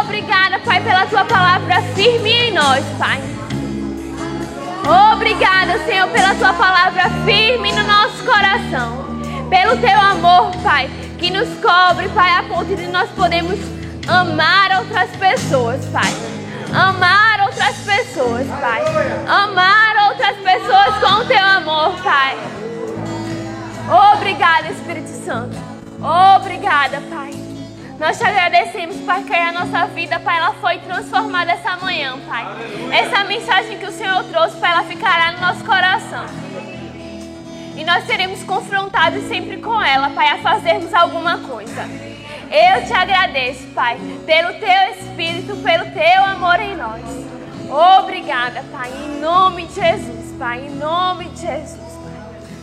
Obrigada, 0.01 0.59
Pai, 0.59 0.81
pela 0.81 1.05
tua 1.05 1.23
palavra 1.23 1.81
firme 1.95 2.29
em 2.29 2.53
nós, 2.53 2.83
Pai. 2.99 3.21
Obrigada, 5.13 5.79
Senhor, 5.85 6.09
pela 6.09 6.35
tua 6.35 6.53
palavra 6.53 7.09
firme 7.23 7.71
no 7.71 7.83
nosso 7.83 8.23
coração. 8.25 9.05
Pelo 9.49 9.77
teu 9.77 9.99
amor, 9.99 10.51
Pai, 10.61 10.89
que 11.17 11.31
nos 11.31 11.47
cobre, 11.59 12.09
Pai, 12.09 12.31
a 12.37 12.43
ponto 12.43 12.75
de 12.75 12.87
nós 12.87 13.09
podemos 13.11 13.57
amar 14.07 14.79
outras 14.79 15.09
pessoas, 15.11 15.85
Pai. 15.85 16.11
Amar 16.73 17.41
outras 17.41 17.77
pessoas, 17.77 18.47
Pai. 18.47 18.83
Amar 19.27 20.09
outras 20.09 20.37
pessoas 20.37 20.95
com 20.99 21.21
o 21.21 21.25
teu 21.25 21.39
amor, 21.39 21.93
Pai. 22.01 22.37
Obrigada, 24.15 24.69
Espírito 24.69 25.09
Santo. 25.25 25.55
Obrigada, 26.35 27.01
Pai. 27.09 27.31
Nós 27.99 28.17
te 28.17 28.23
agradecemos, 28.25 28.97
Pai, 29.05 29.23
que 29.23 29.33
a 29.33 29.51
nossa 29.51 29.85
vida, 29.87 30.19
Pai, 30.19 30.37
ela 30.37 30.53
foi 30.55 30.79
transformada 30.79 31.51
essa 31.51 31.77
manhã, 31.77 32.17
Pai. 32.27 32.45
Essa 32.91 33.23
mensagem 33.23 33.77
que 33.77 33.85
o 33.85 33.91
Senhor 33.91 34.23
trouxe, 34.25 34.57
Pai, 34.57 34.71
ela 34.71 34.83
ficará 34.83 35.31
no 35.33 35.41
nosso 35.41 35.63
coração. 35.63 36.25
E 37.75 37.83
nós 37.85 38.05
seremos 38.05 38.43
confrontados 38.43 39.23
sempre 39.27 39.57
com 39.57 39.81
ela, 39.81 40.09
Pai, 40.09 40.27
a 40.29 40.37
fazermos 40.39 40.93
alguma 40.93 41.37
coisa. 41.39 42.12
Eu 42.53 42.85
te 42.85 42.93
agradeço, 42.93 43.65
Pai, 43.73 43.97
pelo 44.27 44.53
teu 44.59 44.91
Espírito, 44.91 45.55
pelo 45.63 45.85
teu 45.85 46.23
amor 46.23 46.59
em 46.59 46.75
nós. 46.75 47.01
Obrigada, 47.99 48.63
Pai, 48.71 48.91
em 48.91 49.19
nome 49.19 49.65
de 49.65 49.73
Jesus, 49.73 50.35
Pai, 50.37 50.67
em 50.67 50.75
nome 50.75 51.29
de 51.29 51.41
Jesus, 51.41 51.79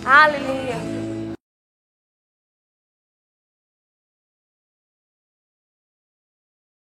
Pai. 0.05 0.27
Aleluia. 0.27 1.00